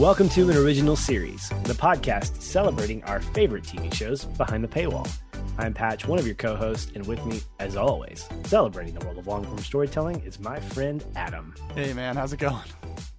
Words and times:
Welcome 0.00 0.28
to 0.30 0.48
an 0.48 0.56
original 0.56 0.96
series, 0.96 1.48
the 1.64 1.74
podcast 1.74 2.40
celebrating 2.40 3.04
our 3.04 3.20
favorite 3.20 3.64
TV 3.64 3.92
shows 3.92 4.24
behind 4.24 4.64
the 4.64 4.68
paywall. 4.68 5.10
I'm 5.58 5.74
Patch, 5.74 6.06
one 6.06 6.18
of 6.18 6.26
your 6.26 6.36
co 6.36 6.56
hosts, 6.56 6.90
and 6.94 7.06
with 7.06 7.24
me, 7.26 7.40
as 7.60 7.76
always, 7.76 8.26
celebrating 8.44 8.94
the 8.94 9.04
world 9.04 9.18
of 9.18 9.26
long 9.26 9.44
form 9.44 9.58
storytelling 9.58 10.20
is 10.22 10.40
my 10.40 10.58
friend 10.58 11.04
Adam. 11.14 11.54
Hey, 11.74 11.92
man, 11.92 12.16
how's 12.16 12.32
it 12.32 12.38
going? 12.38 12.64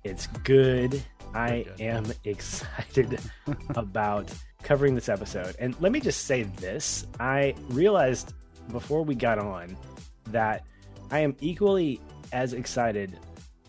It's 0.03 0.25
good. 0.27 1.01
I 1.35 1.67
good. 1.77 1.81
am 1.81 2.05
excited 2.25 3.19
about 3.75 4.33
covering 4.63 4.95
this 4.95 5.09
episode. 5.09 5.55
And 5.59 5.79
let 5.79 5.91
me 5.91 5.99
just 5.99 6.25
say 6.25 6.43
this 6.43 7.05
I 7.19 7.53
realized 7.69 8.33
before 8.71 9.03
we 9.03 9.13
got 9.13 9.37
on 9.37 9.77
that 10.25 10.65
I 11.11 11.19
am 11.19 11.35
equally 11.39 12.01
as 12.33 12.53
excited 12.53 13.19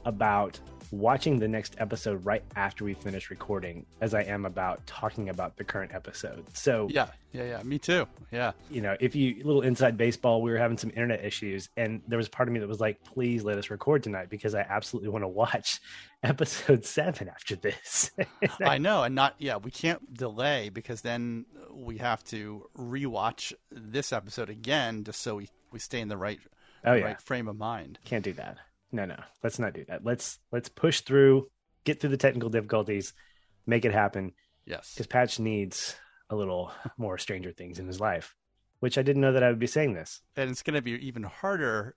about 0.06 0.58
watching 0.92 1.38
the 1.38 1.48
next 1.48 1.74
episode 1.78 2.24
right 2.24 2.44
after 2.54 2.84
we 2.84 2.92
finish 2.92 3.30
recording 3.30 3.86
as 4.02 4.12
I 4.12 4.22
am 4.22 4.44
about 4.44 4.86
talking 4.86 5.30
about 5.30 5.56
the 5.56 5.64
current 5.64 5.92
episode. 5.94 6.44
So 6.52 6.86
yeah, 6.90 7.08
yeah, 7.32 7.44
yeah, 7.44 7.62
me 7.62 7.78
too. 7.78 8.06
Yeah, 8.30 8.52
you 8.70 8.82
know, 8.82 8.96
if 9.00 9.16
you 9.16 9.42
little 9.42 9.62
inside 9.62 9.96
baseball, 9.96 10.42
we 10.42 10.52
were 10.52 10.58
having 10.58 10.76
some 10.76 10.90
internet 10.90 11.24
issues, 11.24 11.70
and 11.76 12.02
there 12.06 12.18
was 12.18 12.28
part 12.28 12.48
of 12.48 12.52
me 12.52 12.60
that 12.60 12.68
was 12.68 12.80
like, 12.80 13.02
"Please 13.04 13.42
let 13.42 13.56
us 13.56 13.70
record 13.70 14.02
tonight 14.02 14.28
because 14.28 14.54
I 14.54 14.60
absolutely 14.60 15.08
want 15.08 15.24
to 15.24 15.28
watch 15.28 15.80
episode 16.22 16.84
seven 16.84 17.28
after 17.28 17.56
this." 17.56 18.10
I 18.60 18.78
know, 18.78 19.02
and 19.02 19.14
not 19.14 19.34
yeah, 19.38 19.56
we 19.56 19.70
can't 19.70 20.14
delay 20.14 20.68
because 20.68 21.00
then 21.00 21.46
we 21.72 21.98
have 21.98 22.22
to 22.24 22.68
rewatch 22.78 23.54
this 23.70 24.12
episode 24.12 24.50
again 24.50 25.04
just 25.04 25.22
so 25.22 25.36
we 25.36 25.48
we 25.72 25.78
stay 25.78 26.00
in 26.00 26.08
the 26.08 26.18
right 26.18 26.38
oh, 26.84 26.92
yeah. 26.92 27.04
right 27.04 27.22
frame 27.22 27.48
of 27.48 27.56
mind. 27.56 27.98
Can't 28.04 28.24
do 28.24 28.34
that 28.34 28.58
no, 28.92 29.04
no. 29.06 29.16
Let's 29.42 29.58
not 29.58 29.74
do 29.74 29.84
that. 29.88 30.04
Let's 30.04 30.38
let's 30.50 30.68
push 30.68 31.00
through, 31.00 31.48
get 31.84 32.00
through 32.00 32.10
the 32.10 32.16
technical 32.16 32.50
difficulties, 32.50 33.12
make 33.66 33.84
it 33.84 33.92
happen. 33.92 34.32
Yes. 34.66 34.92
Because 34.94 35.06
Patch 35.06 35.38
needs 35.38 35.96
a 36.30 36.36
little 36.36 36.72
more 36.96 37.18
Stranger 37.18 37.52
Things 37.52 37.78
in 37.78 37.86
his 37.86 38.00
life, 38.00 38.34
which 38.80 38.98
I 38.98 39.02
didn't 39.02 39.22
know 39.22 39.32
that 39.32 39.42
I 39.42 39.48
would 39.48 39.58
be 39.58 39.66
saying 39.66 39.94
this. 39.94 40.20
And 40.36 40.50
it's 40.50 40.62
going 40.62 40.74
to 40.74 40.82
be 40.82 40.92
even 41.06 41.24
harder 41.24 41.96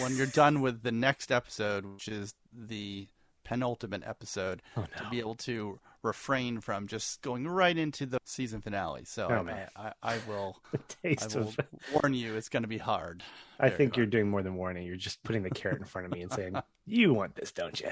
when 0.00 0.16
you're 0.16 0.26
done 0.26 0.60
with 0.60 0.82
the 0.82 0.92
next 0.92 1.32
episode, 1.32 1.84
which 1.86 2.08
is 2.08 2.34
the 2.52 3.08
penultimate 3.44 4.02
episode, 4.06 4.62
oh, 4.76 4.82
no. 4.82 5.04
to 5.04 5.10
be 5.10 5.18
able 5.18 5.34
to 5.36 5.78
refrain 6.02 6.60
from 6.60 6.86
just 6.86 7.22
going 7.22 7.46
right 7.46 7.76
into 7.76 8.06
the 8.06 8.18
season 8.24 8.60
finale. 8.60 9.04
So 9.04 9.28
oh, 9.30 9.48
I, 9.48 9.68
I, 9.76 9.92
I, 10.02 10.18
will, 10.28 10.60
I 11.04 11.16
will 11.34 11.54
warn 11.94 12.14
you, 12.14 12.34
it's 12.34 12.48
going 12.48 12.62
to 12.62 12.68
be 12.68 12.78
hard. 12.78 13.22
I 13.58 13.68
Very 13.68 13.78
think 13.78 13.90
hard. 13.92 13.96
you're 13.98 14.06
doing 14.06 14.30
more 14.30 14.42
than 14.42 14.56
warning. 14.56 14.86
You're 14.86 14.96
just 14.96 15.22
putting 15.22 15.42
the 15.42 15.50
carrot 15.50 15.80
in 15.80 15.86
front 15.86 16.06
of 16.06 16.12
me 16.12 16.22
and 16.22 16.32
saying, 16.32 16.56
"You 16.86 17.14
want 17.14 17.34
this, 17.36 17.52
don't 17.52 17.80
you?" 17.80 17.90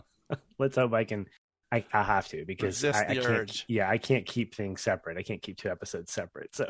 Let's 0.58 0.76
hope 0.76 0.92
I 0.92 1.04
can. 1.04 1.26
I, 1.70 1.84
I 1.92 2.02
have 2.02 2.28
to 2.28 2.44
because 2.44 2.84
I, 2.84 2.90
I, 2.90 3.14
can't. 3.14 3.26
Urge. 3.26 3.64
Yeah, 3.66 3.88
I 3.88 3.96
can't 3.98 4.26
keep 4.26 4.54
things 4.54 4.82
separate. 4.82 5.16
I 5.16 5.22
can't 5.22 5.40
keep 5.40 5.56
two 5.56 5.70
episodes 5.70 6.12
separate. 6.12 6.54
So 6.54 6.66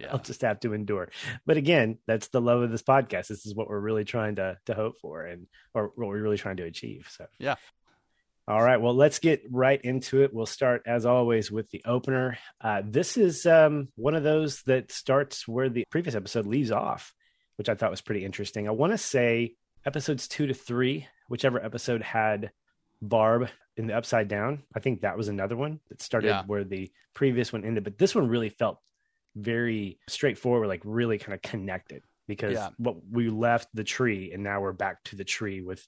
yeah. 0.00 0.08
I'll 0.10 0.18
just 0.18 0.42
have 0.42 0.60
to 0.60 0.72
endure. 0.72 1.10
But 1.46 1.56
again, 1.56 1.98
that's 2.06 2.28
the 2.28 2.40
love 2.40 2.62
of 2.62 2.70
this 2.70 2.82
podcast. 2.82 3.28
This 3.28 3.46
is 3.46 3.54
what 3.54 3.68
we're 3.68 3.80
really 3.80 4.04
trying 4.04 4.36
to 4.36 4.58
to 4.66 4.74
hope 4.74 4.98
for, 5.00 5.24
and 5.24 5.46
or 5.74 5.92
what 5.96 6.08
we're 6.08 6.22
really 6.22 6.38
trying 6.38 6.56
to 6.58 6.64
achieve. 6.64 7.08
So 7.10 7.26
yeah, 7.38 7.56
all 8.46 8.62
right. 8.62 8.80
Well, 8.80 8.94
let's 8.94 9.18
get 9.18 9.42
right 9.50 9.80
into 9.80 10.22
it. 10.22 10.34
We'll 10.34 10.44
start, 10.44 10.82
as 10.86 11.06
always, 11.06 11.50
with 11.50 11.70
the 11.70 11.82
opener. 11.86 12.38
Uh, 12.60 12.82
this 12.84 13.16
is 13.16 13.46
um, 13.46 13.88
one 13.96 14.14
of 14.14 14.22
those 14.22 14.62
that 14.62 14.92
starts 14.92 15.48
where 15.48 15.70
the 15.70 15.84
previous 15.90 16.14
episode 16.14 16.46
leaves 16.46 16.70
off, 16.70 17.14
which 17.56 17.70
I 17.70 17.74
thought 17.74 17.90
was 17.90 18.02
pretty 18.02 18.24
interesting. 18.24 18.68
I 18.68 18.72
want 18.72 18.92
to 18.92 18.98
say 18.98 19.54
episodes 19.86 20.28
two 20.28 20.46
to 20.46 20.54
three, 20.54 21.06
whichever 21.28 21.64
episode 21.64 22.02
had 22.02 22.50
Barb 23.00 23.48
in 23.78 23.86
the 23.86 23.96
upside 23.96 24.28
down. 24.28 24.62
I 24.74 24.80
think 24.80 25.00
that 25.00 25.16
was 25.16 25.28
another 25.28 25.56
one 25.56 25.80
that 25.88 26.02
started 26.02 26.28
yeah. 26.28 26.42
where 26.46 26.64
the 26.64 26.90
previous 27.14 27.50
one 27.50 27.64
ended. 27.64 27.84
But 27.84 27.96
this 27.96 28.14
one 28.14 28.28
really 28.28 28.50
felt 28.50 28.78
very 29.34 29.98
straightforward, 30.06 30.68
like 30.68 30.82
really 30.84 31.18
kind 31.18 31.32
of 31.32 31.40
connected 31.40 32.02
because 32.28 32.54
yeah. 32.54 32.68
what 32.76 32.96
we 33.10 33.30
left 33.30 33.68
the 33.74 33.84
tree 33.84 34.32
and 34.32 34.42
now 34.42 34.60
we're 34.60 34.72
back 34.72 35.02
to 35.04 35.16
the 35.16 35.24
tree 35.24 35.62
with 35.62 35.86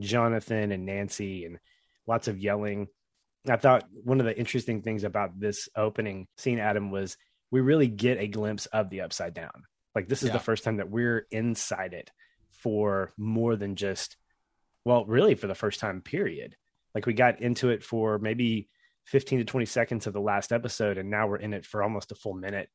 Jonathan 0.00 0.72
and 0.72 0.86
Nancy 0.86 1.44
and 1.44 1.58
lots 2.08 2.26
of 2.26 2.38
yelling. 2.38 2.88
I 3.48 3.56
thought 3.56 3.84
one 3.92 4.18
of 4.18 4.26
the 4.26 4.36
interesting 4.36 4.82
things 4.82 5.04
about 5.04 5.38
this 5.38 5.68
opening 5.76 6.26
scene, 6.36 6.58
Adam, 6.58 6.90
was 6.90 7.16
we 7.50 7.60
really 7.60 7.86
get 7.86 8.18
a 8.18 8.26
glimpse 8.26 8.66
of 8.66 8.90
the 8.90 9.02
upside 9.02 9.34
down. 9.34 9.64
Like 9.94 10.08
this 10.08 10.22
is 10.22 10.28
yeah. 10.28 10.34
the 10.34 10.40
first 10.40 10.64
time 10.64 10.78
that 10.78 10.90
we're 10.90 11.26
inside 11.30 11.92
it 11.92 12.10
for 12.50 13.12
more 13.16 13.56
than 13.56 13.76
just, 13.76 14.16
well, 14.84 15.04
really 15.04 15.34
for 15.34 15.46
the 15.46 15.54
first 15.54 15.80
time, 15.80 16.00
period. 16.00 16.56
Like 16.94 17.06
we 17.06 17.14
got 17.14 17.40
into 17.40 17.70
it 17.70 17.84
for 17.84 18.18
maybe 18.18 18.68
15 19.06 19.40
to 19.40 19.44
20 19.44 19.66
seconds 19.66 20.06
of 20.06 20.12
the 20.12 20.20
last 20.20 20.52
episode, 20.52 20.98
and 20.98 21.10
now 21.10 21.26
we're 21.26 21.36
in 21.36 21.54
it 21.54 21.64
for 21.64 21.82
almost 21.82 22.12
a 22.12 22.16
full 22.16 22.34
minute. 22.34 22.68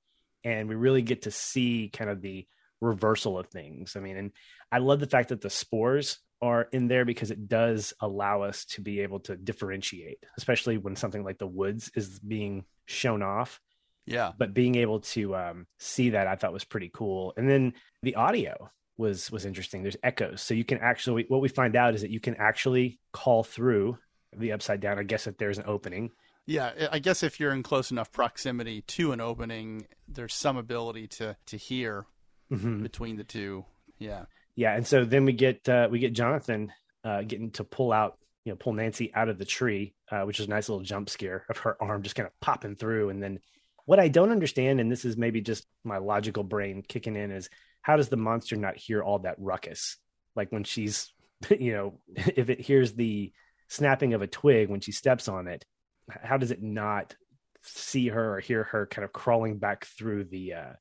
And 0.43 0.67
we 0.67 0.75
really 0.75 1.01
get 1.01 1.23
to 1.23 1.31
see 1.31 1.89
kind 1.91 2.09
of 2.09 2.21
the 2.21 2.47
reversal 2.81 3.37
of 3.39 3.47
things. 3.47 3.95
I 3.95 3.99
mean, 3.99 4.17
and 4.17 4.31
I 4.71 4.79
love 4.79 4.99
the 4.99 5.07
fact 5.07 5.29
that 5.29 5.41
the 5.41 5.49
spores 5.49 6.19
are 6.43 6.67
in 6.73 6.89
there 6.89 7.05
because 7.05 7.31
it 7.31 7.47
does 7.47 7.93
allow 8.01 8.41
us 8.41 8.65
to 8.65 8.81
be 8.81 8.99
able 8.99 9.21
to 9.21 9.37
differentiate, 9.37 10.25
especially 10.37 10.77
when 10.77 10.95
something 10.95 11.23
like 11.23 11.37
the 11.37 11.47
woods 11.47 11.89
is 11.95 12.19
being 12.19 12.65
shown 12.85 13.23
off. 13.23 13.61
Yeah. 14.05 14.33
But 14.37 14.53
being 14.53 14.75
able 14.75 14.99
to 14.99 15.35
um, 15.35 15.67
see 15.79 16.09
that 16.09 16.27
I 16.27 16.35
thought 16.35 16.51
was 16.51 16.65
pretty 16.65 16.91
cool. 16.93 17.33
And 17.37 17.49
then 17.49 17.73
the 18.01 18.15
audio 18.15 18.69
was 18.97 19.31
was 19.31 19.45
interesting. 19.45 19.81
There's 19.81 19.95
echoes. 20.03 20.41
So 20.41 20.53
you 20.53 20.65
can 20.65 20.79
actually 20.79 21.25
what 21.29 21.41
we 21.41 21.47
find 21.47 21.77
out 21.77 21.95
is 21.95 22.01
that 22.01 22.11
you 22.11 22.19
can 22.19 22.35
actually 22.35 22.99
call 23.13 23.43
through 23.43 23.97
the 24.35 24.51
upside 24.51 24.81
down. 24.81 24.99
I 24.99 25.03
guess 25.03 25.25
if 25.25 25.37
there's 25.37 25.57
an 25.57 25.65
opening. 25.65 26.11
Yeah, 26.45 26.89
I 26.91 26.99
guess 26.99 27.23
if 27.23 27.39
you're 27.39 27.53
in 27.53 27.63
close 27.63 27.89
enough 27.89 28.11
proximity 28.11 28.81
to 28.81 29.13
an 29.13 29.21
opening, 29.21 29.87
there's 30.09 30.33
some 30.33 30.57
ability 30.57 31.07
to 31.07 31.37
to 31.45 31.57
hear 31.57 32.05
mm-hmm. 32.51 32.83
between 32.83 33.15
the 33.15 33.23
two. 33.23 33.63
Yeah 33.97 34.25
yeah, 34.55 34.75
and 34.75 34.85
so 34.85 35.05
then 35.05 35.25
we 35.25 35.33
get 35.33 35.67
uh, 35.67 35.87
we 35.89 35.99
get 35.99 36.13
Jonathan 36.13 36.71
uh, 37.03 37.23
getting 37.23 37.51
to 37.51 37.63
pull 37.63 37.91
out, 37.91 38.17
you 38.45 38.51
know, 38.51 38.55
pull 38.55 38.73
Nancy 38.73 39.13
out 39.13 39.29
of 39.29 39.37
the 39.37 39.45
tree, 39.45 39.93
uh, 40.11 40.21
which 40.21 40.39
is 40.39 40.47
a 40.47 40.49
nice 40.49 40.69
little 40.69 40.83
jump 40.83 41.09
scare 41.09 41.45
of 41.49 41.57
her 41.59 41.81
arm 41.81 42.03
just 42.03 42.15
kind 42.15 42.27
of 42.27 42.39
popping 42.39 42.75
through. 42.75 43.09
And 43.09 43.21
then 43.21 43.39
what 43.85 43.99
I 43.99 44.07
don't 44.07 44.31
understand, 44.31 44.79
and 44.79 44.91
this 44.91 45.05
is 45.05 45.17
maybe 45.17 45.41
just 45.41 45.65
my 45.83 45.97
logical 45.97 46.43
brain 46.43 46.83
kicking 46.87 47.15
in, 47.15 47.31
is 47.31 47.49
how 47.81 47.97
does 47.97 48.09
the 48.09 48.17
monster 48.17 48.55
not 48.55 48.77
hear 48.77 49.03
all 49.03 49.19
that 49.19 49.35
ruckus? 49.39 49.97
Like 50.35 50.51
when 50.51 50.63
she's, 50.63 51.11
you 51.49 51.73
know, 51.73 51.99
if 52.15 52.49
it 52.49 52.61
hears 52.61 52.93
the 52.93 53.31
snapping 53.67 54.13
of 54.13 54.21
a 54.21 54.27
twig 54.27 54.69
when 54.69 54.81
she 54.81 54.91
steps 54.91 55.27
on 55.27 55.47
it, 55.47 55.65
how 56.09 56.37
does 56.37 56.51
it 56.51 56.61
not 56.61 57.15
see 57.63 58.09
her 58.09 58.35
or 58.35 58.39
hear 58.39 58.63
her 58.63 58.85
kind 58.85 59.05
of 59.05 59.13
crawling 59.13 59.57
back 59.57 59.85
through 59.85 60.25
the 60.25 60.53
uh, 60.53 60.73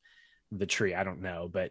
the 0.51 0.67
tree? 0.67 0.95
I 0.95 1.05
don't 1.05 1.23
know, 1.23 1.49
but 1.51 1.71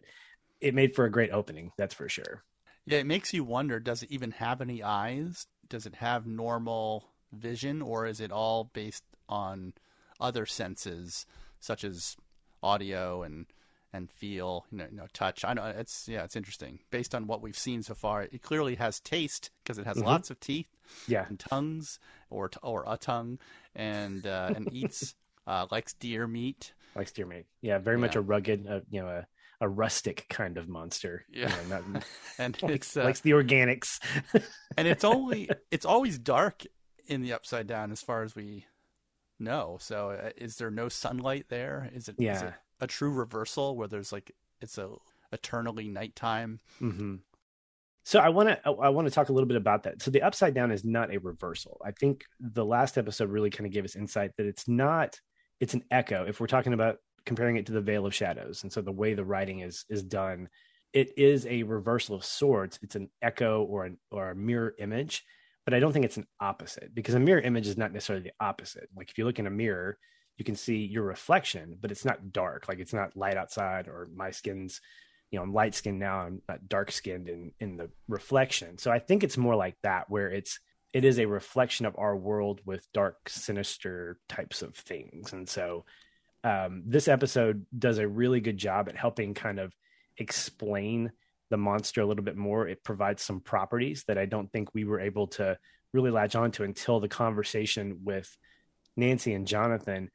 it 0.62 0.74
made 0.74 0.96
for 0.96 1.06
a 1.06 1.12
great 1.12 1.32
opening, 1.32 1.72
that's 1.78 1.94
for 1.94 2.08
sure. 2.08 2.44
Yeah, 2.86 3.00
it 3.00 3.06
makes 3.06 3.34
you 3.34 3.44
wonder 3.44 3.80
does 3.80 4.04
it 4.04 4.12
even 4.12 4.32
have 4.32 4.62
any 4.62 4.82
eyes? 4.82 5.48
Does 5.70 5.86
it 5.86 5.96
have 5.96 6.26
normal 6.26 7.06
vision 7.32 7.82
or 7.82 8.06
is 8.06 8.20
it 8.20 8.32
all 8.32 8.66
based 8.74 9.04
on 9.30 9.74
other 10.20 10.46
senses 10.46 11.26
such 11.60 11.84
as 11.84 12.16
audio 12.62 13.24
and 13.24 13.46
and 13.94 14.10
feel, 14.10 14.66
you 14.72 14.78
know, 14.78 14.88
you 14.90 14.98
know, 14.98 15.08
touch. 15.14 15.44
I 15.44 15.54
know 15.54 15.66
it's 15.66 16.08
yeah, 16.08 16.24
it's 16.24 16.36
interesting. 16.36 16.80
Based 16.92 17.14
on 17.14 17.28
what 17.28 17.42
we've 17.42 17.58
seen 17.58 17.84
so 17.84 17.94
far, 17.94 18.24
it 18.24 18.42
clearly 18.42 18.76
has 18.76 19.00
taste 19.00 19.52
because 19.64 19.78
it 19.78 19.86
has 19.86 19.98
mm-hmm. 19.98 20.08
lots 20.08 20.30
of 20.30 20.40
teeth, 20.40 20.70
yeah, 21.08 21.26
and 21.28 21.40
tongues 21.40 22.00
or 22.30 22.50
or 22.64 22.86
a 22.88 22.98
tongue, 22.98 23.40
and 23.76 24.26
uh, 24.26 24.52
and 24.56 24.74
eats 24.74 25.16
uh, 25.48 25.68
likes 25.72 25.94
deer 25.94 26.28
meat. 26.28 26.74
Likes 26.96 27.12
deer 27.12 27.26
meat. 27.26 27.46
Yeah, 27.62 27.80
very 27.80 27.98
yeah. 27.98 28.02
much 28.02 28.16
a 28.16 28.22
rugged, 28.22 28.68
uh, 28.68 28.82
you 28.90 29.02
know, 29.02 29.08
a 29.08 29.28
a 29.62 29.70
rustic 29.70 30.26
kind 30.30 30.58
of 30.58 30.68
monster. 30.68 31.24
Yeah, 31.32 31.54
you 31.64 31.70
know, 31.70 31.84
not, 31.94 32.04
and 32.38 32.58
it's 32.64 32.98
uh, 32.98 33.04
likes 33.04 33.22
the 33.22 33.32
organics. 33.32 34.00
and 34.78 34.88
it's 34.88 35.04
only 35.04 35.50
it's 35.70 35.86
always 35.86 36.18
dark 36.18 36.64
in 37.08 37.22
the 37.22 37.34
upside 37.34 37.68
down 37.68 37.92
as 37.92 38.02
far 38.02 38.24
as 38.24 38.36
we 38.36 38.66
know. 39.40 39.78
So 39.80 40.10
uh, 40.10 40.32
is 40.36 40.56
there 40.58 40.72
no 40.72 40.90
sunlight 40.90 41.46
there? 41.48 41.90
Is 41.94 42.10
it, 42.10 42.16
yeah. 42.18 42.36
Is 42.36 42.42
it 42.42 42.54
a 42.82 42.88
true 42.88 43.12
reversal 43.12 43.78
where 43.78 43.88
there's 43.88 44.12
like 44.12 44.32
it's 44.60 44.78
a 44.78 44.90
eternally 45.32 45.88
nighttime? 45.88 46.60
Mm-hmm. 46.82 47.16
So 48.04 48.20
I 48.20 48.30
want 48.30 48.50
to 48.50 48.60
I 48.70 48.90
want 48.90 49.08
to 49.08 49.14
talk 49.14 49.30
a 49.30 49.34
little 49.34 49.48
bit 49.48 49.58
about 49.58 49.84
that. 49.84 50.02
So 50.02 50.10
the 50.10 50.24
upside 50.24 50.56
down 50.56 50.72
is 50.72 50.84
not 50.84 51.14
a 51.14 51.20
reversal. 51.20 51.80
I 51.86 51.92
think 51.92 52.26
the 52.40 52.66
last 52.66 52.98
episode 52.98 53.30
really 53.30 53.52
kind 53.52 53.68
of 53.68 53.72
gave 53.72 53.86
us 53.86 53.96
insight 53.96 54.32
that 54.38 54.48
it's 54.48 54.68
not 54.68 55.20
it's 55.60 55.76
an 55.76 55.84
echo. 55.92 56.26
If 56.28 56.40
we're 56.40 56.48
talking 56.48 56.74
about 56.74 56.98
comparing 57.26 57.58
it 57.58 57.66
to 57.68 57.72
the 57.72 57.82
Vale 57.82 58.06
of 58.06 58.16
Shadows, 58.16 58.64
and 58.64 58.72
so 58.72 58.82
the 58.82 58.92
way 58.92 59.14
the 59.14 59.26
writing 59.26 59.60
is 59.60 59.86
is 59.90 60.04
done, 60.04 60.50
it 60.94 61.18
is 61.18 61.46
a 61.46 61.64
reversal 61.64 62.16
of 62.16 62.26
sorts. 62.26 62.80
It's 62.82 62.96
an 62.96 63.10
echo 63.22 63.64
or 63.64 63.86
an 63.86 63.98
or 64.12 64.32
a 64.32 64.36
mirror 64.36 64.76
image, 64.80 65.24
but 65.66 65.74
I 65.74 65.80
don't 65.80 65.94
think 65.94 66.06
it's 66.06 66.18
an 66.18 66.28
opposite 66.40 66.94
because 66.94 67.16
a 67.16 67.20
mirror 67.20 67.42
image 67.42 67.68
is 67.68 67.78
not 67.78 67.94
necessarily 67.94 68.24
the 68.24 68.46
opposite. 68.46 68.90
Like 68.96 69.10
if 69.10 69.18
you 69.18 69.26
look 69.26 69.40
in 69.40 69.48
a 69.48 69.52
mirror, 69.52 69.98
you 70.38 70.46
can 70.46 70.56
see 70.56 70.78
your 70.78 71.04
reflection, 71.04 71.78
but 71.80 71.92
it's 71.92 72.06
not 72.06 72.32
dark. 72.32 72.68
Like 72.68 72.80
it's 72.80 72.94
not 72.94 73.16
light 73.16 73.38
outside 73.38 73.88
or 73.88 74.10
my 74.14 74.32
skin's, 74.32 74.82
you 75.30 75.38
know, 75.38 75.44
I'm 75.44 75.54
light 75.54 75.76
skinned 75.76 76.00
now. 76.00 76.20
I'm 76.20 76.42
not 76.50 76.68
dark 76.68 76.92
skinned 76.92 77.30
in 77.30 77.52
in 77.60 77.78
the 77.78 77.90
reflection. 78.08 78.78
So 78.78 78.92
I 78.92 79.00
think 79.00 79.24
it's 79.24 79.38
more 79.38 79.56
like 79.56 79.78
that, 79.84 80.10
where 80.10 80.30
it's 80.30 80.60
it 80.94 81.06
is 81.06 81.20
a 81.20 81.26
reflection 81.26 81.86
of 81.86 81.96
our 81.98 82.18
world 82.18 82.60
with 82.66 82.86
dark, 82.92 83.30
sinister 83.30 84.20
types 84.28 84.62
of 84.62 84.76
things. 84.76 85.32
And 85.32 85.48
so 85.48 85.86
um, 86.44 86.84
this 86.86 87.08
episode 87.08 87.66
does 87.78 87.98
a 87.98 88.08
really 88.08 88.42
good 88.42 88.58
job 88.58 88.90
at 88.90 88.96
helping 88.96 89.34
kind 89.34 89.60
of 89.60 89.74
explain 90.18 91.12
the 91.50 91.58
monster 91.58 92.02
a 92.02 92.06
little 92.06 92.24
bit 92.24 92.38
more. 92.38 92.68
It 92.68 92.84
provides 92.84 93.22
some 93.22 93.42
properties 93.42 94.04
that 94.08 94.18
I 94.18 94.26
don't 94.26 94.52
think 94.52 94.74
we 94.74 94.86
were 94.86 95.00
able 95.00 95.28
to 95.28 95.58
really 95.94 96.12
latch 96.12 96.36
onto 96.36 96.64
until 96.64 97.00
the 97.00 97.10
conversation 97.10 98.00
with 98.04 98.36
Nancy 98.96 99.34
and 99.34 99.48
Jonathan 99.48 100.10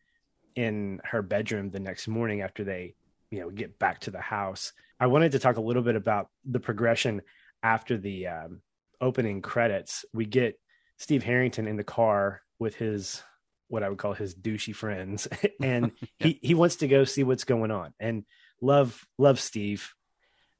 in 0.54 1.00
her 1.04 1.22
bedroom 1.22 1.70
the 1.70 1.80
next 1.80 2.08
morning 2.08 2.40
after 2.40 2.64
they, 2.64 2.94
you 3.30 3.40
know, 3.40 3.50
get 3.50 3.78
back 3.78 4.00
to 4.00 4.10
the 4.10 4.20
house. 4.20 4.72
I 4.98 5.06
wanted 5.06 5.32
to 5.32 5.38
talk 5.38 5.58
a 5.58 5.62
little 5.62 5.82
bit 5.82 5.96
about 5.96 6.28
the 6.44 6.60
progression 6.60 7.20
after 7.62 7.98
the 7.98 8.28
um, 8.28 8.62
opening 9.00 9.42
credits. 9.42 10.04
We 10.14 10.24
get 10.24 10.58
Steve 10.96 11.22
Harrington 11.22 11.68
in 11.68 11.76
the 11.76 11.84
car 11.84 12.42
with 12.58 12.74
his 12.74 13.22
what 13.68 13.82
I 13.82 13.88
would 13.88 13.98
call 13.98 14.12
his 14.12 14.34
douchey 14.34 14.74
friends, 14.74 15.28
and 15.62 15.92
yeah. 16.00 16.08
he 16.18 16.38
he 16.42 16.54
wants 16.54 16.76
to 16.76 16.88
go 16.88 17.04
see 17.04 17.24
what's 17.24 17.44
going 17.44 17.70
on. 17.70 17.92
And 17.98 18.24
love 18.60 19.04
love 19.18 19.40
Steve. 19.40 19.92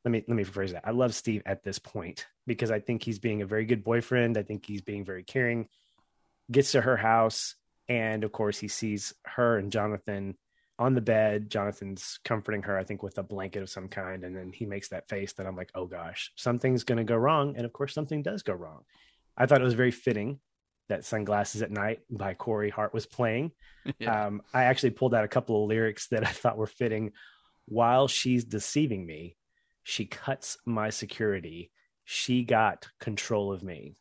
Let 0.04 0.12
me 0.12 0.24
let 0.26 0.36
me 0.36 0.44
rephrase 0.44 0.72
that. 0.72 0.86
I 0.86 0.90
love 0.92 1.14
Steve 1.14 1.42
at 1.46 1.64
this 1.64 1.78
point 1.78 2.26
because 2.46 2.70
I 2.70 2.80
think 2.80 3.02
he's 3.02 3.18
being 3.18 3.42
a 3.42 3.46
very 3.46 3.64
good 3.64 3.84
boyfriend. 3.84 4.36
I 4.36 4.42
think 4.42 4.64
he's 4.66 4.82
being 4.82 5.04
very 5.04 5.24
caring. 5.24 5.68
Gets 6.50 6.72
to 6.72 6.80
her 6.80 6.96
house, 6.96 7.56
and 7.88 8.22
of 8.22 8.32
course 8.32 8.58
he 8.58 8.68
sees 8.68 9.14
her 9.24 9.58
and 9.58 9.72
Jonathan 9.72 10.36
on 10.78 10.94
the 10.94 11.00
bed. 11.00 11.50
Jonathan's 11.50 12.20
comforting 12.24 12.62
her, 12.62 12.78
I 12.78 12.84
think, 12.84 13.02
with 13.02 13.18
a 13.18 13.22
blanket 13.22 13.62
of 13.62 13.70
some 13.70 13.88
kind, 13.88 14.22
and 14.22 14.36
then 14.36 14.52
he 14.52 14.66
makes 14.66 14.88
that 14.88 15.08
face 15.08 15.32
that 15.34 15.46
I'm 15.46 15.56
like, 15.56 15.70
oh 15.74 15.86
gosh, 15.86 16.30
something's 16.36 16.84
going 16.84 16.98
to 16.98 17.04
go 17.04 17.16
wrong, 17.16 17.56
and 17.56 17.64
of 17.64 17.72
course 17.72 17.94
something 17.94 18.22
does 18.22 18.42
go 18.42 18.52
wrong. 18.52 18.82
I 19.36 19.46
thought 19.46 19.60
it 19.60 19.64
was 19.64 19.74
very 19.74 19.90
fitting 19.90 20.38
that 20.88 21.04
Sunglasses 21.04 21.62
at 21.62 21.70
Night 21.70 22.00
by 22.10 22.34
Corey 22.34 22.70
Hart 22.70 22.94
was 22.94 23.06
playing. 23.06 23.52
Yeah. 24.00 24.26
Um, 24.26 24.42
I 24.52 24.64
actually 24.64 24.90
pulled 24.90 25.14
out 25.14 25.22
a 25.22 25.28
couple 25.28 25.62
of 25.62 25.68
lyrics 25.68 26.08
that 26.08 26.26
I 26.26 26.30
thought 26.30 26.56
were 26.56 26.66
fitting. 26.66 27.12
While 27.66 28.08
she's 28.08 28.44
deceiving 28.44 29.06
me, 29.06 29.36
she 29.84 30.06
cuts 30.06 30.58
my 30.66 30.90
security. 30.90 31.70
She 32.04 32.42
got 32.42 32.88
control 32.98 33.52
of 33.52 33.62
me. 33.62 33.94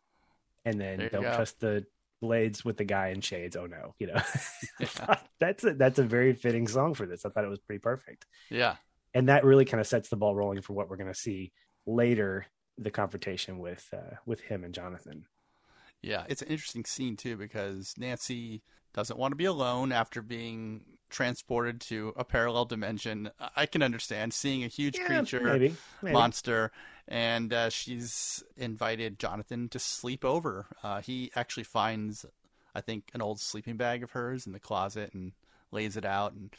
And 0.65 0.81
then 0.81 1.07
don't 1.11 1.21
trust 1.21 1.59
the 1.59 1.85
blades 2.19 2.65
with 2.65 2.77
the 2.77 2.83
guy 2.83 3.09
in 3.09 3.21
shades. 3.21 3.55
Oh 3.55 3.67
no, 3.67 3.93
you 3.99 4.07
know. 4.07 4.21
Yeah. 4.79 5.17
that's 5.39 5.63
a 5.63 5.75
that's 5.75 5.99
a 5.99 6.03
very 6.03 6.33
fitting 6.33 6.67
song 6.67 6.95
for 6.95 7.05
this. 7.05 7.23
I 7.23 7.29
thought 7.29 7.45
it 7.45 7.49
was 7.49 7.59
pretty 7.59 7.79
perfect. 7.79 8.25
Yeah. 8.49 8.77
And 9.13 9.29
that 9.29 9.45
really 9.45 9.65
kind 9.65 9.79
of 9.79 9.87
sets 9.87 10.09
the 10.09 10.17
ball 10.17 10.35
rolling 10.35 10.61
for 10.61 10.73
what 10.73 10.89
we're 10.89 10.97
going 10.97 11.13
to 11.13 11.19
see 11.19 11.53
later 11.85 12.47
the 12.77 12.91
confrontation 12.91 13.59
with 13.59 13.87
uh, 13.93 14.15
with 14.25 14.41
him 14.41 14.63
and 14.63 14.73
Jonathan. 14.73 15.25
Yeah, 16.05 16.23
it's 16.29 16.41
an 16.41 16.49
interesting 16.49 16.85
scene 16.85 17.17
too 17.17 17.35
because 17.35 17.95
Nancy 17.97 18.61
doesn't 18.93 19.17
want 19.17 19.31
to 19.31 19.35
be 19.35 19.45
alone 19.45 19.91
after 19.91 20.21
being 20.21 20.81
transported 21.09 21.81
to 21.81 22.13
a 22.15 22.23
parallel 22.23 22.65
dimension. 22.65 23.31
I 23.55 23.65
can 23.65 23.81
understand 23.81 24.33
seeing 24.33 24.63
a 24.63 24.67
huge 24.67 24.97
yeah, 24.97 25.07
creature, 25.07 25.41
maybe, 25.41 25.75
maybe. 26.01 26.13
monster, 26.13 26.71
and 27.07 27.51
uh, 27.51 27.69
she's 27.69 28.43
invited 28.55 29.19
Jonathan 29.19 29.67
to 29.69 29.79
sleep 29.79 30.23
over. 30.23 30.67
Uh, 30.83 31.01
he 31.01 31.31
actually 31.35 31.63
finds, 31.63 32.25
I 32.75 32.81
think, 32.81 33.09
an 33.13 33.21
old 33.21 33.39
sleeping 33.39 33.77
bag 33.77 34.03
of 34.03 34.11
hers 34.11 34.45
in 34.45 34.53
the 34.53 34.59
closet 34.59 35.13
and 35.13 35.31
lays 35.71 35.97
it 35.97 36.05
out 36.05 36.33
and 36.33 36.51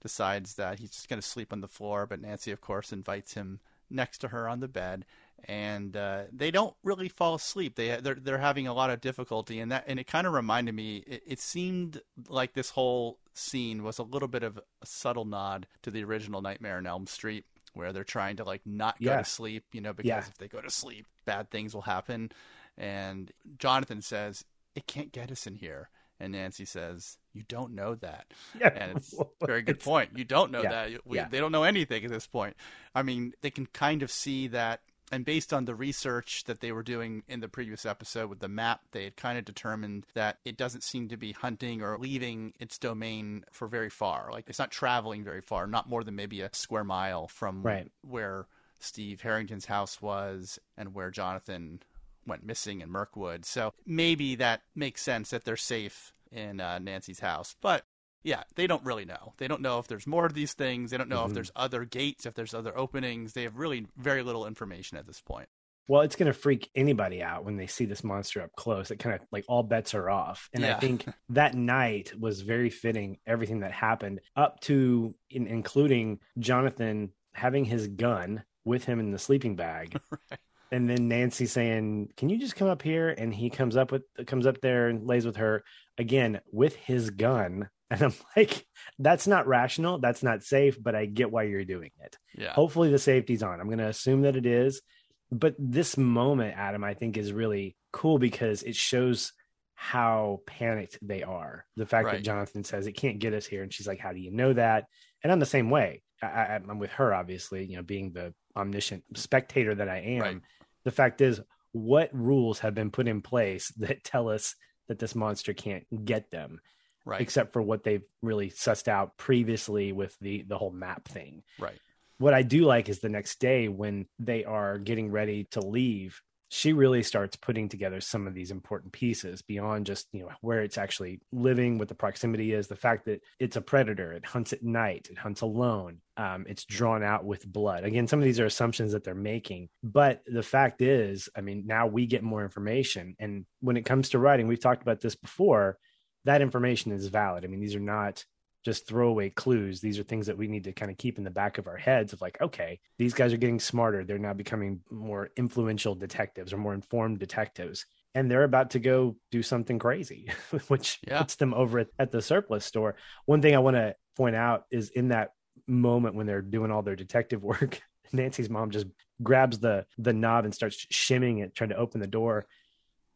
decides 0.00 0.54
that 0.54 0.78
he's 0.78 0.90
just 0.90 1.08
going 1.08 1.20
to 1.20 1.26
sleep 1.26 1.52
on 1.52 1.60
the 1.60 1.68
floor. 1.68 2.06
But 2.06 2.20
Nancy, 2.20 2.52
of 2.52 2.60
course, 2.60 2.92
invites 2.92 3.34
him 3.34 3.60
next 3.90 4.18
to 4.18 4.28
her 4.28 4.48
on 4.48 4.60
the 4.60 4.68
bed 4.68 5.04
and 5.46 5.96
uh, 5.96 6.22
they 6.32 6.50
don't 6.50 6.74
really 6.82 7.08
fall 7.08 7.34
asleep. 7.34 7.74
They 7.76 7.96
they're 8.00 8.14
they're 8.14 8.38
having 8.38 8.66
a 8.66 8.74
lot 8.74 8.90
of 8.90 9.00
difficulty, 9.00 9.60
and 9.60 9.70
that 9.72 9.84
and 9.86 9.98
it 9.98 10.06
kind 10.06 10.26
of 10.26 10.32
reminded 10.32 10.74
me. 10.74 11.04
It, 11.06 11.22
it, 11.26 11.40
seemed 11.40 12.00
like 12.28 12.54
this 12.54 12.70
whole 12.70 13.18
scene 13.34 13.82
was 13.82 13.98
a 13.98 14.02
little 14.02 14.28
bit 14.28 14.42
of 14.42 14.58
a 14.58 14.86
subtle 14.86 15.24
nod 15.24 15.66
to 15.82 15.90
the 15.90 16.02
original 16.04 16.40
Nightmare 16.40 16.78
on 16.78 16.86
Elm 16.86 17.06
Street, 17.06 17.44
where 17.74 17.92
they're 17.92 18.04
trying 18.04 18.36
to 18.36 18.44
like 18.44 18.62
not 18.64 19.00
go 19.00 19.10
yeah. 19.10 19.18
to 19.18 19.24
sleep, 19.24 19.64
you 19.72 19.80
know, 19.80 19.92
because 19.92 20.08
yeah. 20.08 20.18
if 20.18 20.38
they 20.38 20.48
go 20.48 20.60
to 20.60 20.70
sleep, 20.70 21.06
bad 21.26 21.50
things 21.50 21.74
will 21.74 21.82
happen. 21.82 22.30
And 22.78 23.30
Jonathan 23.58 24.00
says, 24.00 24.44
"It 24.74 24.86
can't 24.86 25.12
get 25.12 25.30
us 25.30 25.46
in 25.46 25.56
here." 25.56 25.90
And 26.18 26.32
Nancy 26.32 26.64
says, 26.64 27.18
"You 27.34 27.42
don't 27.48 27.74
know 27.74 27.96
that." 27.96 28.32
Yeah, 28.58 28.68
and 28.74 28.96
it's 28.96 29.12
a 29.18 29.46
very 29.46 29.62
good 29.62 29.80
point. 29.80 30.16
You 30.16 30.24
don't 30.24 30.50
know 30.50 30.62
yeah, 30.62 30.70
that. 30.70 31.06
We, 31.06 31.18
yeah. 31.18 31.28
They 31.28 31.38
don't 31.38 31.52
know 31.52 31.64
anything 31.64 32.02
at 32.02 32.10
this 32.10 32.26
point. 32.26 32.56
I 32.94 33.02
mean, 33.02 33.34
they 33.42 33.50
can 33.50 33.66
kind 33.66 34.02
of 34.02 34.10
see 34.10 34.48
that 34.48 34.80
and 35.14 35.24
based 35.24 35.52
on 35.52 35.64
the 35.64 35.76
research 35.76 36.42
that 36.46 36.58
they 36.58 36.72
were 36.72 36.82
doing 36.82 37.22
in 37.28 37.38
the 37.38 37.48
previous 37.48 37.86
episode 37.86 38.28
with 38.28 38.40
the 38.40 38.48
map, 38.48 38.80
they 38.90 39.04
had 39.04 39.14
kind 39.14 39.38
of 39.38 39.44
determined 39.44 40.06
that 40.14 40.38
it 40.44 40.56
doesn't 40.56 40.82
seem 40.82 41.06
to 41.06 41.16
be 41.16 41.30
hunting 41.30 41.82
or 41.82 41.96
leaving 41.98 42.52
its 42.58 42.78
domain 42.78 43.44
for 43.52 43.68
very 43.68 43.90
far. 43.90 44.30
Like 44.32 44.48
it's 44.48 44.58
not 44.58 44.72
traveling 44.72 45.22
very 45.22 45.40
far, 45.40 45.68
not 45.68 45.88
more 45.88 46.02
than 46.02 46.16
maybe 46.16 46.40
a 46.40 46.50
square 46.52 46.82
mile 46.82 47.28
from 47.28 47.62
right. 47.62 47.88
where 48.02 48.46
Steve 48.80 49.20
Harrington's 49.20 49.66
house 49.66 50.02
was 50.02 50.58
and 50.76 50.94
where 50.94 51.12
Jonathan 51.12 51.80
went 52.26 52.44
missing 52.44 52.80
in 52.80 52.90
Mirkwood. 52.90 53.44
So 53.44 53.72
maybe 53.86 54.34
that 54.34 54.62
makes 54.74 55.00
sense 55.00 55.30
that 55.30 55.44
they're 55.44 55.56
safe 55.56 56.12
in 56.32 56.60
uh, 56.60 56.80
Nancy's 56.80 57.20
house. 57.20 57.54
But 57.60 57.84
yeah, 58.24 58.42
they 58.56 58.66
don't 58.66 58.84
really 58.84 59.04
know. 59.04 59.34
They 59.36 59.46
don't 59.46 59.60
know 59.60 59.78
if 59.78 59.86
there's 59.86 60.06
more 60.06 60.24
of 60.24 60.34
these 60.34 60.54
things. 60.54 60.90
They 60.90 60.96
don't 60.96 61.10
know 61.10 61.18
mm-hmm. 61.18 61.28
if 61.28 61.34
there's 61.34 61.52
other 61.54 61.84
gates, 61.84 62.26
if 62.26 62.34
there's 62.34 62.54
other 62.54 62.76
openings. 62.76 63.34
They 63.34 63.42
have 63.42 63.56
really 63.56 63.86
very 63.98 64.22
little 64.22 64.46
information 64.46 64.96
at 64.96 65.06
this 65.06 65.20
point. 65.20 65.48
Well, 65.86 66.00
it's 66.00 66.16
going 66.16 66.32
to 66.32 66.38
freak 66.38 66.70
anybody 66.74 67.22
out 67.22 67.44
when 67.44 67.58
they 67.58 67.66
see 67.66 67.84
this 67.84 68.02
monster 68.02 68.40
up 68.40 68.56
close. 68.56 68.90
It 68.90 68.98
kind 68.98 69.14
of 69.14 69.20
like 69.30 69.44
all 69.46 69.62
bets 69.62 69.94
are 69.94 70.08
off. 70.08 70.48
And 70.54 70.64
yeah. 70.64 70.76
I 70.76 70.80
think 70.80 71.06
that 71.28 71.54
night 71.54 72.18
was 72.18 72.40
very 72.40 72.70
fitting, 72.70 73.18
everything 73.26 73.60
that 73.60 73.72
happened 73.72 74.20
up 74.34 74.60
to 74.60 75.14
in, 75.28 75.46
including 75.46 76.20
Jonathan 76.38 77.12
having 77.34 77.66
his 77.66 77.88
gun 77.88 78.42
with 78.64 78.84
him 78.84 78.98
in 78.98 79.10
the 79.10 79.18
sleeping 79.18 79.56
bag. 79.56 80.00
right. 80.10 80.40
And 80.72 80.88
then 80.88 81.06
Nancy 81.08 81.44
saying, 81.46 82.08
"Can 82.16 82.30
you 82.30 82.38
just 82.38 82.56
come 82.56 82.66
up 82.66 82.82
here?" 82.82 83.10
And 83.10 83.32
he 83.32 83.50
comes 83.50 83.76
up 83.76 83.92
with 83.92 84.02
comes 84.26 84.46
up 84.46 84.60
there 84.60 84.88
and 84.88 85.06
lays 85.06 85.26
with 85.26 85.36
her 85.36 85.62
again 85.98 86.40
with 86.50 86.74
his 86.74 87.10
gun 87.10 87.68
and 87.94 88.02
I'm 88.02 88.14
like, 88.36 88.66
that's 88.98 89.26
not 89.26 89.46
rational. 89.46 89.98
That's 89.98 90.22
not 90.22 90.42
safe, 90.42 90.82
but 90.82 90.94
I 90.94 91.06
get 91.06 91.30
why 91.30 91.44
you're 91.44 91.64
doing 91.64 91.90
it. 92.02 92.16
Yeah. 92.36 92.52
Hopefully 92.52 92.90
the 92.90 92.98
safety's 92.98 93.42
on. 93.42 93.60
I'm 93.60 93.66
going 93.66 93.78
to 93.78 93.88
assume 93.88 94.22
that 94.22 94.36
it 94.36 94.46
is. 94.46 94.82
But 95.30 95.54
this 95.58 95.96
moment, 95.96 96.54
Adam, 96.56 96.84
I 96.84 96.94
think 96.94 97.16
is 97.16 97.32
really 97.32 97.76
cool 97.92 98.18
because 98.18 98.62
it 98.62 98.76
shows 98.76 99.32
how 99.74 100.40
panicked 100.46 100.98
they 101.02 101.22
are. 101.22 101.64
The 101.76 101.86
fact 101.86 102.06
right. 102.06 102.16
that 102.16 102.24
Jonathan 102.24 102.64
says 102.64 102.86
it 102.86 102.92
can't 102.92 103.18
get 103.18 103.34
us 103.34 103.46
here. 103.46 103.62
And 103.62 103.72
she's 103.72 103.88
like, 103.88 103.98
how 103.98 104.12
do 104.12 104.20
you 104.20 104.30
know 104.30 104.52
that? 104.52 104.84
And 105.22 105.32
I'm 105.32 105.40
the 105.40 105.46
same 105.46 105.70
way. 105.70 106.02
I, 106.22 106.56
am 106.56 106.78
with 106.78 106.90
her, 106.92 107.12
obviously, 107.12 107.64
you 107.64 107.76
know, 107.76 107.82
being 107.82 108.12
the 108.12 108.32
omniscient 108.56 109.02
spectator 109.14 109.74
that 109.74 109.88
I 109.88 109.98
am. 109.98 110.20
Right. 110.20 110.40
The 110.84 110.90
fact 110.90 111.20
is, 111.20 111.40
what 111.72 112.10
rules 112.12 112.60
have 112.60 112.74
been 112.74 112.90
put 112.90 113.08
in 113.08 113.20
place 113.20 113.72
that 113.78 114.04
tell 114.04 114.28
us 114.28 114.54
that 114.88 114.98
this 114.98 115.14
monster 115.14 115.52
can't 115.52 115.84
get 116.04 116.30
them? 116.30 116.60
Right. 117.04 117.20
except 117.20 117.52
for 117.52 117.62
what 117.62 117.84
they've 117.84 118.04
really 118.22 118.50
sussed 118.50 118.88
out 118.88 119.16
previously 119.16 119.92
with 119.92 120.16
the 120.20 120.42
the 120.42 120.58
whole 120.58 120.70
map 120.70 121.06
thing. 121.06 121.42
Right. 121.58 121.78
What 122.18 122.34
i 122.34 122.42
do 122.42 122.64
like 122.64 122.88
is 122.88 123.00
the 123.00 123.08
next 123.08 123.40
day 123.40 123.68
when 123.68 124.06
they 124.18 124.44
are 124.44 124.78
getting 124.78 125.10
ready 125.10 125.48
to 125.50 125.60
leave 125.60 126.20
she 126.54 126.72
really 126.72 127.02
starts 127.02 127.34
putting 127.34 127.68
together 127.68 128.00
some 128.00 128.28
of 128.28 128.34
these 128.34 128.52
important 128.52 128.92
pieces 128.92 129.42
beyond 129.42 129.86
just 129.86 130.06
you 130.12 130.20
know 130.20 130.30
where 130.40 130.62
it's 130.62 130.78
actually 130.78 131.20
living 131.32 131.78
what 131.78 131.88
the 131.88 131.96
proximity 131.96 132.52
is 132.52 132.68
the 132.68 132.76
fact 132.76 133.06
that 133.06 133.20
it's 133.40 133.56
a 133.56 133.60
predator 133.60 134.12
it 134.12 134.24
hunts 134.24 134.52
at 134.52 134.62
night 134.62 135.08
it 135.10 135.18
hunts 135.18 135.40
alone 135.40 135.98
um, 136.16 136.44
it's 136.48 136.64
drawn 136.64 137.02
out 137.02 137.24
with 137.24 137.44
blood. 137.44 137.82
Again 137.82 138.06
some 138.06 138.20
of 138.20 138.24
these 138.24 138.38
are 138.38 138.46
assumptions 138.46 138.92
that 138.92 139.02
they're 139.02 139.16
making 139.16 139.68
but 139.82 140.22
the 140.26 140.44
fact 140.44 140.80
is 140.80 141.28
i 141.36 141.40
mean 141.40 141.64
now 141.66 141.88
we 141.88 142.06
get 142.06 142.22
more 142.22 142.44
information. 142.44 143.16
And 143.18 143.46
when 143.60 143.76
it 143.76 143.84
comes 143.84 144.10
to 144.10 144.20
writing 144.20 144.46
we've 144.46 144.60
talked 144.60 144.82
about 144.82 145.00
this 145.00 145.16
before 145.16 145.76
that 146.24 146.42
information 146.42 146.92
is 146.92 147.06
valid. 147.08 147.44
I 147.44 147.48
mean, 147.48 147.60
these 147.60 147.74
are 147.74 147.80
not 147.80 148.24
just 148.64 148.86
throwaway 148.86 149.28
clues. 149.28 149.80
These 149.80 149.98
are 149.98 150.02
things 150.02 150.26
that 150.26 150.38
we 150.38 150.48
need 150.48 150.64
to 150.64 150.72
kind 150.72 150.90
of 150.90 150.96
keep 150.96 151.18
in 151.18 151.24
the 151.24 151.30
back 151.30 151.58
of 151.58 151.68
our 151.68 151.76
heads 151.76 152.12
of 152.12 152.22
like, 152.22 152.40
okay, 152.40 152.80
these 152.98 153.12
guys 153.12 153.32
are 153.32 153.38
getting 153.38 153.60
smarter. 153.60 154.04
They're 154.04 154.18
now 154.18 154.32
becoming 154.32 154.80
more 154.90 155.30
influential 155.36 155.94
detectives 155.94 156.52
or 156.52 156.56
more 156.56 156.72
informed 156.72 157.18
detectives. 157.18 157.84
And 158.14 158.30
they're 158.30 158.44
about 158.44 158.70
to 158.70 158.78
go 158.78 159.16
do 159.30 159.42
something 159.42 159.78
crazy, 159.78 160.30
which 160.68 160.98
yeah. 161.06 161.18
puts 161.18 161.36
them 161.36 161.52
over 161.52 161.80
at, 161.80 161.88
at 161.98 162.10
the 162.10 162.22
surplus 162.22 162.64
store. 162.64 162.96
One 163.26 163.42
thing 163.42 163.54
I 163.54 163.58
want 163.58 163.76
to 163.76 163.96
point 164.16 164.36
out 164.36 164.64
is 164.70 164.88
in 164.90 165.08
that 165.08 165.32
moment 165.66 166.14
when 166.14 166.26
they're 166.26 166.42
doing 166.42 166.70
all 166.70 166.82
their 166.82 166.96
detective 166.96 167.42
work, 167.42 167.82
Nancy's 168.12 168.50
mom 168.50 168.70
just 168.70 168.86
grabs 169.22 169.58
the 169.58 169.86
the 169.98 170.12
knob 170.12 170.44
and 170.44 170.54
starts 170.54 170.86
shimming 170.90 171.38
it, 171.38 171.54
trying 171.54 171.70
to 171.70 171.76
open 171.76 172.00
the 172.00 172.06
door. 172.06 172.46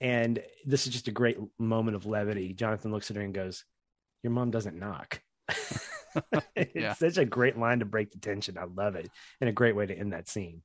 And 0.00 0.42
this 0.64 0.86
is 0.86 0.92
just 0.92 1.08
a 1.08 1.12
great 1.12 1.38
moment 1.58 1.96
of 1.96 2.06
levity. 2.06 2.52
Jonathan 2.52 2.92
looks 2.92 3.10
at 3.10 3.16
her 3.16 3.22
and 3.22 3.34
goes, 3.34 3.64
"Your 4.22 4.32
mom 4.32 4.50
doesn't 4.50 4.78
knock." 4.78 5.22
it's 6.56 6.74
yeah. 6.74 6.94
such 6.94 7.18
a 7.18 7.24
great 7.24 7.58
line 7.58 7.80
to 7.80 7.84
break 7.84 8.10
the 8.10 8.18
tension. 8.18 8.58
I 8.58 8.64
love 8.64 8.94
it, 8.94 9.10
and 9.40 9.48
a 9.48 9.52
great 9.52 9.76
way 9.76 9.86
to 9.86 9.96
end 9.96 10.12
that 10.12 10.28
scene. 10.28 10.62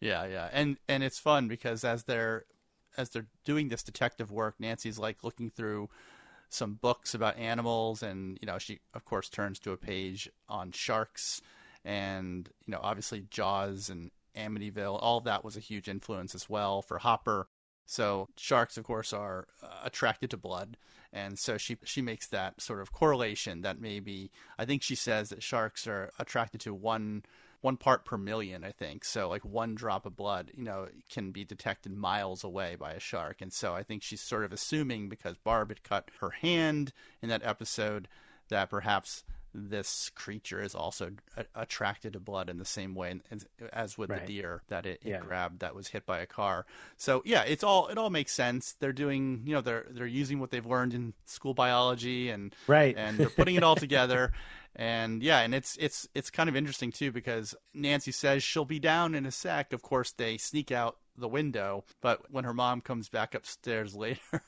Yeah, 0.00 0.26
yeah, 0.26 0.48
and 0.52 0.76
and 0.88 1.02
it's 1.02 1.18
fun 1.18 1.48
because 1.48 1.84
as 1.84 2.04
they're 2.04 2.44
as 2.96 3.10
they're 3.10 3.28
doing 3.44 3.68
this 3.68 3.82
detective 3.82 4.30
work, 4.30 4.56
Nancy's 4.58 4.98
like 4.98 5.24
looking 5.24 5.50
through 5.50 5.88
some 6.48 6.74
books 6.74 7.14
about 7.14 7.38
animals, 7.38 8.02
and 8.02 8.38
you 8.40 8.46
know 8.46 8.58
she 8.58 8.80
of 8.94 9.04
course 9.04 9.28
turns 9.28 9.58
to 9.60 9.72
a 9.72 9.76
page 9.76 10.28
on 10.48 10.72
sharks, 10.72 11.40
and 11.84 12.48
you 12.66 12.72
know 12.72 12.80
obviously 12.82 13.26
Jaws 13.30 13.90
and 13.90 14.10
Amityville, 14.36 14.98
all 15.00 15.18
of 15.18 15.24
that 15.24 15.44
was 15.44 15.56
a 15.56 15.60
huge 15.60 15.88
influence 15.88 16.34
as 16.34 16.48
well 16.48 16.82
for 16.82 16.98
Hopper. 16.98 17.48
So 17.86 18.28
sharks, 18.36 18.76
of 18.76 18.84
course, 18.84 19.12
are 19.12 19.46
uh, 19.62 19.80
attracted 19.84 20.30
to 20.30 20.36
blood, 20.36 20.76
and 21.12 21.38
so 21.38 21.58
she 21.58 21.76
she 21.84 22.02
makes 22.02 22.28
that 22.28 22.60
sort 22.60 22.80
of 22.80 22.92
correlation 22.92 23.62
that 23.62 23.80
maybe 23.80 24.30
I 24.58 24.64
think 24.64 24.82
she 24.82 24.94
says 24.94 25.28
that 25.28 25.42
sharks 25.42 25.86
are 25.86 26.10
attracted 26.18 26.60
to 26.62 26.74
one 26.74 27.24
one 27.60 27.76
part 27.76 28.04
per 28.04 28.16
million, 28.18 28.64
I 28.64 28.72
think. 28.72 29.04
So 29.04 29.28
like 29.28 29.44
one 29.44 29.74
drop 29.74 30.04
of 30.06 30.16
blood, 30.16 30.50
you 30.54 30.64
know, 30.64 30.88
can 31.10 31.30
be 31.30 31.44
detected 31.44 31.96
miles 31.96 32.44
away 32.44 32.76
by 32.76 32.92
a 32.92 33.00
shark, 33.00 33.40
and 33.40 33.52
so 33.52 33.74
I 33.74 33.82
think 33.82 34.02
she's 34.02 34.20
sort 34.20 34.44
of 34.44 34.52
assuming 34.52 35.08
because 35.08 35.36
Barb 35.36 35.68
had 35.68 35.82
cut 35.82 36.10
her 36.20 36.30
hand 36.30 36.92
in 37.20 37.28
that 37.28 37.44
episode 37.44 38.08
that 38.48 38.70
perhaps 38.70 39.24
this 39.54 40.10
creature 40.14 40.62
is 40.62 40.74
also 40.74 41.10
attracted 41.54 42.14
to 42.14 42.20
blood 42.20 42.48
in 42.48 42.58
the 42.58 42.64
same 42.64 42.94
way 42.94 43.20
as, 43.30 43.46
as 43.72 43.98
with 43.98 44.10
right. 44.10 44.26
the 44.26 44.26
deer 44.26 44.62
that 44.68 44.86
it, 44.86 45.00
it 45.04 45.10
yeah. 45.10 45.18
grabbed 45.18 45.60
that 45.60 45.74
was 45.74 45.88
hit 45.88 46.06
by 46.06 46.20
a 46.20 46.26
car. 46.26 46.66
So 46.96 47.22
yeah, 47.24 47.42
it's 47.42 47.64
all 47.64 47.88
it 47.88 47.98
all 47.98 48.10
makes 48.10 48.32
sense. 48.32 48.74
They're 48.80 48.92
doing 48.92 49.42
you 49.44 49.54
know 49.54 49.60
they're 49.60 49.86
they're 49.90 50.06
using 50.06 50.38
what 50.38 50.50
they've 50.50 50.64
learned 50.64 50.94
in 50.94 51.12
school 51.26 51.54
biology 51.54 52.30
and 52.30 52.54
right 52.66 52.96
and 52.96 53.18
they're 53.18 53.30
putting 53.30 53.56
it 53.56 53.62
all 53.62 53.76
together. 53.76 54.32
And 54.74 55.22
yeah, 55.22 55.40
and 55.40 55.54
it's 55.54 55.76
it's 55.78 56.08
it's 56.14 56.30
kind 56.30 56.48
of 56.48 56.56
interesting 56.56 56.92
too 56.92 57.12
because 57.12 57.54
Nancy 57.74 58.12
says 58.12 58.42
she'll 58.42 58.64
be 58.64 58.78
down 58.78 59.14
in 59.14 59.26
a 59.26 59.30
sec. 59.30 59.72
Of 59.72 59.82
course, 59.82 60.12
they 60.12 60.38
sneak 60.38 60.72
out 60.72 60.96
the 61.16 61.28
window, 61.28 61.84
but 62.00 62.30
when 62.30 62.44
her 62.44 62.54
mom 62.54 62.80
comes 62.80 63.08
back 63.08 63.34
upstairs 63.34 63.94
later 63.96 64.42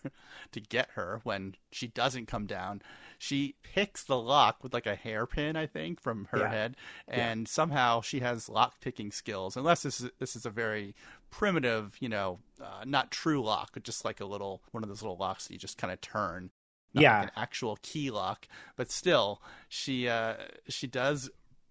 to 0.53 0.61
get 0.61 0.89
her 0.95 1.21
when 1.25 1.55
she 1.71 1.89
doesn't 1.89 2.27
come 2.27 2.47
down, 2.47 2.81
she 3.25 3.55
picks 3.63 4.05
the 4.05 4.19
lock 4.19 4.63
with 4.63 4.75
like 4.75 4.85
a 4.85 4.95
hairpin, 4.95 5.57
I 5.57 5.67
think, 5.67 5.99
from 5.99 6.29
her 6.31 6.41
yeah. 6.41 6.51
head, 6.51 6.77
and 7.09 7.41
yeah. 7.41 7.51
somehow 7.51 8.03
she 8.03 8.21
has 8.21 8.51
lock 8.51 8.81
picking 8.83 9.11
skills. 9.11 9.57
Unless 9.57 9.83
this 9.83 10.01
is 10.03 10.11
this 10.19 10.37
is 10.37 10.45
a 10.45 10.51
very 10.51 10.95
primitive, 11.31 11.97
you 12.01 12.11
know, 12.11 12.41
uh, 12.63 12.85
not 12.85 13.11
true 13.11 13.43
lock, 13.43 13.71
but 13.73 13.83
just 13.83 14.05
like 14.05 14.21
a 14.21 14.27
little 14.27 14.61
one 14.73 14.83
of 14.83 14.91
those 14.91 15.01
little 15.01 15.17
locks 15.17 15.47
that 15.47 15.55
you 15.55 15.59
just 15.59 15.79
kind 15.79 15.91
of 15.91 16.03
turn. 16.03 16.51
Not 16.93 17.03
yeah, 17.03 17.19
like 17.21 17.29
an 17.29 17.33
actual 17.37 17.79
key 17.81 18.11
lock, 18.11 18.47
but 18.77 18.91
still, 18.91 19.41
she 19.71 20.07
uh, 20.07 20.35
she 20.69 20.87
does 20.87 21.31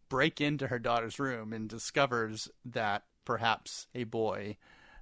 break 0.10 0.42
into 0.42 0.68
her 0.68 0.80
daughter's 0.80 1.20
room 1.20 1.54
and 1.54 1.70
discovers 1.70 2.50
that 2.66 3.04
perhaps 3.26 3.88
a 3.94 4.06
boy 4.06 4.58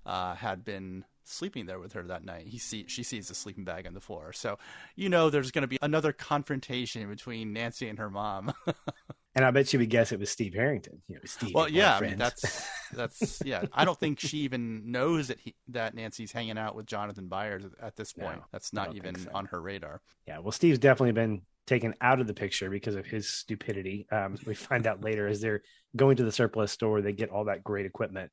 uh, 0.05 0.35
had 0.35 0.65
been 0.65 1.05
sleeping 1.31 1.65
there 1.65 1.79
with 1.79 1.93
her 1.93 2.03
that 2.03 2.23
night. 2.23 2.47
He 2.47 2.57
see 2.57 2.85
she 2.87 3.03
sees 3.03 3.27
the 3.27 3.35
sleeping 3.35 3.63
bag 3.63 3.87
on 3.87 3.93
the 3.93 4.01
floor. 4.01 4.33
So 4.33 4.57
you 4.95 5.09
know 5.09 5.29
there's 5.29 5.51
going 5.51 5.63
to 5.63 5.67
be 5.67 5.77
another 5.81 6.13
confrontation 6.13 7.09
between 7.09 7.53
Nancy 7.53 7.87
and 7.87 7.97
her 7.99 8.09
mom. 8.09 8.53
and 9.35 9.45
I 9.45 9.51
bet 9.51 9.67
she 9.67 9.77
would 9.77 9.89
guess 9.89 10.11
it 10.11 10.19
was 10.19 10.29
Steve 10.29 10.53
Harrington. 10.53 11.01
You 11.07 11.15
know, 11.15 11.21
Steve. 11.25 11.53
Well, 11.53 11.69
yeah, 11.69 11.97
I 11.97 12.01
mean, 12.01 12.17
that's 12.17 12.67
that's 12.93 13.41
yeah. 13.45 13.63
I 13.73 13.85
don't 13.85 13.97
think 13.97 14.19
she 14.19 14.39
even 14.39 14.91
knows 14.91 15.29
that 15.29 15.39
he 15.39 15.55
that 15.69 15.95
Nancy's 15.95 16.31
hanging 16.31 16.57
out 16.57 16.75
with 16.75 16.85
Jonathan 16.85 17.27
Byers 17.27 17.63
at 17.81 17.95
this 17.95 18.13
point. 18.13 18.37
No, 18.37 18.45
that's 18.51 18.73
not 18.73 18.95
even 18.95 19.15
so. 19.15 19.29
on 19.33 19.45
her 19.45 19.61
radar. 19.61 20.01
Yeah, 20.27 20.39
well, 20.39 20.51
Steve's 20.51 20.79
definitely 20.79 21.13
been 21.13 21.41
taken 21.65 21.93
out 22.01 22.19
of 22.19 22.27
the 22.27 22.33
picture 22.33 22.69
because 22.69 22.95
of 22.95 23.05
his 23.05 23.29
stupidity. 23.29 24.07
Um, 24.11 24.37
we 24.45 24.53
find 24.53 24.85
out 24.85 25.01
later 25.01 25.27
as 25.27 25.39
they're 25.39 25.61
going 25.95 26.17
to 26.17 26.23
the 26.23 26.31
surplus 26.31 26.71
store, 26.71 27.01
they 27.01 27.13
get 27.13 27.29
all 27.29 27.45
that 27.45 27.63
great 27.63 27.85
equipment, 27.85 28.31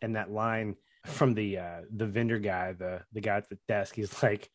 and 0.00 0.16
that 0.16 0.30
line 0.30 0.76
from 1.08 1.34
the 1.34 1.58
uh 1.58 1.80
the 1.94 2.06
vendor 2.06 2.38
guy, 2.38 2.72
the 2.72 3.02
the 3.12 3.20
guy 3.20 3.36
at 3.36 3.48
the 3.48 3.58
desk. 3.68 3.94
He's 3.94 4.22
like, 4.22 4.50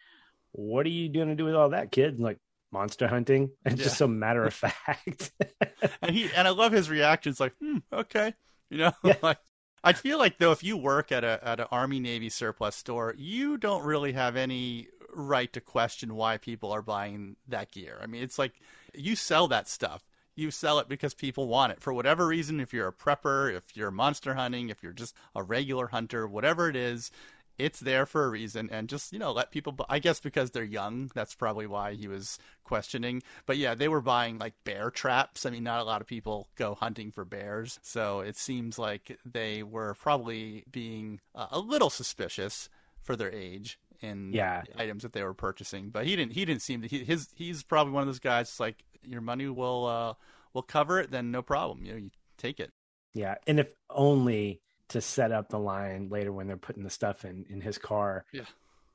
"What 0.51 0.86
are 0.86 0.89
you 0.89 1.10
going 1.10 1.29
to 1.29 1.36
do 1.36 1.45
with 1.45 1.55
all 1.55 1.69
that, 1.69 1.91
kid?" 1.91 2.15
And 2.15 2.24
like 2.24 2.39
monster 2.72 3.07
hunting, 3.07 3.51
and 3.65 3.77
yeah. 3.77 3.83
just 3.83 3.98
so 3.98 4.07
matter 4.07 4.43
of 4.45 4.53
fact. 4.53 5.31
and 6.01 6.15
he 6.15 6.29
and 6.36 6.48
I 6.48 6.51
love 6.51 6.72
his 6.72 6.89
reactions. 6.89 7.39
Like, 7.39 7.53
hmm, 7.60 7.77
okay, 7.91 8.33
you 8.69 8.79
know, 8.79 8.91
yeah. 9.03 9.17
like 9.22 9.39
I 9.83 9.93
feel 9.93 10.17
like 10.17 10.38
though, 10.38 10.51
if 10.51 10.63
you 10.63 10.77
work 10.77 11.12
at 11.12 11.24
a 11.24 11.39
at 11.43 11.60
an 11.60 11.67
Army 11.72 12.00
Navy 12.00 12.29
surplus 12.29 12.75
store, 12.75 13.13
you 13.17 13.57
don't 13.57 13.83
really 13.83 14.13
have 14.13 14.36
any 14.36 14.88
right 15.15 15.51
to 15.53 15.62
question 15.62 16.15
why 16.15 16.38
people 16.38 16.72
are 16.72 16.81
buying 16.81 17.36
that 17.48 17.72
gear. 17.72 18.00
I 18.01 18.07
mean, 18.07 18.24
it's 18.24 18.39
like 18.39 18.53
you 18.93 19.15
sell 19.15 19.48
that 19.50 19.67
stuff 19.67 20.03
you 20.35 20.51
sell 20.51 20.79
it 20.79 20.89
because 20.89 21.13
people 21.13 21.47
want 21.47 21.71
it 21.71 21.81
for 21.81 21.93
whatever 21.93 22.27
reason. 22.27 22.59
If 22.59 22.73
you're 22.73 22.87
a 22.87 22.93
prepper, 22.93 23.55
if 23.55 23.75
you're 23.75 23.91
monster 23.91 24.33
hunting, 24.33 24.69
if 24.69 24.83
you're 24.83 24.93
just 24.93 25.15
a 25.35 25.43
regular 25.43 25.87
hunter, 25.87 26.27
whatever 26.27 26.69
it 26.69 26.75
is, 26.75 27.11
it's 27.57 27.79
there 27.79 28.05
for 28.05 28.25
a 28.25 28.29
reason. 28.29 28.69
And 28.71 28.89
just 28.89 29.13
you 29.13 29.19
know, 29.19 29.31
let 29.31 29.51
people. 29.51 29.75
I 29.89 29.99
guess 29.99 30.19
because 30.19 30.51
they're 30.51 30.63
young, 30.63 31.11
that's 31.13 31.35
probably 31.35 31.67
why 31.67 31.93
he 31.93 32.07
was 32.07 32.39
questioning. 32.63 33.21
But 33.45 33.57
yeah, 33.57 33.75
they 33.75 33.87
were 33.87 34.01
buying 34.01 34.37
like 34.37 34.53
bear 34.63 34.89
traps. 34.89 35.45
I 35.45 35.51
mean, 35.51 35.63
not 35.63 35.81
a 35.81 35.85
lot 35.85 36.01
of 36.01 36.07
people 36.07 36.47
go 36.55 36.75
hunting 36.75 37.11
for 37.11 37.25
bears, 37.25 37.79
so 37.83 38.21
it 38.21 38.37
seems 38.37 38.79
like 38.79 39.17
they 39.25 39.63
were 39.63 39.95
probably 39.95 40.63
being 40.71 41.19
uh, 41.35 41.47
a 41.51 41.59
little 41.59 41.89
suspicious 41.89 42.69
for 43.01 43.15
their 43.15 43.31
age 43.31 43.77
in 44.01 44.33
yeah. 44.33 44.63
items 44.77 45.03
that 45.03 45.13
they 45.13 45.23
were 45.23 45.33
purchasing. 45.33 45.89
But 45.89 46.05
he 46.05 46.15
didn't. 46.15 46.33
He 46.33 46.45
didn't 46.45 46.61
seem 46.61 46.81
to. 46.81 46.87
He, 46.87 47.03
his. 47.03 47.29
He's 47.35 47.63
probably 47.63 47.93
one 47.93 48.01
of 48.01 48.07
those 48.07 48.19
guys. 48.19 48.59
Like 48.59 48.83
your 49.07 49.22
money 49.22 49.48
will 49.48 49.86
uh, 49.86 50.13
will 50.53 50.62
cover 50.62 51.00
it, 51.00 51.12
then 51.12 51.31
no 51.31 51.41
problem. 51.41 51.86
You 51.86 51.91
know, 51.91 51.98
you 51.98 52.12
take 52.38 52.60
it. 52.60 52.72
Yeah, 53.13 53.36
and 53.48 53.60
if 53.60 53.67
only 53.89 54.62
to 54.89 55.01
set 55.01 55.31
up 55.31 55.50
the 55.50 55.60
line 55.60 56.10
later 56.10 56.31
when 56.31 56.48
they're 56.48 56.57
putting 56.57 56.83
the 56.83 56.89
stuff 56.89 57.25
in 57.25 57.45
in 57.50 57.62
his 57.62 57.77
car. 57.77 58.25
Yeah, 58.31 58.45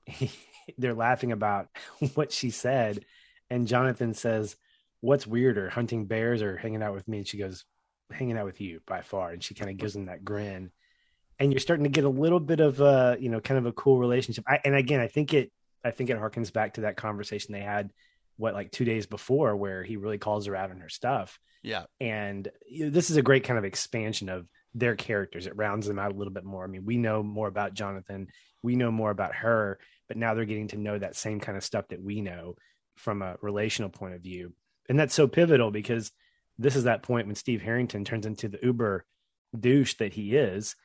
he, 0.07 0.31
they're 0.79 0.95
laughing 0.95 1.33
about 1.33 1.69
what 2.15 2.33
she 2.33 2.51
said, 2.51 3.05
and 3.51 3.69
Jonathan 3.69 4.15
says, 4.15 4.57
"What's 5.01 5.27
weirder, 5.27 5.71
hunting 5.71 6.07
bears 6.07 6.43
or 6.43 6.57
hanging 6.57 6.83
out 6.83 6.95
with 6.95 7.09
me?" 7.09 7.19
And 7.19 7.27
she 7.27 7.39
goes, 7.39 7.65
"Hanging 8.11 8.37
out 8.37 8.47
with 8.47 8.61
you 8.61 8.81
by 8.87 9.03
far." 9.03 9.31
And 9.31 9.43
she 9.43 9.55
kind 9.55 9.71
of 9.71 9.77
gives 9.77 9.95
him 9.95 10.07
that 10.07 10.25
grin, 10.25 10.71
and 11.39 11.53
you're 11.53 11.61
starting 11.61 11.85
to 11.85 11.91
get 11.91 12.05
a 12.05 12.09
little 12.09 12.41
bit 12.41 12.61
of 12.61 12.81
a 12.81 13.17
you 13.21 13.29
know 13.29 13.41
kind 13.41 13.59
of 13.59 13.67
a 13.67 13.73
cool 13.73 13.99
relationship. 13.99 14.45
I, 14.47 14.61
and 14.65 14.75
again, 14.75 15.01
I 15.01 15.09
think 15.09 15.35
it 15.35 15.53
I 15.85 15.91
think 15.91 16.11
it 16.11 16.19
harkens 16.19 16.53
back 16.53 16.75
to 16.75 16.83
that 16.83 16.97
conversation 16.97 17.53
they 17.53 17.61
had 17.61 17.91
what 18.39 18.55
like 18.55 18.71
two 18.71 18.85
days 18.85 19.07
before 19.07 19.55
where 19.57 19.85
he 19.85 19.97
really 19.97 20.19
calls 20.19 20.47
her 20.47 20.57
out 20.57 20.71
on 20.71 20.81
her 20.81 20.89
stuff. 20.89 21.39
Yeah. 21.63 21.85
And 22.01 22.49
this 22.81 23.11
is 23.11 23.17
a 23.17 23.23
great 23.23 23.45
kind 23.45 23.59
of 23.59 23.65
expansion 23.65 24.31
of 24.31 24.49
their 24.75 24.97
characters. 24.97 25.47
It 25.47 25.57
rounds 25.57 25.87
them 25.87 25.99
out 25.99 26.13
a 26.13 26.17
little 26.17 26.33
bit 26.33 26.45
more. 26.45 26.65
I 26.65 26.69
mean 26.69 26.87
we 26.87 26.97
know 26.97 27.23
more 27.23 27.49
about 27.49 27.75
jonathan. 27.75 28.29
We 28.63 28.77
know 28.77 28.91
more 28.91 29.11
about 29.11 29.35
her 29.35 29.79
but 30.09 30.17
now 30.17 30.33
they're 30.33 30.47
getting 30.47 30.69
to 30.69 30.79
know 30.79 30.99
that 30.99 31.17
same 31.17 31.39
kind 31.39 31.59
of 31.59 31.65
stuff 31.65 31.89
that 31.89 32.03
we 32.03 32.23
know 32.23 32.57
from 32.97 33.21
a 33.21 33.37
relational 33.43 33.91
point 33.91 34.15
of 34.15 34.23
view. 34.23 34.55
And 34.89 34.99
that's 34.99 35.15
so 35.15 35.29
pivotal 35.29 35.71
because 35.71 36.11
this 36.59 36.77
is 36.77 36.85
that 36.85 37.03
point 37.03 37.27
when 37.27 37.37
steve 37.37 37.63
harrington 37.63 38.05
turns 38.05 38.27
into 38.27 38.49
the 38.49 38.59
uber 38.63 39.07
douche 39.59 39.95
that 39.95 40.13
he 40.13 40.37
is 40.37 40.77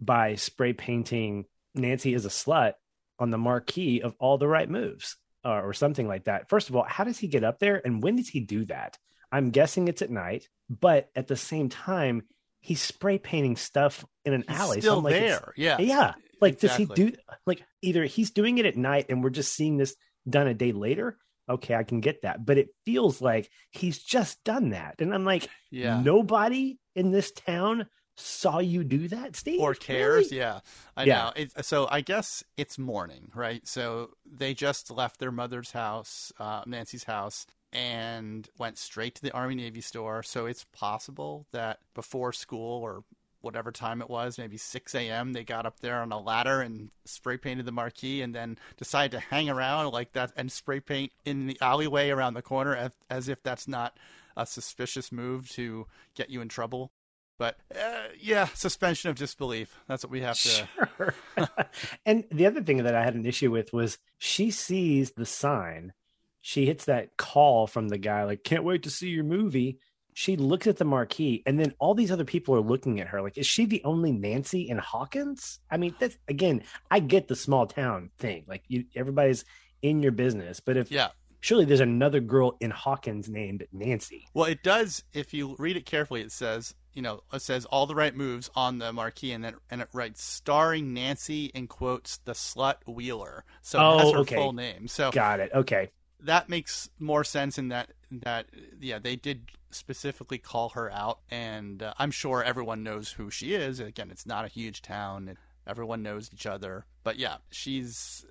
by 0.00 0.36
spray 0.36 0.72
painting 0.72 1.44
nancy 1.74 2.14
as 2.14 2.24
a 2.24 2.30
slut 2.30 2.74
on 3.18 3.30
the 3.30 3.38
marquee 3.38 4.00
of 4.00 4.14
all 4.18 4.38
the 4.38 4.48
right 4.48 4.70
moves 4.70 5.16
uh, 5.46 5.60
or 5.62 5.72
something 5.72 6.08
like 6.08 6.24
that. 6.24 6.48
First 6.48 6.68
of 6.68 6.76
all, 6.76 6.84
how 6.86 7.04
does 7.04 7.18
he 7.18 7.28
get 7.28 7.44
up 7.44 7.60
there 7.60 7.80
and 7.84 8.02
when 8.02 8.16
does 8.16 8.28
he 8.28 8.40
do 8.40 8.64
that? 8.64 8.98
I'm 9.30 9.50
guessing 9.50 9.86
it's 9.86 10.02
at 10.02 10.10
night, 10.10 10.48
but 10.68 11.08
at 11.14 11.28
the 11.28 11.36
same 11.36 11.68
time, 11.68 12.22
he's 12.60 12.80
spray 12.80 13.18
painting 13.18 13.56
stuff 13.56 14.04
in 14.24 14.32
an 14.32 14.44
he's 14.48 14.58
alley. 14.58 14.80
Still 14.80 14.96
so 14.96 15.00
like, 15.00 15.14
there, 15.14 15.52
yeah, 15.56 15.78
yeah. 15.78 16.14
Like, 16.40 16.54
exactly. 16.54 16.86
does 16.86 16.96
he 16.96 17.10
do 17.10 17.16
like 17.46 17.62
either 17.80 18.04
he's 18.04 18.32
doing 18.32 18.58
it 18.58 18.66
at 18.66 18.76
night 18.76 19.06
and 19.08 19.22
we're 19.22 19.30
just 19.30 19.54
seeing 19.54 19.76
this 19.76 19.94
done 20.28 20.48
a 20.48 20.54
day 20.54 20.72
later? 20.72 21.16
Okay, 21.48 21.76
I 21.76 21.84
can 21.84 22.00
get 22.00 22.22
that, 22.22 22.44
but 22.44 22.58
it 22.58 22.68
feels 22.84 23.22
like 23.22 23.48
he's 23.70 24.02
just 24.02 24.42
done 24.42 24.70
that, 24.70 24.96
and 24.98 25.14
I'm 25.14 25.24
like, 25.24 25.48
yeah, 25.70 26.00
nobody 26.00 26.78
in 26.96 27.12
this 27.12 27.30
town 27.30 27.86
saw 28.16 28.58
you 28.58 28.82
do 28.82 29.08
that, 29.08 29.36
Steve? 29.36 29.60
Or 29.60 29.74
cares? 29.74 30.26
Really? 30.26 30.38
Yeah, 30.38 30.60
I 30.96 31.04
yeah. 31.04 31.14
know. 31.14 31.32
It, 31.36 31.64
so 31.64 31.86
I 31.90 32.00
guess 32.00 32.42
it's 32.56 32.78
morning, 32.78 33.30
right? 33.34 33.66
So 33.66 34.10
they 34.24 34.54
just 34.54 34.90
left 34.90 35.20
their 35.20 35.32
mother's 35.32 35.70
house, 35.70 36.32
uh, 36.38 36.62
Nancy's 36.66 37.04
house, 37.04 37.46
and 37.72 38.48
went 38.58 38.78
straight 38.78 39.14
to 39.16 39.22
the 39.22 39.32
Army 39.32 39.54
Navy 39.54 39.80
store. 39.82 40.22
So 40.22 40.46
it's 40.46 40.64
possible 40.72 41.46
that 41.52 41.78
before 41.94 42.32
school 42.32 42.82
or 42.82 43.04
whatever 43.42 43.70
time 43.70 44.00
it 44.00 44.10
was, 44.10 44.38
maybe 44.38 44.56
6 44.56 44.94
a.m., 44.94 45.32
they 45.32 45.44
got 45.44 45.66
up 45.66 45.78
there 45.80 46.00
on 46.00 46.10
a 46.10 46.20
ladder 46.20 46.62
and 46.62 46.90
spray 47.04 47.36
painted 47.36 47.66
the 47.66 47.72
marquee 47.72 48.22
and 48.22 48.34
then 48.34 48.58
decided 48.76 49.12
to 49.12 49.20
hang 49.20 49.48
around 49.48 49.92
like 49.92 50.12
that 50.12 50.32
and 50.36 50.50
spray 50.50 50.80
paint 50.80 51.12
in 51.24 51.46
the 51.46 51.58
alleyway 51.60 52.10
around 52.10 52.34
the 52.34 52.42
corner 52.42 52.74
as, 52.74 52.92
as 53.08 53.28
if 53.28 53.42
that's 53.42 53.68
not 53.68 53.98
a 54.36 54.46
suspicious 54.46 55.12
move 55.12 55.48
to 55.50 55.86
get 56.14 56.28
you 56.28 56.40
in 56.40 56.48
trouble 56.48 56.90
But 57.38 57.56
uh, 57.74 58.08
yeah, 58.18 58.46
suspension 58.54 59.10
of 59.10 59.16
disbelief. 59.16 59.78
That's 59.88 60.02
what 60.04 60.10
we 60.10 60.22
have 60.22 60.40
to. 60.40 60.68
Sure. 60.96 61.14
and 62.06 62.24
the 62.30 62.46
other 62.46 62.62
thing 62.62 62.78
that 62.84 62.94
I 62.94 63.04
had 63.04 63.14
an 63.14 63.26
issue 63.26 63.50
with 63.50 63.72
was 63.72 63.98
she 64.18 64.50
sees 64.50 65.12
the 65.12 65.26
sign. 65.26 65.92
She 66.40 66.64
hits 66.64 66.84
that 66.86 67.16
call 67.16 67.66
from 67.66 67.88
the 67.88 67.98
guy, 67.98 68.24
like, 68.24 68.44
can't 68.44 68.64
wait 68.64 68.84
to 68.84 68.90
see 68.90 69.08
your 69.08 69.24
movie. 69.24 69.78
She 70.14 70.36
looks 70.36 70.66
at 70.66 70.78
the 70.78 70.84
marquee, 70.86 71.42
and 71.44 71.60
then 71.60 71.74
all 71.78 71.92
these 71.94 72.10
other 72.12 72.24
people 72.24 72.54
are 72.54 72.60
looking 72.60 73.00
at 73.00 73.08
her. 73.08 73.20
Like, 73.20 73.36
is 73.36 73.46
she 73.46 73.66
the 73.66 73.82
only 73.84 74.12
Nancy 74.12 74.62
in 74.68 74.78
Hawkins? 74.78 75.58
I 75.70 75.76
mean, 75.76 75.94
that's 75.98 76.16
again, 76.28 76.62
I 76.90 77.00
get 77.00 77.28
the 77.28 77.36
small 77.36 77.66
town 77.66 78.10
thing. 78.16 78.44
Like, 78.48 78.62
you, 78.68 78.84
everybody's 78.94 79.44
in 79.82 80.02
your 80.02 80.12
business, 80.12 80.60
but 80.60 80.78
if 80.78 80.90
Yeah. 80.90 81.08
surely 81.40 81.66
there's 81.66 81.80
another 81.80 82.20
girl 82.20 82.56
in 82.60 82.70
Hawkins 82.70 83.28
named 83.28 83.66
Nancy. 83.72 84.26
Well, 84.32 84.46
it 84.46 84.62
does. 84.62 85.02
If 85.12 85.34
you 85.34 85.54
read 85.58 85.76
it 85.76 85.84
carefully, 85.84 86.22
it 86.22 86.32
says, 86.32 86.74
you 86.96 87.02
know, 87.02 87.20
it 87.32 87.42
says 87.42 87.64
all 87.66 87.86
the 87.86 87.94
right 87.94 88.16
moves 88.16 88.50
on 88.56 88.78
the 88.78 88.92
marquee, 88.92 89.30
and 89.30 89.44
then 89.44 89.54
and 89.70 89.80
it 89.80 89.88
writes 89.92 90.20
starring 90.24 90.92
Nancy 90.94 91.44
in 91.54 91.68
quotes 91.68 92.16
the 92.24 92.32
slut 92.32 92.76
Wheeler. 92.88 93.44
So 93.62 93.78
Oh, 93.78 93.98
that's 93.98 94.10
her 94.12 94.18
okay. 94.20 94.34
full 94.34 94.52
name. 94.52 94.88
So 94.88 95.12
Got 95.12 95.38
it. 95.40 95.52
Okay. 95.54 95.90
that 96.20 96.48
makes 96.48 96.90
more 96.98 97.22
sense 97.22 97.58
in 97.58 97.68
that 97.68 97.92
that 98.10 98.46
yeah 98.80 98.98
they 98.98 99.14
did 99.14 99.50
specifically 99.70 100.38
call 100.38 100.70
her 100.70 100.90
out, 100.90 101.18
and 101.30 101.82
uh, 101.82 101.92
I'm 101.98 102.10
sure 102.10 102.42
everyone 102.42 102.82
knows 102.82 103.10
who 103.12 103.30
she 103.30 103.52
is. 103.54 103.78
Again, 103.78 104.10
it's 104.10 104.26
not 104.26 104.44
a 104.44 104.48
huge 104.48 104.80
town. 104.82 105.36
Everyone 105.66 106.02
knows 106.02 106.30
each 106.32 106.46
other, 106.46 106.86
but 107.04 107.18
yeah, 107.18 107.36
she's 107.50 108.24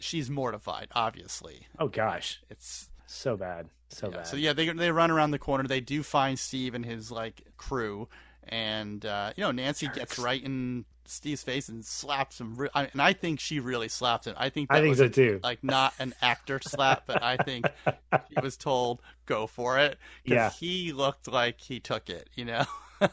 she's 0.00 0.28
mortified. 0.28 0.88
Obviously, 0.92 1.66
Oh 1.78 1.86
gosh, 1.88 2.40
it's 2.50 2.88
so 3.12 3.36
bad, 3.36 3.68
so 3.88 4.08
yeah, 4.10 4.16
bad. 4.16 4.26
So 4.26 4.36
yeah, 4.36 4.52
they 4.52 4.68
they 4.70 4.90
run 4.90 5.10
around 5.10 5.30
the 5.32 5.38
corner. 5.38 5.64
They 5.64 5.80
do 5.80 6.02
find 6.02 6.38
Steve 6.38 6.74
and 6.74 6.84
his 6.84 7.10
like 7.10 7.42
crew, 7.56 8.08
and 8.48 9.04
uh, 9.04 9.32
you 9.36 9.42
know 9.44 9.50
Nancy 9.52 9.88
gets 9.88 10.18
right 10.18 10.42
in 10.42 10.84
Steve's 11.04 11.42
face 11.42 11.68
and 11.68 11.84
slaps 11.84 12.40
him. 12.40 12.54
Re- 12.56 12.68
I, 12.74 12.86
and 12.92 13.02
I 13.02 13.12
think 13.12 13.40
she 13.40 13.60
really 13.60 13.88
slapped 13.88 14.26
him. 14.26 14.34
I 14.38 14.48
think 14.48 14.68
that 14.70 14.76
I 14.78 14.80
think 14.80 14.90
was 14.90 14.98
so 14.98 15.08
too. 15.08 15.40
like 15.42 15.62
not 15.62 15.92
an 15.98 16.14
actor 16.22 16.60
slap, 16.62 17.04
but 17.06 17.22
I 17.22 17.36
think 17.36 17.66
he 18.28 18.40
was 18.42 18.56
told 18.56 19.02
go 19.26 19.46
for 19.46 19.78
it. 19.78 19.98
Yeah. 20.24 20.50
he 20.50 20.92
looked 20.92 21.28
like 21.28 21.60
he 21.60 21.80
took 21.80 22.08
it. 22.08 22.30
You 22.34 22.44
know. 22.46 22.64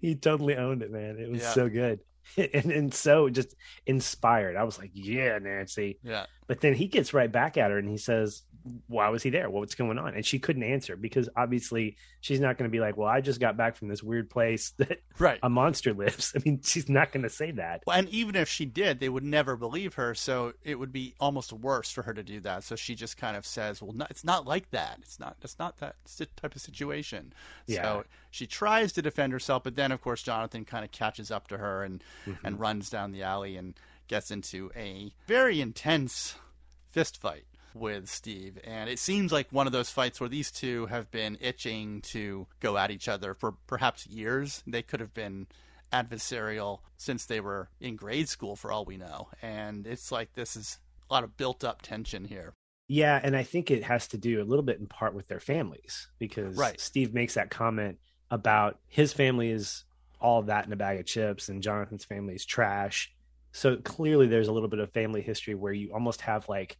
he 0.00 0.14
totally 0.14 0.56
owned 0.56 0.82
it, 0.82 0.90
man. 0.90 1.18
It 1.18 1.30
was 1.30 1.42
Yeah. 1.42 1.52
so 1.52 1.68
good. 1.68 2.00
And, 2.36 2.72
and 2.72 2.92
so 2.92 3.30
just 3.30 3.54
inspired. 3.86 4.56
I 4.56 4.64
was 4.64 4.78
like, 4.80 4.90
yeah, 4.92 5.38
Nancy. 5.38 6.00
Yeah. 6.02 6.26
But 6.48 6.60
then 6.60 6.74
he 6.74 6.88
gets 6.88 7.14
right 7.14 7.30
back 7.30 7.56
at 7.56 7.70
her 7.70 7.78
and 7.78 7.88
he 7.88 7.98
says, 7.98 8.42
Why 8.88 9.08
was 9.08 9.22
he 9.22 9.30
there? 9.30 9.48
What's 9.50 9.74
going 9.74 9.98
on? 9.98 10.14
And 10.14 10.24
she 10.24 10.38
couldn't 10.38 10.62
answer 10.62 10.96
because 10.96 11.28
obviously 11.36 11.96
she's 12.20 12.40
not 12.40 12.58
going 12.58 12.68
to 12.70 12.72
be 12.72 12.80
like, 12.80 12.96
Well, 12.96 13.08
I 13.08 13.20
just 13.20 13.40
got 13.40 13.56
back 13.56 13.76
from 13.76 13.88
this 13.88 14.02
weird 14.02 14.28
place 14.30 14.70
that 14.78 15.00
Right. 15.18 15.38
a 15.42 15.48
monster 15.48 15.94
lives. 15.94 16.32
I 16.36 16.40
mean, 16.44 16.60
she's 16.62 16.88
not 16.88 17.12
going 17.12 17.22
to 17.22 17.30
say 17.30 17.50
that. 17.52 17.82
Well, 17.86 17.98
and 17.98 18.08
even 18.10 18.36
if 18.36 18.48
she 18.48 18.64
did, 18.64 19.00
they 19.00 19.08
would 19.08 19.24
never 19.24 19.56
believe 19.56 19.94
her. 19.94 20.14
So 20.14 20.52
it 20.62 20.78
would 20.78 20.92
be 20.92 21.14
almost 21.20 21.52
worse 21.52 21.90
for 21.90 22.02
her 22.02 22.14
to 22.14 22.22
do 22.22 22.40
that. 22.40 22.64
So 22.64 22.76
she 22.76 22.94
just 22.94 23.16
kind 23.16 23.36
of 23.36 23.46
says, 23.46 23.80
"Well, 23.80 23.92
no, 23.92 24.06
it's 24.10 24.24
not 24.24 24.46
like 24.46 24.70
that. 24.70 24.98
It's 25.02 25.18
not. 25.20 25.36
It's 25.42 25.58
not 25.58 25.76
that 25.78 25.96
type 26.36 26.54
of 26.54 26.60
situation." 26.60 27.32
Yeah. 27.66 27.82
So 27.82 28.04
she 28.30 28.46
tries 28.46 28.92
to 28.94 29.02
defend 29.02 29.32
herself, 29.32 29.62
but 29.64 29.76
then, 29.76 29.92
of 29.92 30.00
course, 30.00 30.22
Jonathan 30.22 30.64
kind 30.64 30.84
of 30.84 30.90
catches 30.92 31.30
up 31.30 31.48
to 31.48 31.58
her 31.58 31.82
and 31.82 32.02
Mm-hmm. 32.26 32.46
and 32.46 32.60
runs 32.60 32.90
down 32.90 33.12
the 33.12 33.22
alley 33.22 33.56
and 33.56 33.74
gets 34.08 34.30
into 34.30 34.70
a 34.76 35.12
very 35.26 35.60
intense 35.60 36.34
fist 36.90 37.20
fight 37.20 37.44
with 37.78 38.08
Steve. 38.08 38.58
And 38.64 38.90
it 38.90 38.98
seems 38.98 39.32
like 39.32 39.48
one 39.50 39.66
of 39.66 39.72
those 39.72 39.90
fights 39.90 40.20
where 40.20 40.28
these 40.28 40.50
two 40.50 40.86
have 40.86 41.10
been 41.10 41.38
itching 41.40 42.00
to 42.02 42.46
go 42.60 42.76
at 42.76 42.90
each 42.90 43.08
other 43.08 43.34
for 43.34 43.52
perhaps 43.66 44.06
years. 44.06 44.62
They 44.66 44.82
could 44.82 45.00
have 45.00 45.14
been 45.14 45.46
adversarial 45.92 46.80
since 46.96 47.26
they 47.26 47.40
were 47.40 47.68
in 47.80 47.96
grade 47.96 48.28
school, 48.28 48.56
for 48.56 48.72
all 48.72 48.84
we 48.84 48.96
know. 48.96 49.28
And 49.42 49.86
it's 49.86 50.10
like 50.10 50.32
this 50.34 50.56
is 50.56 50.78
a 51.08 51.14
lot 51.14 51.24
of 51.24 51.36
built 51.36 51.64
up 51.64 51.82
tension 51.82 52.24
here. 52.24 52.54
Yeah, 52.88 53.20
and 53.22 53.36
I 53.36 53.42
think 53.42 53.70
it 53.70 53.84
has 53.84 54.06
to 54.08 54.18
do 54.18 54.40
a 54.40 54.44
little 54.44 54.62
bit 54.64 54.78
in 54.78 54.86
part 54.86 55.14
with 55.14 55.28
their 55.28 55.40
families 55.40 56.08
because 56.18 56.56
Right. 56.56 56.80
Steve 56.80 57.12
makes 57.14 57.34
that 57.34 57.50
comment 57.50 57.98
about 58.30 58.78
his 58.86 59.12
family 59.12 59.50
is 59.50 59.84
all 60.20 60.42
that 60.42 60.66
in 60.66 60.72
a 60.72 60.76
bag 60.76 60.98
of 60.98 61.06
chips 61.06 61.48
and 61.48 61.62
Jonathan's 61.62 62.04
family 62.04 62.34
is 62.34 62.44
trash. 62.44 63.12
So 63.52 63.76
clearly 63.76 64.26
there's 64.26 64.48
a 64.48 64.52
little 64.52 64.68
bit 64.68 64.78
of 64.80 64.92
family 64.92 65.22
history 65.22 65.54
where 65.54 65.72
you 65.72 65.92
almost 65.92 66.20
have 66.22 66.48
like 66.48 66.76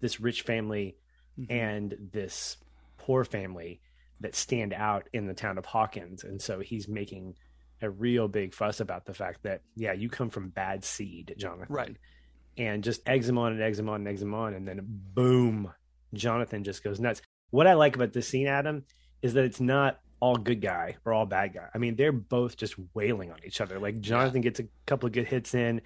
this 0.00 0.20
rich 0.20 0.42
family 0.42 0.96
Mhm. 1.38 1.46
and 1.50 2.10
this 2.12 2.56
poor 2.98 3.24
family 3.24 3.80
that 4.20 4.34
stand 4.34 4.72
out 4.74 5.08
in 5.12 5.26
the 5.26 5.34
town 5.34 5.56
of 5.58 5.64
Hawkins. 5.64 6.24
And 6.24 6.40
so 6.40 6.60
he's 6.60 6.88
making 6.88 7.36
a 7.80 7.88
real 7.88 8.28
big 8.28 8.52
fuss 8.52 8.80
about 8.80 9.06
the 9.06 9.14
fact 9.14 9.42
that, 9.44 9.62
yeah, 9.74 9.92
you 9.92 10.10
come 10.10 10.28
from 10.28 10.50
bad 10.50 10.84
seed, 10.84 11.34
Jonathan. 11.38 11.74
Right. 11.74 11.96
And 12.58 12.84
just 12.84 13.08
eggs 13.08 13.26
him 13.28 13.38
on 13.38 13.52
and 13.52 13.62
eggs 13.62 13.78
him 13.78 13.88
on 13.88 14.00
and 14.00 14.08
eggs 14.08 14.20
him 14.20 14.34
on. 14.34 14.52
And 14.52 14.68
then 14.68 14.80
boom, 14.84 15.72
Jonathan 16.12 16.64
just 16.64 16.84
goes 16.84 17.00
nuts. 17.00 17.22
What 17.50 17.66
I 17.66 17.72
like 17.74 17.96
about 17.96 18.12
this 18.12 18.28
scene, 18.28 18.46
Adam, 18.46 18.84
is 19.22 19.32
that 19.34 19.44
it's 19.44 19.60
not 19.60 20.00
all 20.20 20.36
good 20.36 20.60
guy 20.60 20.96
or 21.06 21.14
all 21.14 21.24
bad 21.24 21.54
guy. 21.54 21.68
I 21.74 21.78
mean, 21.78 21.96
they're 21.96 22.12
both 22.12 22.56
just 22.58 22.74
wailing 22.92 23.32
on 23.32 23.38
each 23.46 23.62
other. 23.62 23.78
Like 23.78 24.00
Jonathan 24.00 24.42
gets 24.42 24.60
a 24.60 24.68
couple 24.86 25.06
of 25.06 25.12
good 25.14 25.26
hits 25.26 25.54
in, 25.54 25.80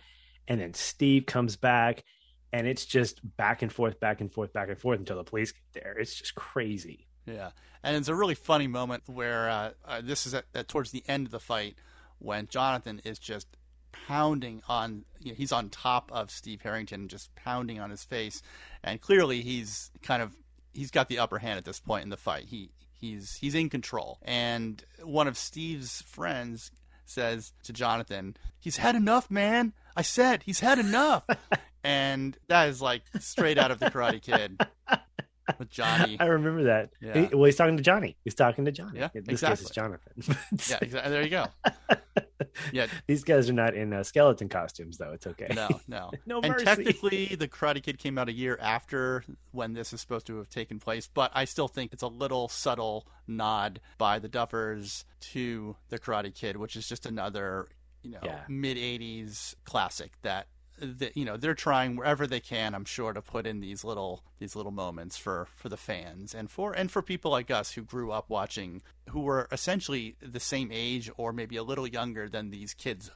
and 0.48 0.60
then 0.60 0.74
Steve 0.74 1.26
comes 1.26 1.56
back, 1.56 2.02
and 2.54 2.68
it's 2.68 2.86
just 2.86 3.20
back 3.36 3.62
and 3.62 3.72
forth, 3.72 3.98
back 3.98 4.20
and 4.20 4.32
forth, 4.32 4.52
back 4.52 4.68
and 4.68 4.78
forth 4.78 5.00
until 5.00 5.16
the 5.16 5.24
police 5.24 5.50
get 5.50 5.82
there. 5.82 5.98
It's 5.98 6.14
just 6.14 6.36
crazy. 6.36 7.08
Yeah, 7.26 7.50
and 7.82 7.96
it's 7.96 8.06
a 8.06 8.14
really 8.14 8.36
funny 8.36 8.68
moment 8.68 9.02
where 9.06 9.50
uh, 9.50 9.70
uh, 9.84 10.00
this 10.04 10.24
is 10.24 10.34
at, 10.34 10.44
at 10.54 10.68
towards 10.68 10.92
the 10.92 11.02
end 11.08 11.26
of 11.26 11.32
the 11.32 11.40
fight 11.40 11.74
when 12.20 12.46
Jonathan 12.46 13.00
is 13.04 13.18
just 13.18 13.48
pounding 13.90 14.62
on. 14.68 15.04
You 15.18 15.32
know, 15.32 15.36
he's 15.36 15.50
on 15.50 15.68
top 15.68 16.12
of 16.12 16.30
Steve 16.30 16.62
Harrington, 16.62 17.08
just 17.08 17.34
pounding 17.34 17.80
on 17.80 17.90
his 17.90 18.04
face, 18.04 18.40
and 18.84 19.00
clearly 19.00 19.40
he's 19.40 19.90
kind 20.04 20.22
of 20.22 20.32
he's 20.72 20.92
got 20.92 21.08
the 21.08 21.18
upper 21.18 21.40
hand 21.40 21.58
at 21.58 21.64
this 21.64 21.80
point 21.80 22.04
in 22.04 22.10
the 22.10 22.16
fight. 22.16 22.44
He 22.44 22.70
he's 22.92 23.34
he's 23.34 23.56
in 23.56 23.68
control, 23.68 24.20
and 24.22 24.84
one 25.02 25.26
of 25.26 25.36
Steve's 25.36 26.02
friends 26.02 26.70
says 27.04 27.52
to 27.64 27.72
Jonathan, 27.72 28.36
"He's 28.60 28.76
had 28.76 28.94
enough, 28.94 29.28
man. 29.28 29.72
I 29.96 30.02
said 30.02 30.44
he's 30.44 30.60
had 30.60 30.78
enough." 30.78 31.26
and 31.84 32.36
that 32.48 32.68
is 32.68 32.80
like 32.82 33.02
straight 33.20 33.58
out 33.58 33.70
of 33.70 33.78
the 33.78 33.86
Karate 33.86 34.20
Kid 34.22 34.60
with 35.58 35.68
Johnny. 35.70 36.16
I 36.18 36.26
remember 36.26 36.64
that. 36.64 36.90
Yeah. 37.00 37.26
He- 37.28 37.34
well, 37.34 37.44
he's 37.44 37.56
talking 37.56 37.76
to 37.76 37.82
Johnny. 37.82 38.16
He's 38.24 38.34
talking 38.34 38.64
to 38.64 38.72
Johnny. 38.72 38.98
Yeah, 39.00 39.08
In 39.14 39.24
this 39.24 39.40
case, 39.42 39.60
it's 39.60 39.70
Jonathan. 39.70 40.12
Yeah, 40.68 40.78
exactly. 40.80 41.10
There 41.12 41.22
you 41.22 41.30
go. 41.30 41.46
Yeah, 42.72 42.86
These 43.08 43.24
guys 43.24 43.48
are 43.50 43.52
not 43.54 43.74
in 43.74 43.92
uh, 43.92 44.04
skeleton 44.04 44.48
costumes, 44.48 44.96
though. 44.96 45.10
It's 45.12 45.26
okay. 45.26 45.48
no, 45.54 45.68
no. 45.88 46.10
No 46.24 46.40
and 46.40 46.52
mercy. 46.52 46.64
technically, 46.64 47.26
the 47.34 47.48
Karate 47.48 47.82
Kid 47.82 47.98
came 47.98 48.16
out 48.16 48.28
a 48.28 48.32
year 48.32 48.56
after 48.60 49.24
when 49.50 49.72
this 49.72 49.92
is 49.92 50.00
supposed 50.00 50.26
to 50.28 50.36
have 50.38 50.48
taken 50.50 50.78
place, 50.78 51.08
but 51.12 51.32
I 51.34 51.46
still 51.46 51.66
think 51.68 51.92
it's 51.92 52.02
a 52.04 52.08
little 52.08 52.48
subtle 52.48 53.06
nod 53.26 53.80
by 53.98 54.20
the 54.20 54.28
Duffers 54.28 55.04
to 55.32 55.74
the 55.88 55.98
Karate 55.98 56.32
Kid, 56.32 56.56
which 56.56 56.76
is 56.76 56.88
just 56.88 57.06
another, 57.06 57.66
you 58.02 58.12
know, 58.12 58.20
Yeah. 58.22 58.42
mid 58.48 58.76
'80s 58.76 59.54
classic 59.64 60.12
that. 60.22 60.46
That 60.80 61.16
you 61.16 61.24
know 61.24 61.36
they're 61.36 61.54
trying 61.54 61.96
wherever 61.96 62.26
they 62.26 62.40
can, 62.40 62.74
I'm 62.74 62.84
sure, 62.84 63.12
to 63.12 63.22
put 63.22 63.46
in 63.46 63.60
these 63.60 63.84
little 63.84 64.22
these 64.38 64.56
little 64.56 64.72
moments 64.72 65.16
for 65.16 65.46
for 65.56 65.68
the 65.68 65.76
fans 65.76 66.34
and 66.34 66.50
for 66.50 66.72
and 66.72 66.90
for 66.90 67.00
people 67.00 67.30
like 67.30 67.50
us 67.50 67.72
who 67.72 67.82
grew 67.82 68.10
up 68.10 68.28
watching, 68.28 68.82
who 69.10 69.20
were 69.20 69.48
essentially 69.52 70.16
the 70.20 70.40
same 70.40 70.70
age 70.72 71.10
or 71.16 71.32
maybe 71.32 71.56
a 71.56 71.62
little 71.62 71.86
younger 71.86 72.28
than 72.28 72.50
these 72.50 72.74
kids 72.74 73.10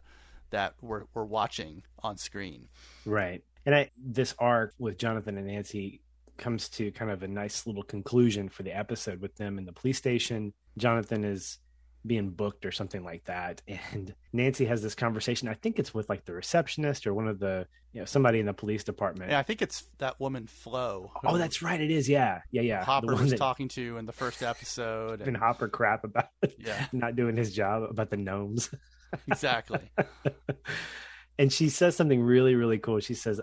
that 0.50 0.74
we're, 0.80 1.04
we're 1.14 1.24
watching 1.24 1.82
on 2.02 2.16
screen. 2.16 2.68
Right. 3.04 3.42
And 3.66 3.74
I, 3.74 3.90
this 3.96 4.34
arc 4.38 4.74
with 4.78 4.98
Jonathan 4.98 5.36
and 5.36 5.46
Nancy 5.46 6.00
comes 6.36 6.68
to 6.70 6.90
kind 6.92 7.10
of 7.10 7.22
a 7.22 7.28
nice 7.28 7.66
little 7.66 7.82
conclusion 7.82 8.48
for 8.48 8.62
the 8.62 8.72
episode 8.72 9.20
with 9.20 9.36
them 9.36 9.58
in 9.58 9.66
the 9.66 9.72
police 9.72 9.98
station. 9.98 10.52
Jonathan 10.76 11.24
is 11.24 11.58
being 12.06 12.30
booked 12.30 12.64
or 12.64 12.72
something 12.72 13.04
like 13.04 13.24
that. 13.24 13.62
And 13.92 14.14
Nancy 14.32 14.66
has 14.66 14.82
this 14.82 14.94
conversation. 14.94 15.48
I 15.48 15.54
think 15.54 15.78
it's 15.78 15.94
with 15.94 16.08
like 16.08 16.24
the 16.24 16.32
receptionist 16.32 17.06
or 17.06 17.14
one 17.14 17.28
of 17.28 17.38
the, 17.38 17.66
you 17.92 18.00
know, 18.00 18.04
somebody 18.04 18.38
in 18.38 18.46
the 18.46 18.52
police 18.52 18.84
department. 18.84 19.30
Yeah, 19.30 19.38
I 19.38 19.42
think 19.42 19.62
it's 19.62 19.84
that 19.98 20.20
woman 20.20 20.46
Flo. 20.46 21.12
Oh, 21.24 21.38
that's 21.38 21.62
right. 21.62 21.80
It 21.80 21.90
is. 21.90 22.08
Yeah. 22.08 22.42
Yeah. 22.50 22.62
Yeah. 22.62 22.84
Hopper 22.84 23.14
was 23.14 23.30
that 23.30 23.38
talking 23.38 23.68
to 23.68 23.96
in 23.96 24.06
the 24.06 24.12
first 24.12 24.42
episode. 24.42 25.20
And, 25.22 25.36
Hopper 25.36 25.68
crap 25.68 26.04
about 26.04 26.28
yeah, 26.58 26.86
not 26.92 27.16
doing 27.16 27.36
his 27.36 27.54
job 27.54 27.84
about 27.84 28.10
the 28.10 28.16
gnomes. 28.16 28.70
exactly. 29.26 29.80
and 31.38 31.52
she 31.52 31.68
says 31.68 31.96
something 31.96 32.20
really 32.20 32.54
really 32.54 32.78
cool 32.78 33.00
she 33.00 33.14
says 33.14 33.40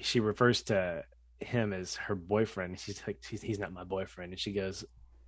she 0.00 0.20
refers 0.20 0.62
to 0.64 1.02
him 1.40 1.72
as 1.72 1.94
her 1.96 2.14
boyfriend 2.14 2.78
she's 2.78 3.02
like 3.06 3.22
he's 3.24 3.58
not 3.58 3.72
my 3.72 3.84
boyfriend 3.84 4.32
and 4.32 4.40
she 4.40 4.52
goes 4.52 4.84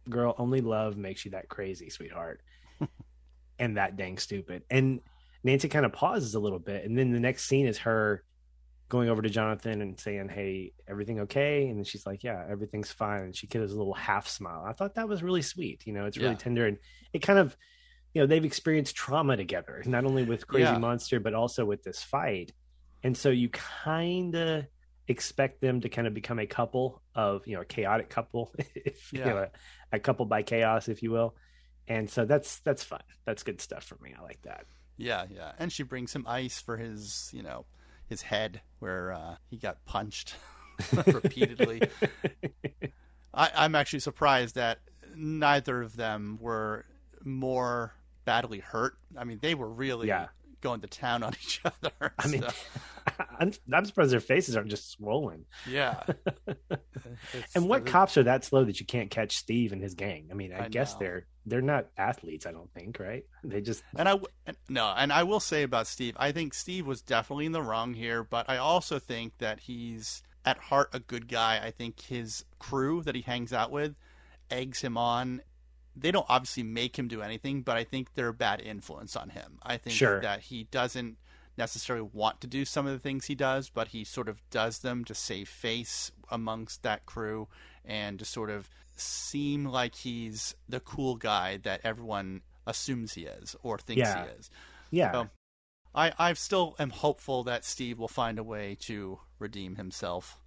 girl 0.09 0.35
only 0.39 0.61
love 0.61 0.97
makes 0.97 1.25
you 1.25 1.31
that 1.31 1.49
crazy 1.49 1.89
sweetheart 1.89 2.41
and 3.59 3.77
that 3.77 3.97
dang 3.97 4.19
stupid 4.19 4.63
and 4.71 5.01
nancy 5.45 5.69
kind 5.69 5.87
of 5.87 5.93
pauses 5.93 6.35
a 6.35 6.41
little 6.41 6.59
bit 6.59 6.85
and 6.85 6.97
then 6.99 7.13
the 7.13 7.21
next 7.21 7.45
scene 7.47 7.67
is 7.67 7.79
her 7.79 8.23
going 8.89 9.09
over 9.09 9.23
to 9.23 9.31
jonathan 9.31 9.81
and 9.83 10.01
saying 10.01 10.29
hey 10.29 10.73
everything 10.89 11.21
okay 11.21 11.69
and 11.69 11.77
then 11.79 11.85
she's 11.85 12.07
like 12.07 12.25
yeah 12.25 12.45
everything's 12.51 12.91
fine 12.91 13.23
and 13.23 13.37
she 13.37 13.47
gives 13.47 13.73
a 13.73 13.77
little 13.77 13.95
half 13.95 14.27
smile 14.29 14.65
i 14.67 14.73
thought 14.73 14.95
that 14.97 15.09
was 15.09 15.23
really 15.23 15.43
sweet 15.43 15.83
you 15.87 15.93
know 15.93 16.07
it's 16.07 16.17
really 16.17 16.35
Yeah. 16.35 16.39
tender 16.39 16.67
and 16.67 16.79
it 17.13 17.21
kind 17.21 17.39
of 17.39 17.57
you 18.13 18.21
know 18.21 18.27
they've 18.27 18.45
experienced 18.45 18.97
trauma 18.97 19.37
together, 19.37 19.83
not 19.87 20.05
only 20.05 20.25
with 20.25 20.45
Crazy 20.47 20.73
Yeah. 20.73 20.79
Monster 20.79 21.21
but 21.21 21.33
also 21.35 21.65
with 21.65 21.85
this 21.85 22.03
fight, 22.03 22.53
and 23.05 23.17
so 23.17 23.31
you 23.31 23.49
kind 23.51 24.35
of 24.35 24.65
expect 25.07 25.61
them 25.61 25.81
to 25.81 25.89
kind 25.89 26.09
of 26.09 26.15
become 26.15 26.41
a 26.41 26.47
couple 26.47 27.03
of 27.15 27.47
you 27.47 27.55
know 27.55 27.61
a 27.61 27.65
chaotic 27.65 28.11
couple, 28.11 28.53
if 28.59 29.13
you 29.13 29.21
Yeah. 29.21 29.27
know 29.27 29.39
a, 29.39 29.49
a 29.93 30.01
couple 30.01 30.27
by 30.27 30.43
chaos, 30.43 30.89
if 30.89 31.05
you 31.05 31.13
will. 31.13 31.37
And 31.89 32.09
so 32.09 32.25
that's 32.25 32.61
that's 32.61 32.85
fun. 32.85 33.01
That's 33.25 33.43
good 33.43 33.61
stuff 33.61 33.85
for 33.85 33.97
me. 34.03 34.15
I 34.19 34.23
like 34.23 34.41
that. 34.43 34.65
Yeah, 34.97 35.25
yeah. 35.35 35.53
And 35.59 35.73
she 35.73 35.83
brings 35.83 36.15
him 36.15 36.25
ice 36.29 36.61
for 36.61 36.77
his, 36.77 37.31
you 37.33 37.43
know, 37.43 37.65
his 38.07 38.23
head 38.23 38.61
where 38.81 39.13
uh, 39.13 39.37
he 39.49 39.57
got 39.57 39.85
punched 39.87 40.35
repeatedly. 41.07 41.83
I, 43.33 43.51
I'm 43.55 43.75
actually 43.75 44.01
surprised 44.01 44.55
that 44.57 44.79
neither 45.15 45.83
of 45.83 45.97
them 45.97 46.39
were 46.41 46.85
more 47.25 47.93
badly 48.25 48.59
hurt. 48.61 48.95
I 49.17 49.25
mean, 49.25 49.39
they 49.41 49.55
were 49.55 49.69
really 49.69 50.09
Yeah. 50.09 50.29
going 50.61 50.81
to 50.83 50.87
town 50.87 51.23
on 51.23 51.33
each 51.43 51.63
other. 51.65 52.13
I 52.19 52.27
mean, 52.29 52.43
so, 52.43 52.49
I'm, 53.41 53.53
I'm 53.73 53.85
surprised 53.87 54.13
their 54.13 54.21
faces 54.21 54.57
aren't 54.57 54.69
just 54.71 54.93
swollen. 54.93 55.47
yeah. 55.69 56.03
And 57.55 57.69
what 57.69 57.87
cops 57.87 58.17
are 58.17 58.23
that 58.25 58.45
slow 58.45 58.65
that 58.65 58.79
you 58.81 58.87
can't 58.87 59.11
catch 59.11 59.37
Steve 59.37 59.73
and 59.73 59.83
his 59.83 59.95
gang? 59.95 60.29
I 60.31 60.35
mean, 60.35 60.53
I, 60.53 60.65
I 60.65 60.69
guess 60.69 60.93
know. 60.95 60.99
they're 61.01 61.27
they're 61.47 61.63
not 61.63 61.87
athletes. 61.97 62.47
I 62.47 62.53
don't 62.53 62.71
think, 62.73 62.99
right? 63.01 63.25
They 63.43 63.61
just 63.61 63.83
And 63.97 64.09
I 64.09 64.17
and, 64.47 64.57
no, 64.69 64.93
and 64.97 65.13
I 65.13 65.23
will 65.25 65.41
say 65.41 65.63
about 65.63 65.87
Steve, 65.87 66.15
I 66.19 66.33
think 66.33 66.55
Steve 66.55 66.87
was 66.87 67.03
definitely 67.03 67.47
in 67.47 67.53
the 67.53 67.63
wrong 67.63 67.95
here, 67.95 68.23
but 68.23 68.49
I 68.49 68.59
also 68.59 68.99
think 68.99 69.39
that 69.39 69.61
he's 69.61 70.23
at 70.45 70.59
heart 70.59 70.91
a 70.93 71.01
good 71.01 71.27
guy. 71.29 71.61
I 71.63 71.71
think 71.71 72.01
his 72.01 72.45
crew 72.59 73.03
that 73.03 73.15
he 73.15 73.23
hangs 73.23 73.53
out 73.53 73.71
with 73.71 73.95
eggs 74.51 74.81
him 74.81 74.97
on. 74.97 75.43
They 75.97 76.13
don't 76.13 76.27
obviously 76.29 76.63
make 76.63 76.99
him 76.99 77.09
do 77.09 77.21
anything, 77.23 77.63
but 77.63 77.77
I 77.77 77.85
think 77.85 78.15
they're 78.15 78.29
a 78.29 78.35
bad 78.35 78.61
influence 78.61 79.17
on 79.17 79.31
him. 79.31 79.59
I 79.63 79.77
think 79.77 79.97
Sure. 79.97 80.21
that 80.21 80.41
he 80.41 80.65
doesn't 80.65 81.19
necessarily 81.57 82.09
want 82.13 82.41
to 82.41 82.47
do 82.47 82.65
some 82.65 82.87
of 82.87 82.93
the 82.93 82.99
things 82.99 83.27
he 83.27 83.35
does, 83.35 83.69
but 83.71 83.89
he 83.89 84.05
sort 84.05 84.29
of 84.29 84.41
does 84.51 84.79
them 84.81 85.05
to 85.05 85.15
save 85.15 85.49
face 85.49 86.11
amongst 86.31 86.83
that 86.83 87.07
crew 87.07 87.49
and 87.85 88.19
to 88.19 88.25
sort 88.25 88.51
of 88.51 88.69
seem 88.97 89.65
like 89.65 89.95
he's 89.95 90.55
the 90.69 90.81
cool 90.81 91.17
guy 91.17 91.57
that 91.59 91.81
everyone 91.85 92.43
assumes 92.67 93.15
he 93.15 93.25
is 93.25 93.57
or 93.63 93.79
thinks 93.79 94.01
Yeah. 94.01 94.25
he 94.25 94.31
is. 94.39 94.51
yeah. 94.91 95.13
So, 95.13 95.31
I 95.95 96.13
I 96.19 96.33
still 96.35 96.77
am 96.79 96.91
hopeful 96.91 97.43
that 97.45 97.65
Steve 97.65 97.99
will 97.99 98.07
find 98.09 98.39
a 98.39 98.45
way 98.45 98.77
to 98.83 99.19
redeem 99.39 99.75
himself. 99.77 100.39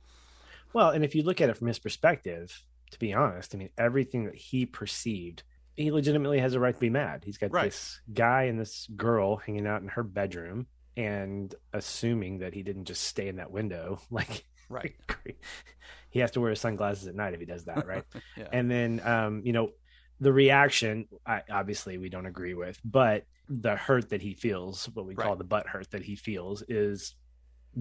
Well, 0.72 0.92
and 0.92 1.04
if 1.04 1.16
you 1.16 1.24
look 1.24 1.42
at 1.42 1.50
it 1.50 1.58
from 1.58 1.68
his 1.68 1.80
perspective, 1.80 2.64
to 2.92 3.00
be 3.00 3.14
honest, 3.14 3.54
I 3.54 3.58
mean, 3.58 3.70
everything 3.78 4.26
that 4.26 4.36
he 4.36 4.66
perceived, 4.66 5.44
he 5.76 5.92
legitimately 5.92 6.40
has 6.40 6.54
a 6.54 6.60
right 6.60 6.74
to 6.74 6.80
be 6.80 6.90
mad. 6.90 7.24
He's 7.26 7.38
got 7.38 7.52
Right. 7.52 7.66
this 7.66 8.00
guy 8.14 8.44
and 8.44 8.60
this 8.60 8.88
girl 8.96 9.36
hanging 9.38 9.68
out 9.68 9.82
in 9.82 9.90
her 9.90 10.04
bedroom 10.04 10.68
and 10.98 11.54
assuming 11.74 12.40
that 12.40 12.54
he 12.54 12.64
didn't 12.64 12.86
just 12.86 13.04
stay 13.04 13.28
in 13.28 13.38
that 13.38 13.52
window. 13.52 14.00
Like, 14.12 14.46
Right. 14.70 14.96
he 16.10 16.20
has 16.20 16.32
to 16.32 16.42
wear 16.42 16.50
his 16.52 16.60
sunglasses 16.62 17.08
at 17.08 17.16
night 17.16 17.34
if 17.34 17.40
he 17.40 17.46
does 17.46 17.66
that, 17.66 17.86
right? 17.86 18.04
Yeah. 18.38 18.48
and 18.52 18.72
then 18.72 19.02
um 19.06 19.42
you 19.46 19.54
know 19.54 19.72
the 20.20 20.32
reaction 20.34 21.08
I, 21.26 21.42
obviously 21.52 21.98
we 21.98 22.10
don't 22.10 22.26
agree 22.26 22.54
with 22.54 22.80
but 22.86 23.26
the 23.50 23.76
hurt 23.76 24.10
that 24.10 24.22
he 24.22 24.34
feels 24.34 24.86
what 24.94 25.06
we 25.06 25.16
call 25.16 25.36
the 25.36 25.44
butt 25.44 25.68
hurt 25.68 25.92
that 25.92 26.02
he 26.04 26.16
feels 26.16 26.64
is 26.70 27.16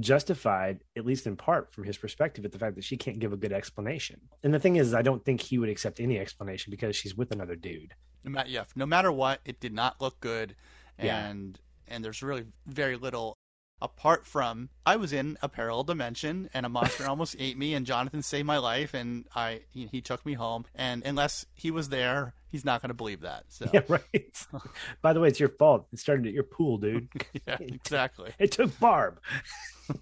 justified 0.00 0.80
at 0.96 1.04
least 1.06 1.26
in 1.26 1.36
part 1.36 1.72
from 1.72 1.84
his 1.84 1.96
perspective 1.98 2.44
at 2.44 2.52
the 2.52 2.58
fact 2.58 2.74
that 2.76 2.84
she 2.84 2.96
can't 2.96 3.18
give 3.18 3.32
a 3.32 3.36
good 3.36 3.52
explanation 3.52 4.18
and 4.42 4.52
the 4.52 4.58
thing 4.58 4.76
is 4.76 4.94
i 4.94 5.02
don't 5.02 5.24
think 5.24 5.40
he 5.40 5.58
would 5.58 5.68
accept 5.68 6.00
any 6.00 6.18
explanation 6.18 6.70
because 6.70 6.96
she's 6.96 7.14
with 7.16 7.30
another 7.30 7.54
dude 7.56 7.94
no 8.24 8.30
matter 8.30 8.48
yeah, 8.50 8.64
no 8.74 8.86
matter 8.86 9.10
what, 9.12 9.40
it 9.44 9.58
did 9.60 9.72
not 9.72 10.00
look 10.00 10.20
good, 10.20 10.54
Yeah. 10.98 11.26
and 11.26 11.58
and 11.92 12.04
there's 12.04 12.22
really 12.22 12.44
very 12.66 12.96
little 12.96 13.36
apart 13.80 14.26
from 14.26 14.68
I 14.86 14.96
was 14.96 15.12
in 15.12 15.36
a 15.42 15.48
parallel 15.48 15.84
dimension 15.84 16.48
and 16.54 16.64
a 16.64 16.68
monster 16.68 17.06
almost 17.08 17.36
ate 17.38 17.58
me 17.58 17.74
and 17.74 17.84
Jonathan 17.84 18.22
saved 18.22 18.46
my 18.46 18.58
life 18.58 18.94
and 18.94 19.24
I 19.34 19.60
he, 19.70 19.88
he 19.90 20.00
took 20.00 20.24
me 20.24 20.34
home 20.34 20.64
and 20.74 21.02
unless 21.04 21.46
he 21.54 21.70
was 21.70 21.88
there, 21.88 22.34
he's 22.50 22.64
not 22.64 22.80
going 22.80 22.90
to 22.90 22.94
believe 22.94 23.20
that. 23.22 23.44
So 23.48 23.68
yeah 23.72 23.82
right 23.88 24.46
by 25.02 25.12
the 25.12 25.20
way 25.20 25.28
it's 25.28 25.40
your 25.40 25.48
fault 25.48 25.86
it 25.92 25.98
started 25.98 26.26
at 26.26 26.32
your 26.32 26.44
pool 26.44 26.78
dude 26.78 27.08
yeah, 27.46 27.58
exactly. 27.60 28.32
it 28.38 28.52
took 28.52 28.78
barb 28.78 29.20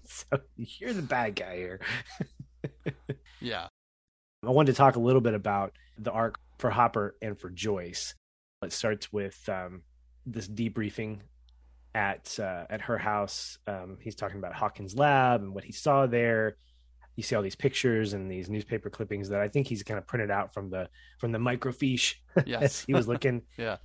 so 0.05 0.25
you're 0.55 0.93
the 0.93 1.01
bad 1.01 1.35
guy 1.35 1.55
here 1.55 1.79
Yeah. 3.41 3.67
I 4.45 4.49
wanted 4.49 4.71
to 4.73 4.77
talk 4.77 4.95
a 4.95 4.99
little 4.99 5.21
bit 5.21 5.33
about 5.33 5.73
the 5.97 6.11
arc 6.11 6.35
for 6.57 6.69
Hopper 6.69 7.15
and 7.21 7.37
for 7.37 7.49
Joyce. 7.49 8.15
It 8.63 8.71
starts 8.73 9.11
with 9.11 9.37
um, 9.49 9.81
this 10.25 10.47
debriefing 10.47 11.19
at 11.93 12.39
uh, 12.39 12.65
at 12.69 12.81
her 12.81 12.97
house. 12.97 13.57
Um, 13.67 13.97
he's 14.01 14.15
talking 14.15 14.37
about 14.37 14.53
Hawkins' 14.53 14.95
lab 14.95 15.41
and 15.41 15.53
what 15.53 15.63
he 15.63 15.71
saw 15.71 16.05
there. 16.07 16.55
You 17.15 17.23
see 17.23 17.35
all 17.35 17.41
these 17.41 17.55
pictures 17.55 18.13
and 18.13 18.31
these 18.31 18.49
newspaper 18.49 18.89
clippings 18.89 19.29
that 19.29 19.41
I 19.41 19.49
think 19.49 19.67
he's 19.67 19.83
kind 19.83 19.97
of 19.97 20.07
printed 20.07 20.31
out 20.31 20.53
from 20.53 20.69
the 20.69 20.89
from 21.19 21.31
the 21.31 21.39
microfiche 21.39 22.15
Yes. 22.45 22.85
he 22.85 22.93
was 22.93 23.07
looking. 23.07 23.41
Yeah. 23.57 23.77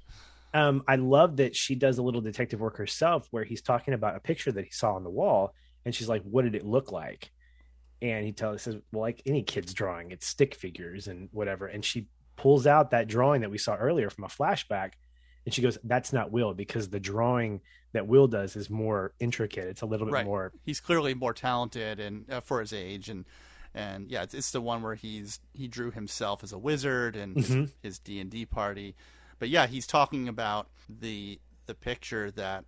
Um, 0.54 0.84
I 0.88 0.96
love 0.96 1.36
that 1.36 1.54
she 1.54 1.74
does 1.74 1.98
a 1.98 2.02
little 2.02 2.22
detective 2.22 2.60
work 2.60 2.78
herself, 2.78 3.26
where 3.30 3.44
he's 3.44 3.60
talking 3.60 3.92
about 3.92 4.16
a 4.16 4.20
picture 4.20 4.52
that 4.52 4.64
he 4.64 4.70
saw 4.70 4.94
on 4.94 5.04
the 5.04 5.10
wall, 5.10 5.52
and 5.84 5.94
she's 5.94 6.08
like, 6.08 6.22
"What 6.22 6.42
did 6.44 6.54
it 6.54 6.64
look 6.64 6.92
like?" 6.92 7.30
And 8.00 8.24
he 8.24 8.32
tells 8.32 8.62
says, 8.62 8.76
"Well, 8.92 9.02
like 9.02 9.20
any 9.26 9.42
kid's 9.42 9.74
drawing, 9.74 10.12
it's 10.12 10.26
stick 10.26 10.54
figures 10.54 11.08
and 11.08 11.28
whatever." 11.32 11.66
And 11.66 11.84
she 11.84 12.06
pulls 12.36 12.66
out 12.66 12.92
that 12.92 13.08
drawing 13.08 13.40
that 13.42 13.50
we 13.50 13.58
saw 13.58 13.74
earlier 13.74 14.08
from 14.08 14.24
a 14.24 14.28
flashback, 14.28 14.92
and 15.44 15.52
she 15.52 15.60
goes, 15.60 15.76
"That's 15.84 16.12
not 16.12 16.30
Will 16.30 16.54
because 16.54 16.88
the 16.88 17.00
drawing 17.00 17.60
that 17.96 18.06
Will 18.06 18.28
does 18.28 18.54
is 18.56 18.70
more 18.70 19.12
intricate. 19.18 19.66
It's 19.68 19.82
a 19.82 19.86
little 19.86 20.06
bit 20.06 20.12
Right. 20.12 20.24
more 20.24 20.52
he's 20.64 20.80
clearly 20.80 21.14
more 21.14 21.34
talented 21.34 21.98
and 22.00 22.30
uh, 22.30 22.40
for 22.40 22.60
his 22.60 22.72
age 22.72 23.08
and 23.08 23.24
and 23.74 24.10
yeah 24.10 24.22
it's, 24.22 24.32
it's 24.34 24.52
the 24.52 24.60
one 24.60 24.82
where 24.82 24.94
he's 24.94 25.40
he 25.52 25.68
drew 25.68 25.90
himself 25.90 26.42
as 26.44 26.52
a 26.52 26.58
wizard 26.58 27.16
and 27.16 27.36
his- 27.36 27.50
Mhm. 27.50 27.72
his 27.82 27.98
d&d 27.98 28.46
party 28.46 28.94
but 29.38 29.48
yeah 29.48 29.66
he's 29.66 29.86
talking 29.86 30.28
about 30.28 30.68
the 30.88 31.38
the 31.66 31.74
picture 31.74 32.30
that 32.30 32.64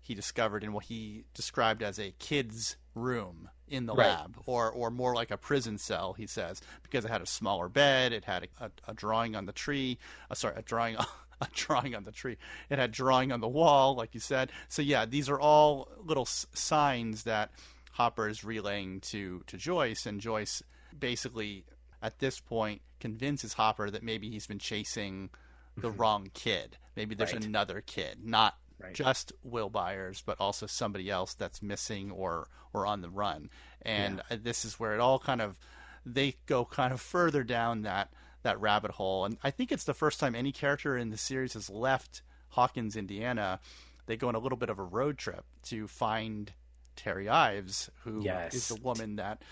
he 0.00 0.14
discovered 0.14 0.62
in 0.64 0.72
what 0.72 0.84
he 0.84 1.24
described 1.34 1.82
as 1.82 1.98
a 1.98 2.12
kid's 2.18 2.76
room 2.94 3.48
in 3.68 3.86
the 3.86 3.94
Right. 3.94 4.06
lab 4.08 4.36
or 4.46 4.70
or 4.70 4.90
more 4.90 5.14
like 5.14 5.30
a 5.30 5.36
prison 5.38 5.78
cell 5.78 6.12
he 6.12 6.26
says 6.26 6.60
because 6.82 7.04
it 7.04 7.10
had 7.10 7.22
a 7.22 7.26
smaller 7.26 7.68
bed 7.68 8.12
it 8.12 8.24
had 8.24 8.48
a, 8.60 8.66
a, 8.66 8.70
a 8.88 8.94
drawing 8.94 9.34
on 9.34 9.46
the 9.46 9.52
tree 9.52 9.98
uh, 10.30 10.34
sorry 10.34 10.54
a 10.56 10.62
drawing 10.62 10.96
a 11.52 11.54
drawing 11.54 11.94
on 11.94 12.04
the 12.04 12.12
tree. 12.12 12.36
It 12.70 12.78
had 12.78 12.92
drawing 12.92 13.32
on 13.32 13.40
the 13.40 13.48
wall 13.48 13.94
like 13.94 14.14
you 14.14 14.20
said. 14.20 14.50
So 14.68 14.82
yeah 14.82 15.04
these 15.06 15.28
are 15.28 15.40
all 15.40 15.88
little 16.02 16.22
s- 16.24 16.46
signs 16.54 17.24
that 17.24 17.50
hopper 17.92 18.28
is 18.28 18.42
relaying 18.44 19.00
to 19.12 19.42
to 19.46 19.56
joyce. 19.56 20.06
And 20.06 20.20
joyce 20.20 20.62
basically 20.98 21.64
at 22.02 22.18
this 22.18 22.40
point 22.40 22.82
convinces 23.00 23.52
hopper 23.54 23.90
that 23.90 24.02
maybe 24.02 24.30
he's 24.30 24.46
been 24.46 24.58
chasing 24.58 25.30
the 25.76 25.90
wrong 25.90 26.30
kid. 26.34 26.76
Maybe 26.96 27.14
there's 27.14 27.32
Right. 27.32 27.44
another 27.44 27.80
kid 27.80 28.18
not 28.24 28.54
Right. 28.78 28.94
just 28.94 29.32
will 29.44 29.70
byers 29.70 30.22
but 30.26 30.40
also 30.40 30.66
somebody 30.66 31.08
else 31.08 31.34
that's 31.34 31.62
missing 31.62 32.10
or 32.10 32.48
or 32.72 32.86
on 32.86 33.00
the 33.00 33.10
run. 33.10 33.48
And 33.82 34.20
uh 34.30 34.36
this 34.42 34.64
is 34.64 34.78
where 34.80 34.94
it 34.94 35.00
all 35.00 35.18
kind 35.18 35.40
of 35.40 35.56
they 36.04 36.34
go 36.46 36.64
kind 36.64 36.92
of 36.92 37.00
further 37.00 37.44
down 37.44 37.82
that 37.82 38.10
that 38.42 38.60
rabbit 38.60 38.90
hole 38.90 39.24
and 39.24 39.36
i 39.42 39.50
think 39.50 39.70
it's 39.72 39.84
the 39.84 39.94
first 39.94 40.18
time 40.20 40.34
any 40.34 40.52
character 40.52 40.96
in 40.96 41.10
the 41.10 41.16
series 41.16 41.54
has 41.54 41.68
left 41.70 42.22
hawkins 42.48 42.96
indiana 42.96 43.58
they 44.06 44.16
go 44.16 44.28
on 44.28 44.34
a 44.34 44.38
little 44.38 44.58
bit 44.58 44.68
of 44.70 44.78
a 44.78 44.82
road 44.84 45.16
trip 45.18 45.44
to 45.62 45.86
find 45.88 46.52
terry 46.96 47.28
ives 47.28 47.90
who 48.04 48.18
is 48.18 48.24
Yes. 48.24 48.68
the 48.68 48.76
woman 48.82 49.16
that 49.16 49.42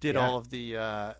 did 0.00 0.14
Yeah. 0.14 0.26
all 0.26 0.36
of 0.38 0.50
the 0.50 0.76
uh, 0.76 1.14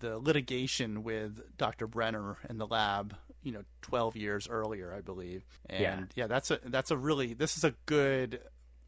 the 0.00 0.18
litigation 0.18 1.02
with 1.02 1.40
Dr. 1.56 1.86
Brenner 1.86 2.36
in 2.50 2.58
the 2.58 2.66
lab, 2.66 3.16
you 3.42 3.52
know, 3.52 3.62
12 3.80 4.16
years 4.16 4.46
earlier, 4.46 4.92
I 4.92 5.00
believe. 5.00 5.42
And 5.70 6.08
yeah. 6.14 6.26
that's 6.26 6.50
a 6.50 6.58
that's 6.66 6.90
a 6.90 6.96
really 6.96 7.32
this 7.32 7.56
is 7.56 7.64
a 7.64 7.72
good 7.86 8.40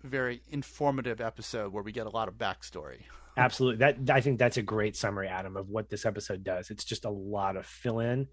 very 0.03 0.43
informative 0.51 1.21
episode 1.23 1.73
where 1.73 1.83
we 1.83 1.93
get 1.93 2.07
a 2.07 2.11
lot 2.11 2.29
of 2.29 2.35
backstory. 2.35 3.01
Absolutely. 3.37 3.79
That 3.79 4.11
I 4.11 4.21
think 4.21 4.39
that's 4.39 4.57
a 4.57 4.63
great 4.63 4.97
summary, 4.97 5.29
Adam, 5.29 5.57
of 5.57 5.69
what 5.69 5.89
this 5.89 6.05
episode 6.05 6.45
does. 6.45 6.71
It's 6.71 6.85
just 6.85 7.05
a 7.05 7.11
lot 7.11 7.57
of 7.57 7.67
fill 7.67 8.01
in 8.01 8.29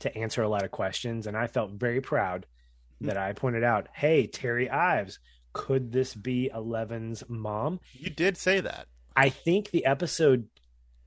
to 0.00 0.16
answer 0.16 0.42
a 0.42 0.48
lot 0.48 0.64
of 0.64 0.70
questions. 0.70 1.26
And 1.26 1.36
I 1.36 1.46
felt 1.46 1.72
very 1.72 2.00
proud 2.00 2.46
hmm. 3.00 3.06
that 3.06 3.16
I 3.16 3.32
pointed 3.32 3.64
out, 3.64 3.88
hey, 3.92 4.26
Terry 4.26 4.68
Ives, 4.68 5.18
could 5.52 5.92
this 5.92 6.14
be 6.14 6.50
Eleven's 6.52 7.24
mom? 7.28 7.80
You 7.92 8.10
did 8.10 8.36
say 8.36 8.60
that. 8.60 8.86
I 9.16 9.30
think 9.30 9.70
the 9.70 9.86
episode 9.86 10.48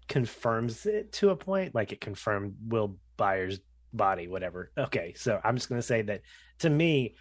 confirms 0.08 0.86
it 0.86 1.12
to 1.14 1.30
a 1.30 1.36
point, 1.36 1.76
like 1.76 1.92
it 1.92 2.02
confirmed 2.02 2.56
Will 2.68 2.98
Byers' 3.18 3.60
body, 3.94 4.28
whatever. 4.28 4.72
Okay, 4.78 5.14
so 5.16 5.40
I'm 5.44 5.56
just 5.56 5.70
going 5.70 5.82
to 5.82 5.88
say 5.88 6.02
that 6.04 6.22
to 6.60 6.70
me, 6.70 7.16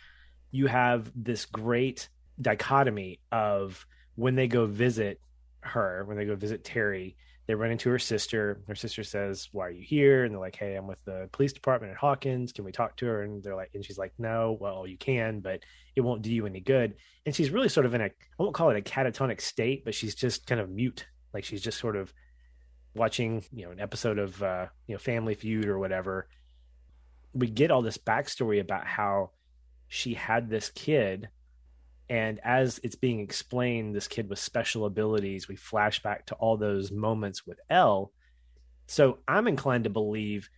you 0.53 0.69
have 0.69 1.11
this 1.15 1.45
great 1.45 2.09
dichotomy 2.41 3.21
of 3.33 3.87
when 4.15 4.37
they 4.37 4.47
go 4.47 4.67
visit 4.67 5.21
her 5.67 6.05
when 6.05 6.17
they 6.17 6.25
go 6.25 6.37
visit 6.37 6.65
Terry. 6.65 7.17
They 7.47 7.55
run 7.55 7.71
into 7.71 7.91
her 7.91 7.99
sister. 7.99 8.61
Her 8.67 8.75
sister 8.75 9.05
says, 9.05 9.49
"Why 9.53 9.67
are 9.67 9.71
you 9.71 9.85
here?" 9.85 10.25
And 10.25 10.33
they're 10.33 10.41
like, 10.41 10.57
"Hey, 10.57 10.75
I'm 10.75 10.87
with 10.87 11.05
the 11.05 11.29
police 11.33 11.53
department 11.53 11.93
at 11.93 11.99
Hawkins. 11.99 12.53
Can 12.53 12.65
we 12.65 12.73
talk 12.73 12.97
to 12.97 13.07
her?" 13.07 13.23
And 13.23 13.43
they're 13.43 13.55
like, 13.55 13.71
and 13.75 13.85
she's 13.85 13.99
like, 13.99 14.13
"No, 14.19 14.57
well, 14.61 14.87
you 14.87 14.99
can, 14.99 15.41
but 15.41 15.61
it 15.95 16.01
won't 16.01 16.23
do 16.23 16.33
you 16.33 16.47
any 16.47 16.61
good." 16.61 16.97
And 17.25 17.35
she's 17.35 17.51
really 17.51 17.69
sort 17.69 17.87
of 17.87 17.95
in 17.95 18.01
a, 18.01 18.07
I 18.07 18.11
won't 18.39 18.55
call 18.55 18.71
it 18.71 18.77
a 18.77 18.81
catatonic 18.81 19.41
state, 19.41 19.85
but 19.85 19.95
she's 19.95 20.15
just 20.15 20.47
kind 20.47 20.61
of 20.61 20.71
mute, 20.71 21.07
like 21.33 21.45
she's 21.45 21.63
just 21.63 21.79
sort 21.79 21.97
of 21.97 22.13
watching, 22.95 23.45
you 23.53 23.67
know, 23.67 23.71
an 23.71 23.81
episode 23.81 24.19
of, 24.19 24.43
uh, 24.43 24.67
you 24.87 24.95
know, 24.95 24.99
Family 24.99 25.35
Feud 25.35 25.67
or 25.67 25.79
whatever. 25.79 26.29
We 27.33 27.49
get 27.49 27.71
all 27.71 27.83
this 27.83 27.99
backstory 27.99 28.61
about 28.61 28.87
how 28.87 29.31
she 29.89 30.15
had 30.15 30.49
this 30.51 30.71
kid 30.71 31.29
and 32.09 32.40
as 32.45 32.81
it's 32.83 32.95
being 32.95 33.21
explained 33.21 33.95
this 33.95 34.09
kid 34.09 34.29
with 34.29 34.38
special 34.38 34.87
abilities 34.87 35.49
we 35.49 35.57
flash 35.57 36.03
back 36.03 36.27
to 36.27 36.35
all 36.37 36.57
those 36.57 36.90
moments 36.92 37.47
with 37.47 37.59
El 37.71 38.12
so 38.87 39.19
i'm 39.27 39.49
inclined 39.49 39.85
to 39.85 39.90
believe 39.90 40.49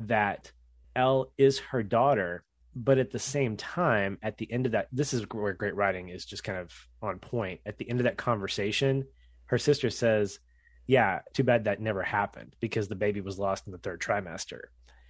that 0.00 0.52
El 0.96 1.32
is 1.38 1.58
her 1.58 1.82
daughter 1.82 2.44
but 2.74 2.98
at 2.98 3.10
the 3.10 3.18
same 3.18 3.56
time 3.56 4.18
at 4.22 4.38
the 4.38 4.50
end 4.52 4.66
of 4.66 4.72
that 4.72 4.88
this 4.92 5.12
is 5.12 5.24
where 5.32 5.52
great 5.52 5.74
writing 5.74 6.08
is 6.10 6.24
just 6.24 6.44
kind 6.44 6.58
of 6.58 6.72
on 7.02 7.18
point. 7.18 7.60
At 7.66 7.78
the 7.78 7.88
end 7.88 8.00
of 8.00 8.04
that 8.04 8.16
conversation 8.16 9.04
her 9.46 9.58
sister 9.58 9.90
says 9.90 10.38
yeah 10.86 11.20
too 11.32 11.44
bad 11.44 11.64
that 11.64 11.80
never 11.80 12.02
happened 12.02 12.54
because 12.60 12.88
the 12.88 12.94
baby 12.94 13.20
was 13.20 13.38
lost 13.38 13.66
in 13.66 13.72
the 13.72 13.78
third 13.78 14.00
trimester. 14.00 14.62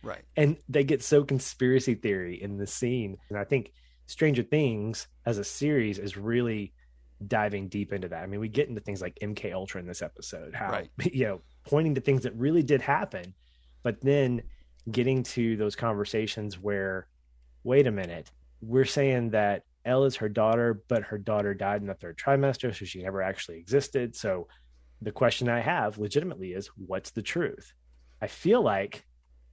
Right. 0.03 0.23
And 0.37 0.57
they 0.69 0.85
get 0.85 1.03
so 1.03 1.25
conspiracy 1.25 1.95
theory 1.95 2.41
in 2.41 2.57
the 2.57 2.67
scene. 2.67 3.19
And 3.29 3.39
i 3.39 3.45
think 3.45 3.73
Stranger 4.09 4.43
Things 4.43 5.07
as 5.27 5.39
a 5.39 5.45
series 5.45 5.99
is 5.99 6.17
really 6.17 6.73
diving 7.27 7.69
deep 7.69 7.93
into 7.93 8.09
that. 8.09 8.23
I 8.23 8.27
mean, 8.27 8.41
we 8.41 8.49
get 8.49 8.69
into 8.69 8.81
things 8.81 9.03
like 9.03 9.19
MK 9.23 9.53
Ultra 9.53 9.81
in 9.81 9.87
this 9.87 10.03
episode, 10.03 10.55
how 10.55 10.71
right. 10.71 10.91
you 11.13 11.27
know, 11.27 11.41
pointing 11.65 11.95
to 11.95 12.01
things 12.01 12.23
that 12.23 12.35
really 12.35 12.63
did 12.63 12.81
happen, 12.81 13.35
but 13.83 14.01
then 14.01 14.43
getting 14.91 15.23
to 15.23 15.57
those 15.57 15.77
conversations 15.77 16.59
where, 16.59 17.07
wait 17.65 17.87
a 17.87 17.91
minute, 17.91 18.31
we're 18.63 18.87
saying 18.87 19.31
that 19.31 19.65
El 19.85 20.05
is 20.05 20.17
her 20.17 20.29
daughter, 20.29 20.83
but 20.89 21.03
her 21.03 21.19
daughter 21.19 21.53
died 21.53 21.83
in 21.83 21.87
the 21.87 21.95
third 21.95 22.17
trimester, 22.17 22.75
so 22.75 22.87
she 22.87 23.03
never 23.03 23.21
actually 23.21 23.59
existed. 23.59 24.17
So 24.17 24.49
the 25.03 25.13
question 25.13 25.51
I 25.51 25.61
have 25.61 25.99
legitimately 25.99 26.53
is 26.53 26.69
what's 26.79 27.11
the 27.11 27.23
truth? 27.23 27.75
I 28.23 28.27
feel 28.27 28.63
like 28.63 29.05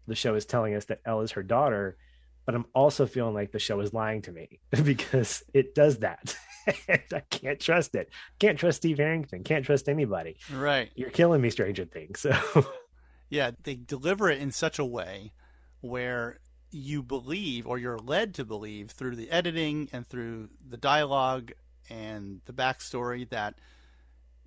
the 0.08 0.16
show 0.16 0.36
is 0.36 0.46
telling 0.46 0.76
us 0.76 0.86
that 0.86 1.02
El 1.06 1.22
is 1.22 1.34
her 1.34 1.44
daughter, 1.44 1.98
but 2.46 2.56
I'm 2.56 2.66
also 2.74 3.06
feeling 3.06 3.34
like 3.34 3.52
the 3.52 3.60
show 3.60 3.80
is 3.80 3.94
lying 3.94 4.22
to 4.24 4.32
me 4.32 4.60
because 4.84 5.44
it 5.54 5.76
does 5.76 6.00
that. 6.00 6.36
I 6.88 7.20
can't 7.30 7.60
trust 7.60 7.96
it. 7.96 8.10
Can't 8.40 8.58
trust 8.58 8.78
Steve 8.78 8.98
Harrington. 8.98 9.44
Can't 9.44 9.66
trust 9.66 9.88
anybody. 9.88 10.38
Right. 10.52 10.90
You're 10.96 11.12
killing 11.12 11.42
me, 11.42 11.50
Stranger 11.50 11.86
Things. 11.86 12.22
So 12.22 12.34
Yeah, 13.30 13.52
they 13.64 13.76
deliver 13.76 14.30
it 14.30 14.40
in 14.40 14.52
such 14.52 14.80
a 14.80 14.86
way 14.86 15.34
where 15.82 16.40
you 16.72 17.02
believe 17.02 17.68
or 17.68 17.78
you're 17.78 17.98
led 17.98 18.34
to 18.36 18.46
believe 18.46 18.92
through 18.92 19.16
the 19.16 19.30
editing 19.32 19.90
and 19.92 20.06
through 20.06 20.50
the 20.68 20.78
dialogue 20.78 21.52
and 21.90 22.42
the 22.46 22.54
backstory 22.54 23.30
that 23.30 23.56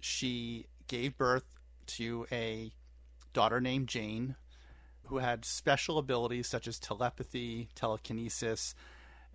she 0.01 0.67
gave 0.87 1.17
birth 1.17 1.45
to 1.87 2.27
a 2.31 2.71
daughter 3.33 3.61
named 3.61 3.89
Jane 3.89 4.37
who 5.09 5.19
had 5.19 5.45
special 5.45 5.99
abilities 5.99 6.47
such 6.47 6.69
as 6.69 6.79
telepathy, 6.79 7.69
telekinesis, 7.75 8.75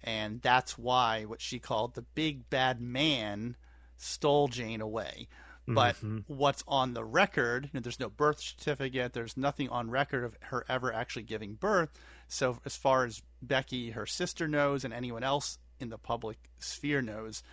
and 0.04 0.42
that's 0.42 0.78
why 0.78 1.24
what 1.24 1.42
she 1.42 1.60
called 1.60 1.94
the 1.94 2.02
big 2.02 2.50
bad 2.50 2.82
man 2.82 3.56
stole 3.98 4.48
Jane 4.48 4.82
away. 4.82 5.28
But 5.66 5.96
mm-hmm. 5.96 6.20
what's 6.28 6.64
on 6.68 6.94
the 6.94 7.06
record, 7.06 7.66
you 7.66 7.70
know, 7.74 7.80
there's 7.80 8.00
no 8.00 8.10
birth 8.10 8.42
certificate, 8.42 9.14
there's 9.14 9.38
nothing 9.38 9.70
on 9.70 9.90
record 9.90 10.26
of 10.26 10.38
her 10.42 10.66
ever 10.68 10.92
actually 10.92 11.24
giving 11.24 11.54
birth. 11.54 11.90
So, 12.28 12.60
as 12.66 12.76
far 12.76 13.06
as 13.06 13.22
Becky, 13.42 13.92
her 13.92 14.06
sister, 14.06 14.48
knows, 14.48 14.84
and 14.84 14.94
anyone 14.94 15.24
else 15.24 15.60
in 15.80 15.90
the 15.90 15.98
public 15.98 16.38
sphere 16.60 17.02
knows, 17.02 17.44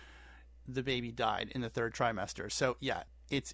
the 0.67 0.83
baby 0.83 1.11
died 1.11 1.51
in 1.55 1.61
the 1.61 1.69
third 1.69 1.93
trimester. 1.93 2.51
So, 2.51 2.75
yeah, 2.81 3.03
it's 3.29 3.53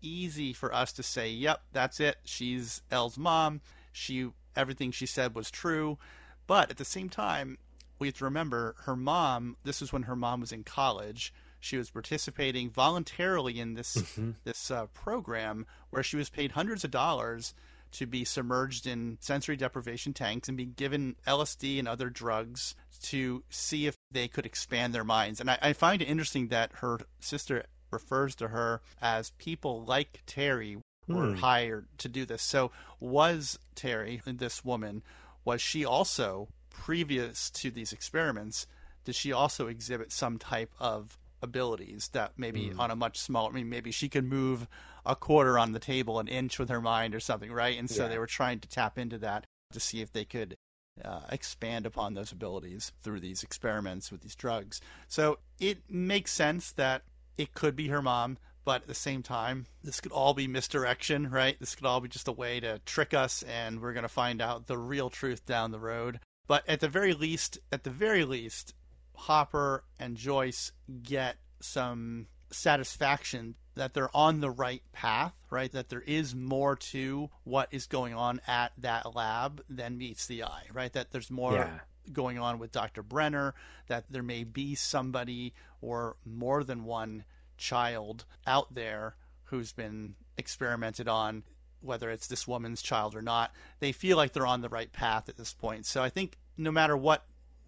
easy 0.00 0.54
for 0.54 0.74
us 0.74 0.92
to 0.94 1.02
say, 1.02 1.30
yep, 1.30 1.60
that's 1.72 2.00
it. 2.00 2.16
She's 2.24 2.80
El's 2.90 3.18
mom. 3.18 3.60
She 3.92 4.30
everything 4.56 4.90
she 4.90 5.06
said 5.06 5.34
was 5.34 5.50
true, 5.50 5.98
but 6.46 6.70
at 6.70 6.76
the 6.76 6.84
same 6.84 7.08
time, 7.08 7.58
we 7.98 8.08
have 8.08 8.16
to 8.16 8.24
remember 8.24 8.74
her 8.84 8.96
mom. 8.96 9.56
This 9.64 9.80
was 9.80 9.92
when 9.92 10.04
her 10.04 10.16
mom 10.16 10.40
was 10.40 10.52
in 10.52 10.64
college. 10.64 11.32
She 11.60 11.76
was 11.76 11.90
participating 11.90 12.70
voluntarily 12.70 13.60
in 13.60 13.74
this 13.74 13.96
mm-hmm. 13.96 14.32
this 14.44 14.70
uh, 14.70 14.86
program 14.86 15.66
where 15.90 16.02
she 16.02 16.16
was 16.16 16.30
paid 16.30 16.52
hundreds 16.52 16.84
of 16.84 16.90
dollars 16.90 17.54
to 17.92 18.06
be 18.06 18.24
submerged 18.24 18.86
in 18.86 19.18
sensory 19.20 19.56
deprivation 19.56 20.12
tanks 20.12 20.48
and 20.48 20.56
be 20.56 20.64
given 20.64 21.16
LSD 21.26 21.78
and 21.78 21.88
other 21.88 22.08
drugs 22.08 22.74
to 23.02 23.42
see 23.50 23.86
if 23.86 23.96
they 24.10 24.28
could 24.28 24.46
expand 24.46 24.94
their 24.94 25.04
minds. 25.04 25.40
And 25.40 25.50
I, 25.50 25.58
I 25.60 25.72
find 25.72 26.00
it 26.00 26.08
interesting 26.08 26.48
that 26.48 26.72
her 26.74 27.00
sister 27.18 27.64
refers 27.90 28.34
to 28.36 28.48
her 28.48 28.80
as 29.02 29.30
people 29.38 29.84
like 29.84 30.22
Terry 30.26 30.78
were 31.08 31.30
hmm. 31.30 31.34
hired 31.34 31.86
to 31.98 32.08
do 32.08 32.24
this. 32.24 32.42
So 32.42 32.70
was 32.98 33.58
Terry, 33.74 34.22
this 34.24 34.64
woman, 34.64 35.02
was 35.44 35.60
she 35.60 35.84
also 35.84 36.48
previous 36.70 37.50
to 37.50 37.70
these 37.70 37.92
experiments? 37.92 38.66
Did 39.04 39.14
she 39.14 39.32
also 39.32 39.66
exhibit 39.66 40.12
some 40.12 40.38
type 40.38 40.72
of 40.78 41.18
abilities 41.42 42.08
that 42.12 42.32
maybe 42.36 42.66
mm. 42.66 42.78
on 42.78 42.90
a 42.90 42.96
much 42.96 43.18
smaller? 43.18 43.50
I 43.50 43.54
mean, 43.54 43.70
maybe 43.70 43.90
she 43.90 44.08
could 44.08 44.24
move 44.24 44.68
a 45.06 45.16
quarter 45.16 45.58
on 45.58 45.72
the 45.72 45.78
table, 45.78 46.18
an 46.18 46.28
inch 46.28 46.58
with 46.58 46.68
her 46.68 46.80
mind, 46.80 47.14
or 47.14 47.20
something, 47.20 47.50
right? 47.50 47.78
And 47.78 47.88
so 47.88 48.02
yeah. 48.02 48.08
they 48.08 48.18
were 48.18 48.26
trying 48.26 48.60
to 48.60 48.68
tap 48.68 48.98
into 48.98 49.18
that 49.18 49.44
to 49.72 49.80
see 49.80 50.02
if 50.02 50.12
they 50.12 50.24
could 50.24 50.56
uh, 51.04 51.20
expand 51.30 51.86
upon 51.86 52.14
those 52.14 52.32
abilities 52.32 52.92
through 53.02 53.20
these 53.20 53.42
experiments 53.42 54.12
with 54.12 54.20
these 54.20 54.34
drugs. 54.34 54.80
So 55.08 55.38
it 55.58 55.78
makes 55.88 56.32
sense 56.32 56.72
that 56.72 57.02
it 57.38 57.54
could 57.54 57.74
be 57.74 57.88
her 57.88 58.02
mom 58.02 58.36
but 58.64 58.82
at 58.82 58.88
the 58.88 58.94
same 58.94 59.22
time, 59.22 59.66
this 59.82 60.00
could 60.00 60.12
all 60.12 60.34
be 60.34 60.46
misdirection, 60.46 61.30
right? 61.30 61.58
This 61.58 61.74
could 61.74 61.86
all 61.86 62.00
be 62.00 62.08
just 62.08 62.28
a 62.28 62.32
way 62.32 62.60
to 62.60 62.78
trick 62.80 63.14
us, 63.14 63.42
and 63.42 63.80
we're 63.80 63.92
going 63.92 64.02
to 64.02 64.08
find 64.08 64.42
out 64.42 64.66
the 64.66 64.78
real 64.78 65.10
truth 65.10 65.46
down 65.46 65.70
the 65.70 65.80
road. 65.80 66.20
But 66.46 66.68
at 66.68 66.80
the 66.80 66.88
very 66.88 67.14
least, 67.14 67.58
at 67.72 67.84
the 67.84 67.90
very 67.90 68.24
least, 68.24 68.74
Hopper 69.14 69.84
and 69.98 70.16
Joyce 70.16 70.72
get 71.02 71.36
some 71.60 72.26
satisfaction 72.50 73.54
that 73.76 73.94
they're 73.94 74.14
on 74.14 74.40
the 74.40 74.50
right 74.50 74.82
path, 74.92 75.32
right? 75.50 75.70
That 75.72 75.88
there 75.88 76.02
is 76.02 76.34
more 76.34 76.76
to 76.76 77.30
what 77.44 77.68
is 77.70 77.86
going 77.86 78.14
on 78.14 78.40
at 78.46 78.72
that 78.78 79.14
lab 79.14 79.62
than 79.68 79.96
meets 79.96 80.26
the 80.26 80.44
eye, 80.44 80.64
right? 80.72 80.92
That 80.92 81.12
there's 81.12 81.30
more 81.30 81.54
yeah. 81.54 81.78
going 82.12 82.38
on 82.38 82.58
with 82.58 82.72
Dr. 82.72 83.02
Brenner, 83.02 83.54
that 83.86 84.04
there 84.10 84.22
may 84.22 84.44
be 84.44 84.74
somebody 84.74 85.54
or 85.80 86.16
more 86.24 86.64
than 86.64 86.84
one 86.84 87.24
child 87.60 88.24
out 88.46 88.74
there 88.74 89.14
who's 89.44 89.72
been 89.72 90.14
experimented 90.36 91.06
on, 91.06 91.44
whether 91.80 92.10
it's 92.10 92.26
this 92.26 92.48
woman's 92.48 92.82
child 92.82 93.14
or 93.14 93.22
not. 93.22 93.52
They 93.78 93.92
feel 93.92 94.16
like 94.16 94.32
they're 94.32 94.46
on 94.46 94.62
the 94.62 94.68
right 94.68 94.92
path 94.92 95.28
at 95.28 95.36
this 95.36 95.52
point. 95.52 95.86
So 95.86 96.02
I 96.02 96.08
think 96.08 96.38
no 96.56 96.72
matter 96.72 96.96
what 96.96 97.24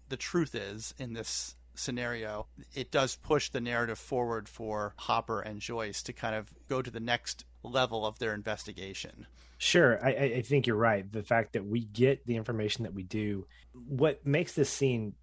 the 0.09 0.17
truth 0.17 0.55
is 0.55 0.93
in 0.97 1.13
this 1.13 1.55
scenario, 1.75 2.47
it 2.73 2.91
does 2.91 3.15
push 3.15 3.49
the 3.49 3.61
narrative 3.61 3.99
forward 3.99 4.49
for 4.49 4.93
Hopper 4.97 5.41
and 5.41 5.59
Joyce 5.59 6.03
to 6.03 6.13
kind 6.13 6.35
of 6.35 6.51
go 6.67 6.81
to 6.81 6.91
the 6.91 6.99
next 6.99 7.45
level 7.63 8.05
of 8.05 8.19
their 8.19 8.33
investigation. 8.33 9.25
Sure, 9.57 10.03
I, 10.03 10.09
I, 10.09 10.41
think 10.41 10.67
you're 10.67 10.75
right. 10.75 11.09
The 11.09 11.23
fact 11.23 11.53
that 11.53 11.65
we 11.65 11.85
get 11.85 12.25
the 12.25 12.35
information 12.35 12.83
that 12.83 12.93
we 12.93 13.03
do, 13.03 13.47
what 13.87 14.25
makes 14.25 14.53
this 14.53 14.69
scene 14.69 15.13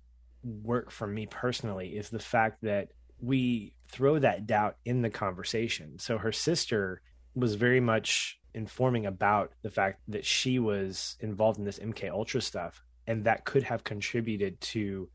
work 0.42 0.90
for 0.90 1.06
me 1.06 1.26
personally 1.26 1.88
is 1.88 2.08
the 2.08 2.18
fact 2.18 2.62
that 2.62 2.92
we 3.20 3.74
throw 3.88 4.18
that 4.18 4.46
doubt 4.46 4.76
in 4.84 5.02
the 5.02 5.10
conversation. 5.10 5.98
So 5.98 6.18
her 6.18 6.32
sister 6.32 7.02
was 7.34 7.54
very 7.54 7.80
much 7.80 8.38
informing 8.54 9.06
about 9.06 9.52
the 9.62 9.70
fact 9.70 10.00
that 10.08 10.24
she 10.24 10.58
was 10.58 11.16
involved 11.20 11.58
in 11.58 11.64
this 11.64 11.78
MK 11.78 12.10
Ultra 12.10 12.40
stuff, 12.40 12.82
and 13.06 13.24
that 13.24 13.44
could 13.44 13.62
have 13.64 13.84
contributed 13.84 14.60
to 14.60 15.08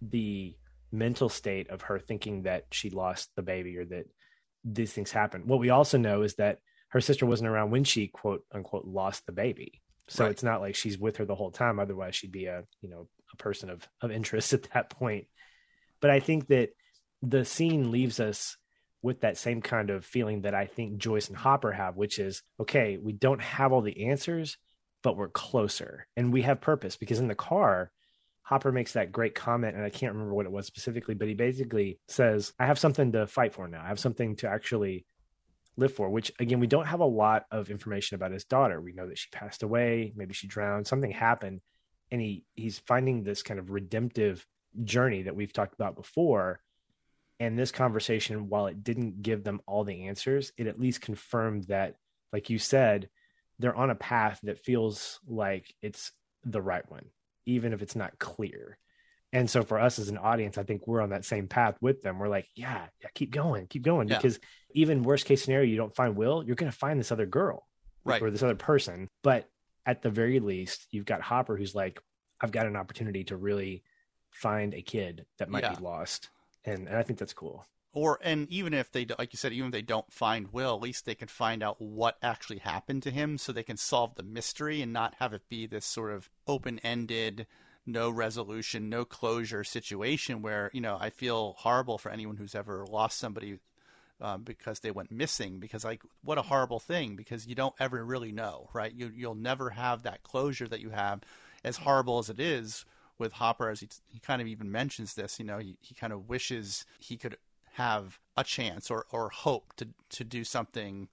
the 0.00 0.56
mental 0.90 1.28
state 1.28 1.70
of 1.70 1.82
her 1.82 1.98
thinking 1.98 2.42
that 2.42 2.66
she 2.70 2.90
lost 2.90 3.30
the 3.34 3.42
baby 3.42 3.78
or 3.78 3.84
that 3.86 4.04
these 4.64 4.92
things 4.92 5.10
happen. 5.10 5.46
What 5.46 5.60
we 5.60 5.70
also 5.70 5.98
know 5.98 6.22
is 6.22 6.34
that 6.34 6.58
her 6.88 7.00
sister 7.00 7.24
wasn't 7.24 7.48
around 7.48 7.70
when 7.70 7.84
she 7.84 8.08
quote 8.08 8.44
unquote 8.52 8.84
lost 8.84 9.24
the 9.26 9.32
baby. 9.32 9.80
So 10.08 10.24
right. 10.24 10.30
it's 10.30 10.42
not 10.42 10.60
like 10.60 10.74
she's 10.74 10.98
with 10.98 11.16
her 11.16 11.24
the 11.24 11.34
whole 11.34 11.50
time. 11.50 11.80
Otherwise, 11.80 12.14
she'd 12.14 12.32
be 12.32 12.46
a 12.46 12.64
you 12.80 12.90
know 12.90 13.08
a 13.32 13.36
person 13.36 13.70
of 13.70 13.88
of 14.00 14.10
interest 14.10 14.52
at 14.52 14.68
that 14.74 14.90
point. 14.90 15.26
But 16.00 16.10
I 16.10 16.20
think 16.20 16.48
that 16.48 16.70
the 17.22 17.44
scene 17.44 17.90
leaves 17.90 18.20
us 18.20 18.56
with 19.00 19.20
that 19.20 19.36
same 19.36 19.60
kind 19.62 19.90
of 19.90 20.04
feeling 20.04 20.42
that 20.42 20.54
I 20.54 20.66
think 20.66 20.98
Joyce 20.98 21.28
and 21.28 21.36
Hopper 21.36 21.72
have, 21.72 21.96
which 21.96 22.18
is 22.18 22.42
okay, 22.60 22.98
we 22.98 23.12
don't 23.12 23.42
have 23.42 23.72
all 23.72 23.80
the 23.80 24.06
answers, 24.06 24.58
but 25.02 25.16
we're 25.16 25.28
closer 25.28 26.06
and 26.16 26.32
we 26.32 26.42
have 26.42 26.60
purpose 26.60 26.96
because 26.96 27.18
in 27.18 27.28
the 27.28 27.34
car, 27.34 27.90
Hopper 28.42 28.72
makes 28.72 28.94
that 28.94 29.12
great 29.12 29.34
comment, 29.34 29.76
and 29.76 29.84
I 29.84 29.90
can't 29.90 30.12
remember 30.12 30.34
what 30.34 30.46
it 30.46 30.52
was 30.52 30.66
specifically, 30.66 31.14
but 31.14 31.28
he 31.28 31.34
basically 31.34 32.00
says, 32.08 32.52
I 32.58 32.66
have 32.66 32.78
something 32.78 33.12
to 33.12 33.26
fight 33.26 33.54
for 33.54 33.68
now. 33.68 33.82
I 33.82 33.88
have 33.88 34.00
something 34.00 34.36
to 34.36 34.48
actually 34.48 35.06
live 35.76 35.94
for, 35.94 36.10
which 36.10 36.32
again, 36.38 36.60
we 36.60 36.66
don't 36.66 36.86
have 36.86 37.00
a 37.00 37.04
lot 37.04 37.46
of 37.50 37.70
information 37.70 38.16
about 38.16 38.32
his 38.32 38.44
daughter. 38.44 38.80
We 38.80 38.92
know 38.92 39.08
that 39.08 39.18
she 39.18 39.30
passed 39.30 39.62
away, 39.62 40.12
maybe 40.16 40.34
she 40.34 40.48
drowned, 40.48 40.86
something 40.86 41.10
happened. 41.10 41.60
And 42.10 42.20
he 42.20 42.44
he's 42.54 42.78
finding 42.78 43.22
this 43.22 43.42
kind 43.42 43.58
of 43.58 43.70
redemptive 43.70 44.46
journey 44.84 45.22
that 45.22 45.36
we've 45.36 45.52
talked 45.52 45.74
about 45.74 45.96
before. 45.96 46.60
And 47.42 47.58
this 47.58 47.72
conversation, 47.72 48.48
while 48.48 48.68
it 48.68 48.84
didn't 48.84 49.20
give 49.20 49.42
them 49.42 49.60
all 49.66 49.82
the 49.82 50.06
answers, 50.06 50.52
it 50.56 50.68
at 50.68 50.78
least 50.78 51.00
confirmed 51.00 51.64
that, 51.64 51.96
like 52.32 52.50
you 52.50 52.58
said, 52.60 53.08
they're 53.58 53.74
on 53.74 53.90
a 53.90 53.96
path 53.96 54.38
that 54.44 54.64
feels 54.64 55.18
like 55.26 55.74
it's 55.82 56.12
the 56.44 56.62
right 56.62 56.88
one, 56.88 57.06
even 57.44 57.72
if 57.72 57.82
it's 57.82 57.96
not 57.96 58.16
clear. 58.20 58.78
And 59.32 59.50
so 59.50 59.64
for 59.64 59.80
us 59.80 59.98
as 59.98 60.08
an 60.08 60.18
audience, 60.18 60.56
I 60.56 60.62
think 60.62 60.86
we're 60.86 61.00
on 61.00 61.10
that 61.10 61.24
same 61.24 61.48
path 61.48 61.76
with 61.80 62.00
them. 62.02 62.20
We're 62.20 62.28
like, 62.28 62.46
yeah, 62.54 62.86
yeah, 63.00 63.08
keep 63.12 63.32
going, 63.32 63.66
keep 63.66 63.82
going. 63.82 64.06
Yeah. 64.06 64.18
Because 64.18 64.38
even 64.70 65.02
worst 65.02 65.26
case 65.26 65.42
scenario, 65.42 65.68
you 65.68 65.76
don't 65.76 65.96
find 65.96 66.14
Will, 66.14 66.44
you're 66.44 66.54
going 66.54 66.70
to 66.70 66.78
find 66.78 67.00
this 67.00 67.10
other 67.10 67.26
girl, 67.26 67.66
right, 68.04 68.22
or 68.22 68.30
this 68.30 68.44
other 68.44 68.54
person. 68.54 69.08
But 69.24 69.48
at 69.84 70.00
the 70.00 70.10
very 70.10 70.38
least, 70.38 70.86
you've 70.92 71.06
got 71.06 71.22
Hopper, 71.22 71.56
who's 71.56 71.74
like, 71.74 72.00
I've 72.40 72.52
got 72.52 72.68
an 72.68 72.76
opportunity 72.76 73.24
to 73.24 73.36
really 73.36 73.82
find 74.30 74.74
a 74.74 74.82
kid 74.82 75.26
that 75.40 75.50
might 75.50 75.64
yeah. 75.64 75.74
be 75.74 75.82
lost, 75.82 76.30
and, 76.64 76.88
and 76.88 76.96
I 76.96 77.02
think 77.02 77.18
that's 77.18 77.34
cool. 77.34 77.66
Or 77.94 78.18
and 78.22 78.48
even 78.48 78.72
if 78.72 78.90
they 78.90 79.06
like 79.18 79.32
you 79.32 79.36
said, 79.36 79.52
even 79.52 79.66
if 79.66 79.72
they 79.72 79.82
don't 79.82 80.10
find 80.10 80.52
Will, 80.52 80.74
at 80.74 80.80
least 80.80 81.04
they 81.04 81.14
can 81.14 81.28
find 81.28 81.62
out 81.62 81.80
what 81.80 82.16
actually 82.22 82.58
happened 82.58 83.02
to 83.02 83.10
him, 83.10 83.36
so 83.36 83.52
they 83.52 83.62
can 83.62 83.76
solve 83.76 84.14
the 84.14 84.22
mystery 84.22 84.80
and 84.80 84.92
not 84.92 85.14
have 85.18 85.34
it 85.34 85.48
be 85.50 85.66
this 85.66 85.84
sort 85.84 86.12
of 86.12 86.30
open-ended 86.46 87.46
no 87.84 88.08
resolution, 88.10 88.88
no 88.88 89.04
closure 89.04 89.64
situation 89.64 90.40
where, 90.40 90.70
you 90.72 90.80
know, 90.80 90.96
I 91.00 91.10
feel 91.10 91.56
horrible 91.58 91.98
for 91.98 92.12
anyone 92.12 92.36
who's 92.36 92.54
ever 92.54 92.86
lost 92.88 93.18
somebody 93.18 93.58
um, 94.22 94.42
because 94.42 94.80
they 94.80 94.92
went 94.92 95.10
missing 95.10 95.58
because 95.58 95.84
like 95.84 96.00
what 96.22 96.38
a 96.38 96.42
horrible 96.42 96.78
thing 96.78 97.16
because 97.16 97.46
you 97.46 97.56
don't 97.56 97.74
ever 97.80 98.04
really 98.04 98.30
know 98.30 98.70
right 98.72 98.92
you 98.94 99.10
you'll 99.14 99.34
never 99.34 99.68
have 99.70 100.04
that 100.04 100.22
closure 100.22 100.68
that 100.68 100.80
you 100.80 100.90
have 100.90 101.20
as 101.64 101.76
horrible 101.76 102.18
as 102.20 102.30
it 102.30 102.38
is 102.38 102.84
with 103.18 103.32
Hopper 103.32 103.68
as 103.68 103.80
he, 103.80 103.88
he 104.08 104.18
kind 104.18 104.40
of 104.42 104.48
even 104.48 104.70
mentions 104.70 105.14
this 105.14 105.38
you 105.38 105.44
know 105.44 105.58
he, 105.58 105.76
he 105.80 105.94
kind 105.94 106.12
of 106.12 106.28
wishes 106.28 106.84
he 106.98 107.16
could 107.16 107.36
have 107.74 108.18
a 108.36 108.44
chance 108.44 108.90
or, 108.90 109.06
or 109.10 109.30
hope 109.30 109.72
to 109.76 109.88
to 110.10 110.24
do 110.24 110.44
something 110.44 111.08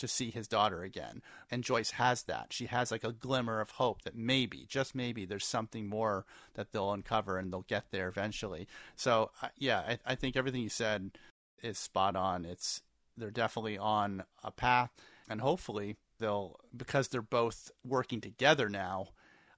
to 0.00 0.08
see 0.08 0.30
his 0.30 0.48
daughter 0.48 0.82
again. 0.82 1.22
And 1.50 1.62
Joyce 1.62 1.90
has 1.92 2.22
that. 2.22 2.46
She 2.54 2.66
has 2.66 2.90
like 2.90 3.04
a 3.04 3.12
glimmer 3.12 3.60
of 3.60 3.72
hope 3.72 4.00
that 4.02 4.16
maybe, 4.16 4.64
just 4.66 4.94
maybe, 4.94 5.26
there's 5.26 5.44
something 5.44 5.86
more 5.86 6.24
that 6.54 6.72
they'll 6.72 6.92
uncover 6.92 7.36
and 7.36 7.52
they'll 7.52 7.66
get 7.68 7.84
there 7.90 8.08
eventually. 8.08 8.66
So 8.96 9.30
yeah, 9.58 9.80
I, 9.80 9.98
I 10.06 10.14
think 10.14 10.36
everything 10.36 10.62
you 10.62 10.70
said 10.70 11.18
is 11.62 11.78
spot 11.78 12.16
on. 12.16 12.46
It's 12.46 12.82
they're 13.16 13.30
definitely 13.30 13.76
on 13.76 14.24
a 14.42 14.50
path, 14.50 14.90
and 15.28 15.42
hopefully 15.42 15.96
they'll 16.18 16.58
because 16.74 17.08
they're 17.08 17.20
both 17.20 17.70
working 17.86 18.22
together 18.22 18.70
now. 18.70 19.08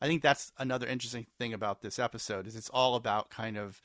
I 0.03 0.09
think 0.09 0.21
that's 0.21 0.51
another 0.59 0.89
interesting 0.89 1.29
thing 1.39 1.55
about 1.55 1.81
this 1.81 2.01
episode 2.01 2.49
is 2.49 2.57
it's 2.57 2.69
all 2.71 2.97
about 2.97 3.31
kind 3.31 3.57
of 3.57 3.81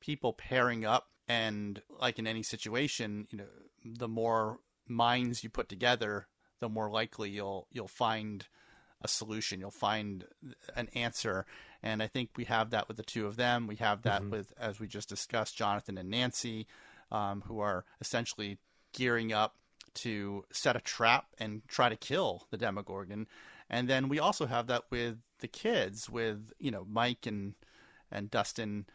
people 0.00 0.34
pairing 0.34 0.84
up 0.84 1.08
and 1.26 1.80
like 1.98 2.18
in 2.18 2.26
any 2.26 2.42
situation, 2.42 3.26
you 3.30 3.38
know, 3.38 3.46
the 3.82 4.06
more 4.06 4.58
minds 4.86 5.42
you 5.42 5.48
put 5.48 5.70
together, 5.70 6.26
the 6.60 6.68
more 6.68 6.90
likely 6.90 7.30
you'll 7.30 7.68
you'll 7.72 7.88
find 7.88 8.46
a 9.00 9.08
solution. 9.08 9.60
You'll 9.60 9.70
find 9.70 10.26
an 10.76 10.90
answer. 10.94 11.46
And 11.82 12.02
I 12.02 12.06
think 12.06 12.28
we 12.36 12.44
have 12.44 12.68
that 12.70 12.86
with 12.86 12.98
the 12.98 13.02
two 13.02 13.26
of 13.26 13.36
them. 13.36 13.66
We 13.66 13.76
have 13.76 14.02
that 14.02 14.20
mm-hmm. 14.20 14.30
with, 14.30 14.52
as 14.60 14.78
we 14.78 14.86
just 14.86 15.08
discussed, 15.08 15.56
Jonathan 15.56 15.96
and 15.96 16.10
Nancy, 16.10 16.66
um, 17.10 17.44
who 17.46 17.60
are 17.60 17.86
essentially 17.98 18.58
gearing 18.92 19.32
up 19.32 19.56
to 19.94 20.44
set 20.52 20.76
a 20.76 20.80
trap 20.80 21.28
and 21.38 21.62
try 21.66 21.88
to 21.88 21.96
kill 21.96 22.46
the 22.50 22.58
Demogorgon. 22.58 23.26
And 23.72 23.88
then 23.88 24.08
we 24.08 24.18
also 24.20 24.46
have 24.46 24.66
that 24.66 24.84
with 24.90 25.16
the 25.40 25.48
kids, 25.48 26.08
with 26.08 26.52
you 26.58 26.70
know 26.70 26.86
Mike 26.88 27.26
and 27.26 27.54
and 28.10 28.30
Dustin. 28.30 28.86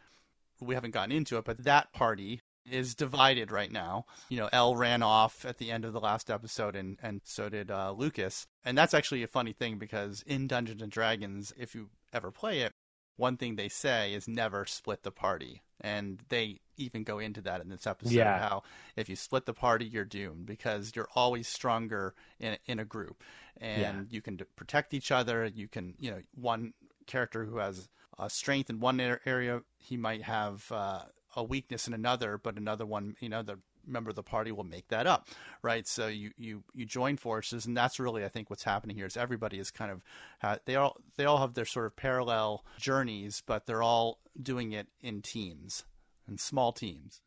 We 0.61 0.75
haven't 0.75 0.91
gotten 0.91 1.11
into 1.11 1.37
it, 1.37 1.45
but 1.45 1.63
that 1.65 1.91
party 1.91 2.41
is 2.69 2.95
divided 2.95 3.51
right 3.51 3.71
now. 3.71 4.05
You 4.29 4.37
know, 4.37 4.49
El 4.51 4.75
ran 4.75 5.01
off 5.01 5.45
at 5.45 5.57
the 5.57 5.71
end 5.71 5.85
of 5.85 5.93
the 5.93 5.99
last 5.99 6.29
episode, 6.29 6.75
and 6.75 6.97
and 7.01 7.21
so 7.23 7.49
did 7.49 7.71
uh, 7.71 7.91
Lucas. 7.91 8.45
And 8.63 8.77
that's 8.77 8.93
actually 8.93 9.23
a 9.23 9.27
funny 9.27 9.53
thing 9.53 9.77
because 9.79 10.23
in 10.27 10.47
Dungeons 10.47 10.81
and 10.81 10.91
Dragons, 10.91 11.51
if 11.57 11.73
you 11.73 11.89
ever 12.13 12.31
play 12.31 12.61
it, 12.61 12.73
one 13.17 13.37
thing 13.37 13.55
they 13.55 13.69
say 13.69 14.13
is 14.13 14.27
never 14.27 14.65
split 14.65 15.03
the 15.03 15.11
party, 15.11 15.61
and 15.81 16.19
they 16.29 16.59
even 16.77 17.03
go 17.03 17.19
into 17.19 17.41
that 17.41 17.61
in 17.61 17.69
this 17.69 17.85
episode. 17.85 18.13
Yeah. 18.13 18.39
How 18.39 18.63
if 18.95 19.09
you 19.09 19.15
split 19.15 19.45
the 19.45 19.53
party, 19.53 19.85
you're 19.85 20.05
doomed 20.05 20.45
because 20.45 20.93
you're 20.95 21.09
always 21.15 21.47
stronger 21.47 22.13
in 22.39 22.57
in 22.65 22.79
a 22.79 22.85
group, 22.85 23.23
and 23.59 23.81
yeah. 23.81 24.01
you 24.09 24.21
can 24.21 24.39
protect 24.55 24.93
each 24.93 25.11
other. 25.11 25.45
You 25.45 25.67
can, 25.67 25.95
you 25.99 26.11
know, 26.11 26.21
one 26.35 26.73
character 27.07 27.45
who 27.45 27.57
has 27.57 27.89
a 28.19 28.29
strength 28.29 28.69
in 28.69 28.79
one 28.79 28.99
area, 29.25 29.61
he 29.77 29.97
might 29.97 30.23
have 30.23 30.71
uh, 30.71 31.01
a 31.35 31.43
weakness 31.43 31.87
in 31.87 31.93
another, 31.93 32.37
but 32.37 32.57
another 32.57 32.85
one, 32.85 33.15
you 33.19 33.29
know, 33.29 33.43
the 33.43 33.59
member 33.87 34.09
of 34.09 34.15
the 34.15 34.23
party 34.23 34.51
will 34.51 34.63
make 34.63 34.87
that 34.89 35.07
up, 35.07 35.27
right? 35.61 35.87
So 35.87 36.07
you 36.07 36.31
you 36.37 36.63
you 36.73 36.85
join 36.85 37.17
forces, 37.17 37.65
and 37.65 37.75
that's 37.75 37.99
really 37.99 38.25
I 38.25 38.29
think 38.29 38.49
what's 38.49 38.63
happening 38.63 38.95
here 38.95 39.05
is 39.05 39.17
everybody 39.17 39.59
is 39.59 39.71
kind 39.71 39.91
of 39.91 40.03
uh, 40.43 40.57
they 40.65 40.75
all 40.75 40.97
they 41.15 41.25
all 41.25 41.39
have 41.39 41.53
their 41.53 41.65
sort 41.65 41.85
of 41.85 41.95
parallel 41.95 42.65
journeys, 42.77 43.41
but 43.45 43.65
they're 43.65 43.83
all 43.83 44.19
doing 44.41 44.73
it 44.73 44.87
in 45.01 45.21
teams, 45.21 45.83
and 46.27 46.39
small 46.39 46.71
teams, 46.71 47.21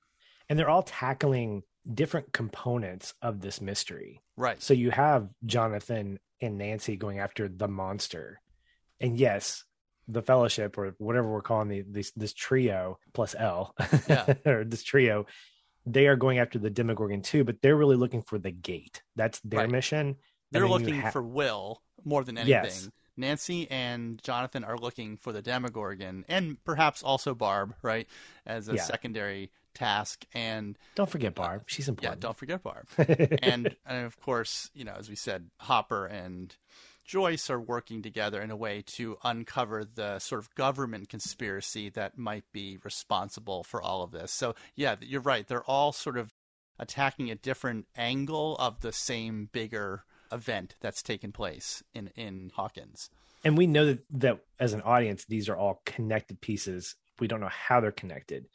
and 0.49 0.59
they're 0.59 0.71
all 0.71 0.83
tackling 0.83 1.63
different 1.93 2.33
components 2.33 3.15
of 3.23 3.41
this 3.41 3.61
mystery, 3.61 4.21
right? 4.37 4.63
So 4.63 4.75
you 4.75 4.91
have 4.91 5.29
Jonathan 5.45 6.19
and 6.41 6.59
Nancy 6.59 6.97
going 6.97 7.19
after 7.19 7.49
the 7.49 7.69
monster, 7.69 8.41
and 9.01 9.19
yes, 9.19 9.65
the 10.13 10.23
fellowship 10.23 10.77
or 10.77 10.95
whatever 10.99 11.31
we're 11.31 11.41
calling 11.41 11.69
the 11.69 11.83
this 11.83 12.11
this 12.13 12.33
trio 12.33 12.99
plus 13.13 13.35
El 13.39 13.75
yeah. 14.09 14.35
or 14.47 14.65
this 14.65 14.83
trio, 14.83 15.27
they 15.93 16.07
are 16.07 16.17
going 16.17 16.39
after 16.39 16.59
the 16.59 16.71
Demogorgon 16.71 17.23
too, 17.23 17.45
but 17.45 17.63
they're 17.63 17.77
really 17.77 17.97
looking 17.97 18.23
for 18.23 18.39
the 18.39 18.51
gate. 18.51 19.03
That's 19.17 19.41
their 19.41 19.61
right. 19.61 19.71
mission. 19.71 20.17
They're 20.51 20.69
looking 20.69 21.01
ha- 21.01 21.11
for 21.11 21.23
Will 21.23 21.83
more 22.05 22.25
than 22.25 22.39
anything. 22.39 22.65
Yes. 22.65 22.91
Nancy 23.17 23.71
and 23.71 24.23
Jonathan 24.23 24.65
are 24.65 24.79
looking 24.79 25.17
for 25.17 25.33
the 25.33 25.43
Demogorgon 25.43 26.25
and 26.29 26.63
perhaps 26.65 27.03
also 27.03 27.35
Barb, 27.35 27.75
right, 27.83 28.09
as 28.47 28.69
a 28.69 28.77
yeah. 28.77 28.83
secondary 28.83 29.51
task. 29.75 30.25
And 30.33 30.79
don't 30.95 31.11
forget 31.11 31.33
uh, 31.33 31.43
Barb; 31.43 31.63
she's 31.67 31.89
important. 31.89 32.23
Yeah, 32.23 32.27
don't 32.27 32.37
forget 32.37 32.63
Barb. 32.63 32.87
and, 33.43 33.77
and 33.87 34.07
of 34.07 34.19
course, 34.21 34.71
you 34.75 34.85
know, 34.85 34.95
as 34.99 35.09
we 35.09 35.17
said, 35.17 35.51
Hopper 35.59 36.07
and 36.07 36.57
Joyce 37.11 37.51
are 37.51 37.61
working 37.61 38.03
together 38.03 38.41
in 38.41 38.53
a 38.53 38.57
way 38.57 38.85
to 38.87 39.19
uncover 39.25 39.85
the 39.85 40.21
sort 40.21 40.41
of 40.41 40.55
government 40.55 41.09
conspiracy 41.09 41.89
that 41.89 42.17
might 42.17 42.45
be 42.53 42.79
responsible 42.85 43.65
for 43.65 43.83
all 43.83 44.05
of 44.05 44.13
this. 44.13 44.31
So, 44.31 44.55
yeah, 44.77 44.95
you're 45.01 45.21
right. 45.21 45.45
They're 45.45 45.65
all 45.65 45.91
sort 45.91 46.17
of 46.17 46.33
attacking 46.79 47.29
a 47.29 47.35
different 47.35 47.89
angle 47.97 48.57
of 48.59 48.79
the 48.79 48.93
same 48.93 49.49
bigger 49.51 50.05
event 50.31 50.77
that's 50.81 51.03
taken 51.03 51.33
place 51.33 51.83
in, 51.95 52.13
in 52.15 52.53
Hawkins. 52.55 53.11
And 53.45 53.59
we 53.59 53.67
know 53.67 53.87
that, 53.87 54.05
that 54.13 54.39
as 54.61 54.73
an 54.73 54.83
audience, 54.83 55.25
these 55.25 55.49
are 55.49 55.57
all 55.57 55.83
connected 55.85 56.41
pieces. 56.41 56.95
We 57.19 57.27
don't 57.27 57.41
know 57.41 57.49
how 57.49 57.81
they're 57.81 57.91
connected. 57.91 58.47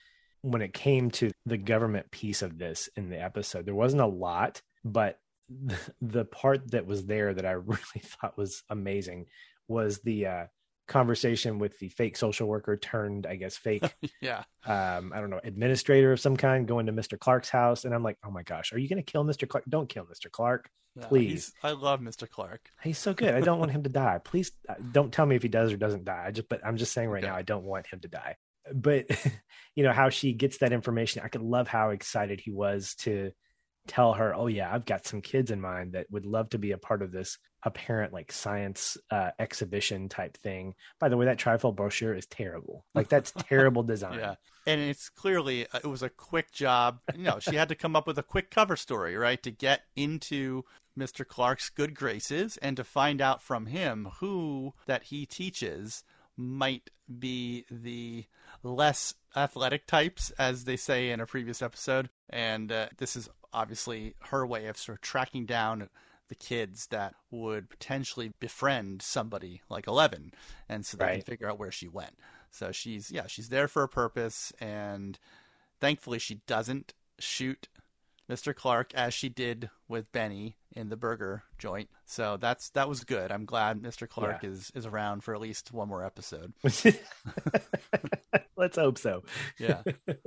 When 0.43 0.61
it 0.61 0.73
came 0.73 1.11
to 1.11 1.31
the 1.45 1.57
government 1.57 2.09
piece 2.09 2.41
of 2.41 2.57
this 2.57 2.87
in 2.95 3.09
the 3.09 3.21
episode, 3.21 3.65
there 3.65 3.75
wasn't 3.75 4.01
a 4.01 4.05
lot, 4.05 4.61
but 4.85 5.19
the 6.01 6.25
part 6.25 6.71
that 6.71 6.85
was 6.85 7.05
there 7.05 7.33
that 7.33 7.45
I 7.45 7.51
really 7.51 8.01
thought 8.01 8.37
was 8.37 8.63
amazing 8.69 9.27
was 9.67 9.99
the 9.99 10.27
uh, 10.27 10.45
conversation 10.87 11.59
with 11.59 11.77
the 11.79 11.89
fake 11.89 12.17
social 12.17 12.47
worker 12.47 12.77
turned, 12.77 13.25
I 13.25 13.35
guess, 13.35 13.57
fake, 13.57 13.83
yeah, 14.21 14.43
um, 14.65 15.11
I 15.13 15.19
don't 15.19 15.29
know, 15.29 15.41
administrator 15.43 16.11
of 16.11 16.19
some 16.19 16.37
kind 16.37 16.67
going 16.67 16.85
to 16.85 16.93
Mr. 16.93 17.17
Clark's 17.17 17.49
house, 17.49 17.85
and 17.85 17.93
I'm 17.93 18.03
like, 18.03 18.17
oh 18.25 18.31
my 18.31 18.43
gosh, 18.43 18.73
are 18.73 18.77
you 18.77 18.87
going 18.87 19.03
to 19.03 19.11
kill 19.11 19.23
Mr. 19.25 19.47
Clark? 19.47 19.65
Don't 19.67 19.89
kill 19.89 20.05
Mr. 20.05 20.31
Clark, 20.31 20.69
please. 21.01 21.53
I 21.63 21.71
love 21.71 21.99
Mr. 22.01 22.29
Clark. 22.29 22.69
He's 22.81 22.97
so 22.97 23.13
good. 23.13 23.33
I 23.33 23.41
don't 23.41 23.59
want 23.59 23.71
him 23.71 23.83
to 23.83 23.89
die. 23.89 24.19
Please 24.23 24.51
uh, 24.69 24.75
don't 24.91 25.11
tell 25.11 25.25
me 25.25 25.35
if 25.35 25.41
he 25.41 25.49
does 25.49 25.73
or 25.73 25.77
doesn't 25.77 26.05
die. 26.05 26.25
I 26.27 26.31
just, 26.31 26.49
but 26.49 26.65
I'm 26.65 26.77
just 26.77 26.93
saying 26.93 27.09
right 27.09 27.23
okay. 27.23 27.31
now, 27.31 27.37
I 27.37 27.41
don't 27.41 27.63
want 27.63 27.87
him 27.87 27.99
to 28.01 28.07
die. 28.07 28.35
But 28.73 29.05
you 29.75 29.83
know 29.83 29.91
how 29.91 30.09
she 30.09 30.33
gets 30.33 30.59
that 30.59 30.73
information. 30.73 31.21
I 31.23 31.29
could 31.29 31.43
love 31.43 31.67
how 31.67 31.89
excited 31.89 32.39
he 32.39 32.51
was 32.51 32.95
to 32.99 33.31
tell 33.87 34.13
her, 34.13 34.33
"Oh 34.35 34.47
yeah, 34.47 34.73
I've 34.73 34.85
got 34.85 35.05
some 35.05 35.21
kids 35.21 35.51
in 35.51 35.61
mind 35.61 35.93
that 35.93 36.09
would 36.11 36.25
love 36.25 36.49
to 36.49 36.57
be 36.57 36.71
a 36.71 36.77
part 36.77 37.01
of 37.01 37.11
this 37.11 37.37
apparent 37.63 38.13
like 38.13 38.31
science 38.31 38.97
uh, 39.11 39.31
exhibition 39.39 40.09
type 40.09 40.37
thing." 40.37 40.75
By 40.99 41.09
the 41.09 41.17
way, 41.17 41.25
that 41.25 41.39
trifold 41.39 41.75
brochure 41.75 42.13
is 42.13 42.25
terrible. 42.25 42.85
Like 42.93 43.09
that's 43.09 43.31
terrible 43.49 43.83
design. 43.83 44.19
Yeah, 44.19 44.35
and 44.67 44.81
it's 44.81 45.09
clearly 45.09 45.67
uh, 45.67 45.79
it 45.83 45.87
was 45.87 46.03
a 46.03 46.09
quick 46.09 46.51
job. 46.51 46.99
You 47.15 47.23
know, 47.23 47.39
she 47.39 47.55
had 47.55 47.69
to 47.69 47.75
come 47.75 47.95
up 47.95 48.07
with 48.07 48.17
a 48.17 48.23
quick 48.23 48.51
cover 48.51 48.75
story, 48.75 49.15
right, 49.15 49.41
to 49.43 49.51
get 49.51 49.81
into 49.95 50.63
Mr. 50.97 51.27
Clark's 51.27 51.69
good 51.69 51.95
graces 51.95 52.57
and 52.57 52.77
to 52.77 52.83
find 52.83 53.21
out 53.21 53.41
from 53.41 53.65
him 53.65 54.09
who 54.19 54.73
that 54.85 55.03
he 55.03 55.25
teaches 55.25 56.03
might 56.37 56.89
be 57.19 57.65
the 57.69 58.25
less 58.63 59.13
athletic 59.35 59.87
types, 59.87 60.31
as 60.31 60.63
they 60.65 60.77
say 60.77 61.11
in 61.11 61.19
a 61.19 61.25
previous 61.25 61.61
episode. 61.61 62.09
And 62.29 62.71
uh, 62.71 62.87
this 62.97 63.15
is 63.15 63.29
obviously 63.55 64.15
her 64.29 64.45
way 64.45 64.67
of 64.67 64.77
sort 64.77 64.97
of 64.97 65.01
tracking 65.01 65.45
down 65.45 65.89
the 66.27 66.35
kids 66.35 66.87
that 66.87 67.15
would 67.31 67.69
potentially 67.69 68.33
befriend 68.39 69.01
somebody 69.01 69.61
like 69.69 69.87
Eleven, 69.87 70.31
and 70.67 70.85
so 70.85 70.97
they 70.97 71.05
right. 71.05 71.13
can 71.13 71.21
figure 71.21 71.49
out 71.49 71.59
where 71.59 71.71
she 71.71 71.87
went. 71.87 72.17
So 72.51 72.71
she's 72.71 73.11
yeah, 73.11 73.27
she's 73.27 73.49
there 73.49 73.67
for 73.67 73.83
a 73.83 73.89
purpose, 73.89 74.51
and 74.59 75.17
thankfully 75.79 76.19
she 76.19 76.41
doesn't 76.47 76.93
shoot 77.19 77.67
Mr. 78.29 78.55
Clark 78.55 78.93
as 78.93 79.13
she 79.13 79.29
did 79.29 79.69
with 79.87 80.11
Benny 80.11 80.55
in 80.75 80.89
the 80.89 80.97
burger 80.97 81.43
joint. 81.57 81.89
So 82.05 82.37
that's 82.37 82.69
that 82.71 82.89
was 82.89 83.03
good. 83.03 83.31
I'm 83.31 83.45
glad 83.45 83.81
Mr. 83.81 84.09
Clark 84.09 84.43
yeah. 84.43 84.49
is 84.49 84.71
is 84.75 84.85
around 84.85 85.23
for 85.23 85.33
at 85.33 85.41
least 85.41 85.71
one 85.71 85.87
more 85.87 86.03
episode. 86.03 86.53
Let's 88.57 88.77
hope 88.77 88.97
so. 88.97 89.23
Yeah. 89.59 89.83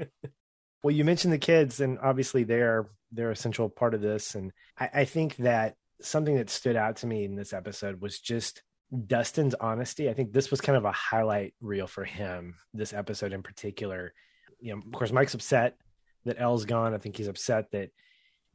well, 0.82 0.94
you 0.94 1.04
mentioned 1.04 1.32
the 1.32 1.38
kids, 1.38 1.80
and 1.80 1.98
obviously 2.00 2.44
they're 2.44 2.88
they're 3.12 3.30
a 3.30 3.36
central 3.36 3.68
part 3.68 3.94
of 3.94 4.00
this. 4.00 4.34
And 4.34 4.52
I, 4.78 4.90
I 4.94 5.04
think 5.04 5.36
that 5.36 5.76
something 6.00 6.36
that 6.36 6.50
stood 6.50 6.76
out 6.76 6.96
to 6.96 7.06
me 7.06 7.24
in 7.24 7.34
this 7.34 7.52
episode 7.52 8.00
was 8.00 8.20
just 8.20 8.62
Dustin's 9.06 9.54
honesty. 9.54 10.08
I 10.08 10.14
think 10.14 10.32
this 10.32 10.50
was 10.50 10.60
kind 10.60 10.76
of 10.76 10.84
a 10.84 10.92
highlight 10.92 11.54
reel 11.60 11.86
for 11.86 12.04
him, 12.04 12.54
this 12.74 12.92
episode 12.92 13.32
in 13.32 13.42
particular. 13.42 14.12
You 14.60 14.74
know, 14.74 14.82
of 14.84 14.92
course, 14.92 15.12
Mike's 15.12 15.34
upset 15.34 15.76
that 16.24 16.40
El's 16.40 16.64
gone. 16.64 16.94
I 16.94 16.98
think 16.98 17.16
he's 17.16 17.28
upset 17.28 17.70
that 17.72 17.90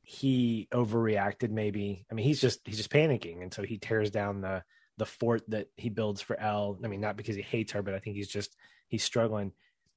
he 0.01 0.67
overreacted 0.71 1.49
maybe. 1.49 2.05
I 2.11 2.13
mean, 2.13 2.25
he's 2.25 2.41
just 2.41 2.59
he's 2.65 2.77
just 2.77 2.91
panicking 2.91 3.41
and 3.41 3.53
so 3.53 3.63
he 3.63 3.77
tears 3.77 4.11
down 4.11 4.41
the 4.41 4.63
the 4.97 5.05
fort 5.05 5.41
that 5.49 5.67
he 5.75 5.89
builds 5.89 6.21
for 6.21 6.39
El. 6.39 6.77
I 6.83 6.87
mean, 6.87 7.01
not 7.01 7.17
because 7.17 7.35
he 7.35 7.41
hates 7.41 7.71
her, 7.71 7.81
but 7.81 7.93
I 7.93 7.99
think 7.99 8.15
he's 8.15 8.27
just 8.27 8.55
he's 8.89 9.03
struggling. 9.03 9.53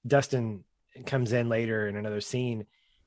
Dustin 0.06 0.64
comes 1.04 1.32
in 1.32 1.48
later 1.48 1.88
in 1.88 1.96
another 1.96 2.20
scene 2.20 2.66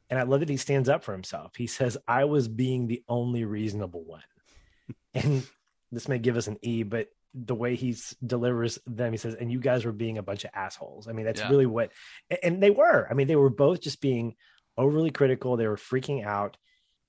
and 0.10 0.20
I 0.20 0.24
love 0.24 0.40
that 0.40 0.50
he 0.50 0.58
stands 0.58 0.90
up 0.90 1.04
for 1.04 1.12
himself. 1.12 1.56
He 1.56 1.68
says, 1.68 1.98
"I 2.08 2.26
was 2.26 2.48
being 2.48 2.88
the 2.88 3.04
only 3.08 3.46
reasonable 3.46 4.04
one." 4.04 4.24
and 5.14 5.46
this 5.92 6.08
may 6.08 6.20
give 6.20 6.38
us 6.38 6.48
an 6.48 6.58
E, 6.62 6.84
but 6.84 7.10
the 7.34 7.56
way 7.56 7.76
he 7.76 7.96
delivers 8.26 8.80
them, 8.88 9.12
he 9.12 9.18
says, 9.18 9.36
"And 9.36 9.52
you 9.52 9.60
guys 9.60 9.86
were 9.86 9.92
being 9.92 10.18
a 10.18 10.24
bunch 10.24 10.46
of 10.46 10.52
assholes." 10.54 11.08
I 11.08 11.12
mean, 11.12 11.26
that's 11.26 11.42
yeah. 11.42 11.50
really 11.50 11.68
what, 11.68 11.92
and 12.42 12.62
they 12.62 12.72
were. 12.72 13.08
I 13.10 13.14
mean, 13.14 13.28
they 13.28 13.36
were 13.36 13.52
both 13.52 13.82
just 13.82 14.02
being 14.02 14.36
overly 14.78 15.12
critical. 15.12 15.56
They 15.56 15.68
were 15.68 15.78
freaking 15.78 16.26
out, 16.26 16.58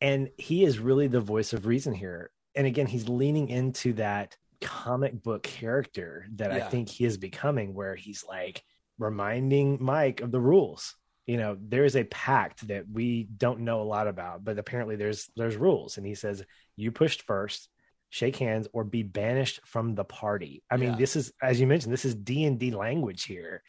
and 0.01 0.29
he 0.37 0.65
is 0.65 0.79
really 0.79 1.07
the 1.07 1.21
voice 1.21 1.53
of 1.53 1.67
reason 1.67 1.95
here. 1.95 2.31
And 2.55 2.67
again, 2.67 2.87
he's 2.87 3.09
leaning 3.09 3.49
into 3.49 3.95
that 3.95 4.37
comic 4.61 5.23
book 5.23 5.43
character 5.43 6.27
that 6.35 6.53
yeah. 6.53 6.67
I 6.67 6.69
think 6.69 6.91
he 6.91 7.07
is 7.07 7.17
becoming, 7.17 7.73
where 7.73 7.95
he's 7.95 8.25
like 8.29 8.63
reminding 9.01 9.79
Mike 9.81 10.21
of 10.21 10.31
the 10.31 10.41
rules. 10.41 10.95
You 11.27 11.37
know, 11.37 11.57
there 11.61 11.85
is 11.85 11.97
a 11.97 12.05
pact 12.05 12.69
that 12.69 12.85
we 12.89 13.25
don't 13.25 13.61
know 13.61 13.83
a 13.83 13.85
lot 13.85 14.09
about, 14.09 14.45
but 14.45 14.59
apparently 14.59 14.97
there's 14.97 15.29
there's 15.37 15.57
rules. 15.57 15.97
And 15.97 16.07
he 16.07 16.15
says, 16.15 16.45
"You 16.77 16.93
pushed 16.93 17.23
first 17.23 17.69
shake 18.11 18.37
hands 18.37 18.69
or 18.73 18.85
be 18.85 19.03
banished 19.03 19.61
from 19.65 19.95
the 19.95 20.05
party 20.05 20.63
i 20.71 20.77
mean 20.77 20.91
yeah. 20.91 20.97
this 20.97 21.17
is 21.17 21.33
as 21.41 21.61
you 21.61 21.67
mentioned 21.67 21.93
this 21.93 22.05
is 22.05 22.15
d&d 22.15 22.73
language 22.73 23.25
here 23.25 23.63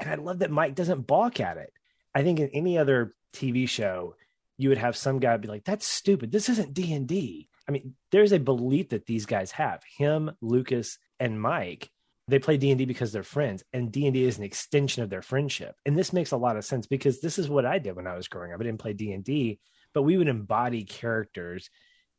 and 0.00 0.10
i 0.10 0.14
love 0.14 0.40
that 0.40 0.50
mike 0.50 0.74
doesn't 0.74 1.06
balk 1.06 1.38
at 1.40 1.58
it 1.58 1.72
i 2.14 2.22
think 2.22 2.40
in 2.40 2.48
any 2.48 2.78
other 2.78 3.14
tv 3.34 3.68
show 3.68 4.14
you 4.56 4.70
would 4.70 4.78
have 4.78 4.96
some 4.96 5.20
guy 5.20 5.36
be 5.36 5.46
like 5.46 5.64
that's 5.64 5.86
stupid 5.86 6.32
this 6.32 6.48
isn't 6.48 6.74
d&d 6.74 7.48
i 7.68 7.72
mean 7.72 7.94
there's 8.10 8.32
a 8.32 8.38
belief 8.38 8.88
that 8.88 9.06
these 9.06 9.26
guys 9.26 9.50
have 9.52 9.82
him 9.98 10.30
lucas 10.40 10.98
and 11.20 11.40
mike 11.40 11.90
they 12.28 12.38
play 12.38 12.56
d&d 12.56 12.84
because 12.84 13.12
they're 13.12 13.22
friends 13.22 13.64
and 13.72 13.90
d&d 13.90 14.24
is 14.24 14.38
an 14.38 14.44
extension 14.44 15.02
of 15.02 15.10
their 15.10 15.22
friendship 15.22 15.74
and 15.86 15.98
this 15.98 16.12
makes 16.12 16.30
a 16.30 16.36
lot 16.36 16.56
of 16.56 16.64
sense 16.64 16.86
because 16.86 17.20
this 17.20 17.38
is 17.38 17.48
what 17.48 17.66
i 17.66 17.78
did 17.78 17.96
when 17.96 18.06
i 18.06 18.14
was 18.14 18.28
growing 18.28 18.52
up 18.52 18.60
i 18.60 18.64
didn't 18.64 18.80
play 18.80 18.92
d&d 18.92 19.58
but 19.94 20.02
we 20.02 20.16
would 20.16 20.28
embody 20.28 20.84
characters 20.84 21.68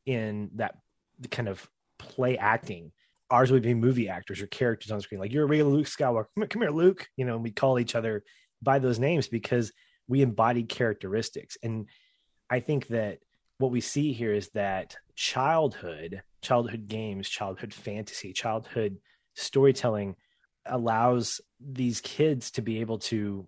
in 0.05 0.49
that 0.55 0.75
kind 1.31 1.47
of 1.47 1.67
play 1.97 2.37
acting. 2.37 2.91
Ours 3.29 3.51
would 3.51 3.63
be 3.63 3.73
movie 3.73 4.09
actors 4.09 4.41
or 4.41 4.47
characters 4.47 4.91
on 4.91 5.01
screen. 5.01 5.19
Like 5.19 5.31
you're 5.31 5.43
a 5.43 5.47
regular 5.47 5.71
Luke 5.71 5.87
Skywalker. 5.87 6.25
Come, 6.37 6.47
come 6.47 6.61
here, 6.61 6.71
Luke. 6.71 7.07
You 7.17 7.25
know, 7.25 7.37
we 7.37 7.51
call 7.51 7.79
each 7.79 7.95
other 7.95 8.23
by 8.61 8.79
those 8.79 8.99
names 8.99 9.27
because 9.27 9.71
we 10.07 10.21
embody 10.21 10.63
characteristics. 10.63 11.57
And 11.63 11.87
I 12.49 12.59
think 12.59 12.87
that 12.87 13.19
what 13.57 13.71
we 13.71 13.81
see 13.81 14.13
here 14.13 14.33
is 14.33 14.49
that 14.49 14.95
childhood, 15.15 16.21
childhood 16.41 16.87
games, 16.87 17.29
childhood 17.29 17.73
fantasy, 17.73 18.33
childhood 18.33 18.97
storytelling 19.35 20.15
allows 20.65 21.41
these 21.59 22.01
kids 22.01 22.51
to 22.51 22.61
be 22.61 22.81
able 22.81 22.99
to 22.99 23.47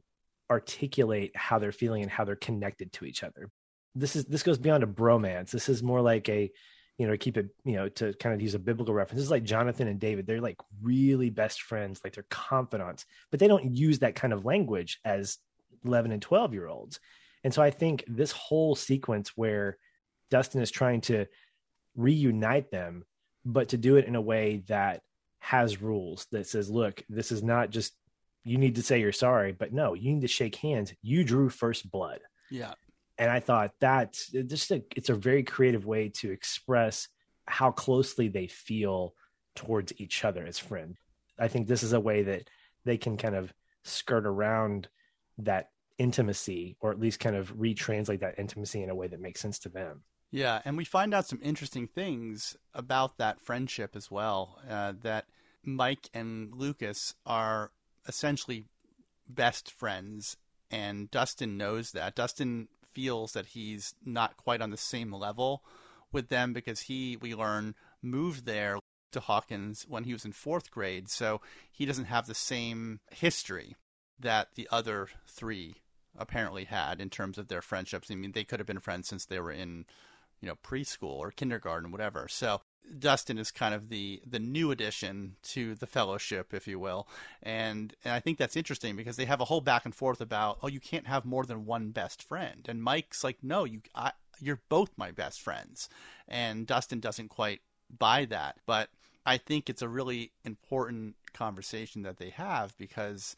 articulate 0.50 1.36
how 1.36 1.60
they're 1.60 1.72
feeling 1.72 2.04
and 2.04 2.12
how 2.12 2.26
they're 2.26 2.36
connected 2.36 2.92
to 2.94 3.06
each 3.06 3.24
other. 3.24 3.50
This 3.96 4.16
is 4.16 4.26
this 4.26 4.44
goes 4.44 4.58
beyond 4.58 4.84
a 4.84 4.88
bromance. 4.88 5.52
This 5.52 5.70
is 5.70 5.82
more 5.82 6.02
like 6.02 6.28
a 6.30 6.52
you 6.98 7.08
know, 7.08 7.18
keep 7.18 7.38
it, 7.38 7.50
you 7.66 7.76
know, 7.76 7.90
to 7.90 8.14
kind 8.14 8.34
of 8.34 8.42
use 8.42 8.54
a 8.54 8.60
biblical 8.60 8.94
reference. 8.94 9.18
This 9.18 9.26
is 9.26 9.32
like 9.32 9.44
Jonathan 9.44 9.88
and 9.88 10.00
David. 10.00 10.26
They're 10.26 10.40
like 10.40 10.58
really 10.82 11.30
best 11.30 11.62
friends, 11.62 12.00
like 12.04 12.14
they're 12.14 12.26
confidants, 12.30 13.06
but 13.32 13.40
they 13.40 13.48
don't 13.48 13.76
use 13.76 14.00
that 14.00 14.16
kind 14.16 14.32
of 14.32 14.46
language 14.46 15.00
as 15.04 15.38
11 15.84 16.12
and 16.12 16.22
12 16.22 16.54
year 16.54 16.68
olds. 16.68 17.00
And 17.44 17.54
so 17.54 17.62
I 17.62 17.70
think 17.70 18.06
this 18.08 18.32
whole 18.32 18.76
sequence 18.76 19.32
where 19.36 19.78
Dustin 20.32 20.62
is 20.62 20.72
trying 20.72 21.02
to 21.02 21.26
reunite 21.96 22.72
them, 22.72 23.04
but 23.44 23.70
to 23.70 23.78
do 23.78 23.98
it 23.98 24.06
in 24.06 24.16
a 24.16 24.22
way 24.22 24.64
that 24.68 25.02
has 25.46 25.82
rules 25.82 26.28
that 26.32 26.48
says, 26.48 26.70
look, 26.70 27.04
this 27.10 27.32
is 27.32 27.44
not 27.44 27.70
just 27.70 27.94
you 28.44 28.58
need 28.58 28.76
to 28.76 28.84
say 28.84 29.00
you're 29.00 29.12
sorry, 29.12 29.52
but 29.52 29.74
no, 29.74 29.94
you 29.94 30.14
need 30.14 30.22
to 30.22 30.28
shake 30.28 30.56
hands. 30.56 30.94
You 31.02 31.24
drew 31.24 31.50
first 31.50 31.90
blood. 31.90 32.20
Yeah 32.52 32.74
and 33.18 33.32
I 33.32 33.40
thought 33.40 33.72
that's 33.80 34.30
just 34.30 34.72
a, 34.72 34.84
it's 34.96 35.10
a 35.10 35.16
very 35.16 35.44
creative 35.44 35.86
way 35.86 36.10
to 36.16 36.32
express 36.32 37.08
how 37.46 37.72
closely 37.72 38.28
they 38.28 38.48
feel 38.48 39.14
towards 39.56 39.94
each 39.98 40.26
other 40.26 40.46
as 40.46 40.60
friends. 40.60 40.98
I 41.40 41.48
think 41.48 41.68
this 41.68 41.84
is 41.84 41.94
a 41.94 42.00
way 42.00 42.24
that 42.24 42.50
they 42.84 42.98
can 42.98 43.18
kind 43.18 43.36
of 43.36 43.54
skirt 43.84 44.26
around 44.26 44.90
that 45.40 45.70
intimacy 45.98 46.76
or 46.82 46.92
at 46.92 47.00
least 47.00 47.20
kind 47.20 47.36
of 47.36 47.54
retranslate 47.56 48.20
that 48.20 48.38
intimacy 48.38 48.84
in 48.84 48.90
a 48.90 48.96
way 48.96 49.08
that 49.08 49.22
makes 49.22 49.40
sense 49.40 49.60
to 49.60 49.70
them. 49.70 50.04
Yeah, 50.36 50.62
and 50.66 50.76
we 50.76 50.84
find 50.84 51.14
out 51.14 51.28
some 51.28 51.40
interesting 51.42 51.88
things 51.88 52.58
about 52.74 53.20
that 53.20 53.40
friendship 53.40 53.96
as 53.96 54.12
well. 54.12 54.60
Uh, 54.70 54.92
that 55.02 55.28
Mike 55.64 56.10
and 56.14 56.54
Lucas 56.54 57.14
are 57.26 57.72
essentially 58.06 58.66
best 59.30 59.72
friends, 59.72 60.36
and 60.70 61.10
Dustin 61.10 61.56
knows 61.56 61.94
that. 61.94 62.16
Dustin 62.16 62.68
feels 62.92 63.32
that 63.32 63.46
he's 63.46 63.94
not 64.04 64.36
quite 64.36 64.62
on 64.62 64.72
the 64.72 64.78
same 64.78 65.14
level 65.14 65.64
with 66.12 66.28
them 66.28 66.52
because 66.52 66.82
he, 66.82 67.16
we 67.16 67.34
learn, 67.34 67.74
moved 68.02 68.46
there 68.46 68.78
to 69.14 69.22
Hawkins 69.22 69.86
when 69.88 70.04
he 70.04 70.12
was 70.12 70.26
in 70.26 70.34
fourth 70.34 70.70
grade, 70.70 71.08
so 71.08 71.40
he 71.72 71.86
doesn't 71.86 72.06
have 72.06 72.28
the 72.28 72.36
same 72.36 73.00
history 73.10 73.78
that 74.20 74.50
the 74.56 74.68
other 74.70 75.08
three 75.30 75.76
apparently 76.18 76.66
had 76.66 77.00
in 77.00 77.10
terms 77.10 77.38
of 77.38 77.48
their 77.48 77.62
friendships. 77.62 78.12
I 78.12 78.16
mean, 78.16 78.34
they 78.34 78.44
could 78.44 78.60
have 78.60 78.68
been 78.68 78.80
friends 78.80 79.08
since 79.08 79.26
they 79.26 79.40
were 79.40 79.52
in, 79.52 79.86
you 80.46 80.52
know, 80.52 80.58
preschool 80.64 81.18
or 81.18 81.32
kindergarten, 81.32 81.92
whatever. 81.92 82.28
So 82.30 82.62
Dustin 83.00 83.40
is 83.40 83.50
kind 83.50 83.74
of 83.74 83.90
the 83.90 84.22
the 84.28 84.40
new 84.40 84.70
addition 84.70 85.38
to 85.42 85.74
the 85.74 85.88
fellowship, 85.88 86.54
if 86.54 86.68
you 86.68 86.78
will, 86.78 87.08
and 87.42 87.96
and 88.04 88.14
I 88.14 88.20
think 88.20 88.38
that's 88.38 88.56
interesting 88.56 88.96
because 88.96 89.16
they 89.16 89.26
have 89.26 89.42
a 89.42 89.46
whole 89.46 89.62
back 89.62 89.86
and 89.86 89.96
forth 89.96 90.22
about 90.22 90.60
oh 90.62 90.68
you 90.68 90.80
can't 90.80 91.08
have 91.08 91.26
more 91.26 91.46
than 91.46 91.66
one 91.66 91.90
best 91.90 92.22
friend, 92.22 92.64
and 92.70 92.84
Mike's 92.84 93.24
like 93.24 93.38
no 93.42 93.64
you 93.64 93.82
I, 93.96 94.12
you're 94.40 94.62
both 94.70 94.92
my 94.98 95.10
best 95.10 95.42
friends, 95.42 95.90
and 96.28 96.68
Dustin 96.68 97.00
doesn't 97.00 97.30
quite 97.30 97.62
buy 97.98 98.26
that, 98.26 98.58
but 98.68 98.90
I 99.26 99.38
think 99.38 99.68
it's 99.68 99.82
a 99.82 99.90
really 99.90 100.32
important 100.44 101.16
conversation 101.34 102.04
that 102.04 102.18
they 102.18 102.30
have 102.30 102.78
because 102.78 103.36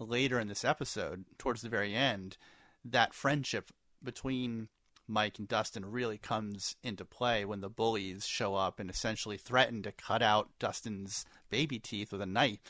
later 0.00 0.40
in 0.40 0.48
this 0.48 0.64
episode, 0.64 1.26
towards 1.38 1.62
the 1.62 1.68
very 1.68 1.94
end, 1.94 2.36
that 2.84 3.14
friendship 3.14 3.70
between 4.02 4.68
Mike 5.10 5.38
and 5.38 5.48
Dustin 5.48 5.90
really 5.90 6.18
comes 6.18 6.76
into 6.82 7.04
play 7.04 7.44
when 7.44 7.60
the 7.60 7.68
bullies 7.68 8.26
show 8.26 8.54
up 8.54 8.78
and 8.78 8.88
essentially 8.88 9.36
threaten 9.36 9.82
to 9.82 9.92
cut 9.92 10.22
out 10.22 10.50
Dustin's 10.58 11.26
baby 11.50 11.78
teeth 11.78 12.12
with 12.12 12.22
a 12.22 12.26
knife 12.26 12.60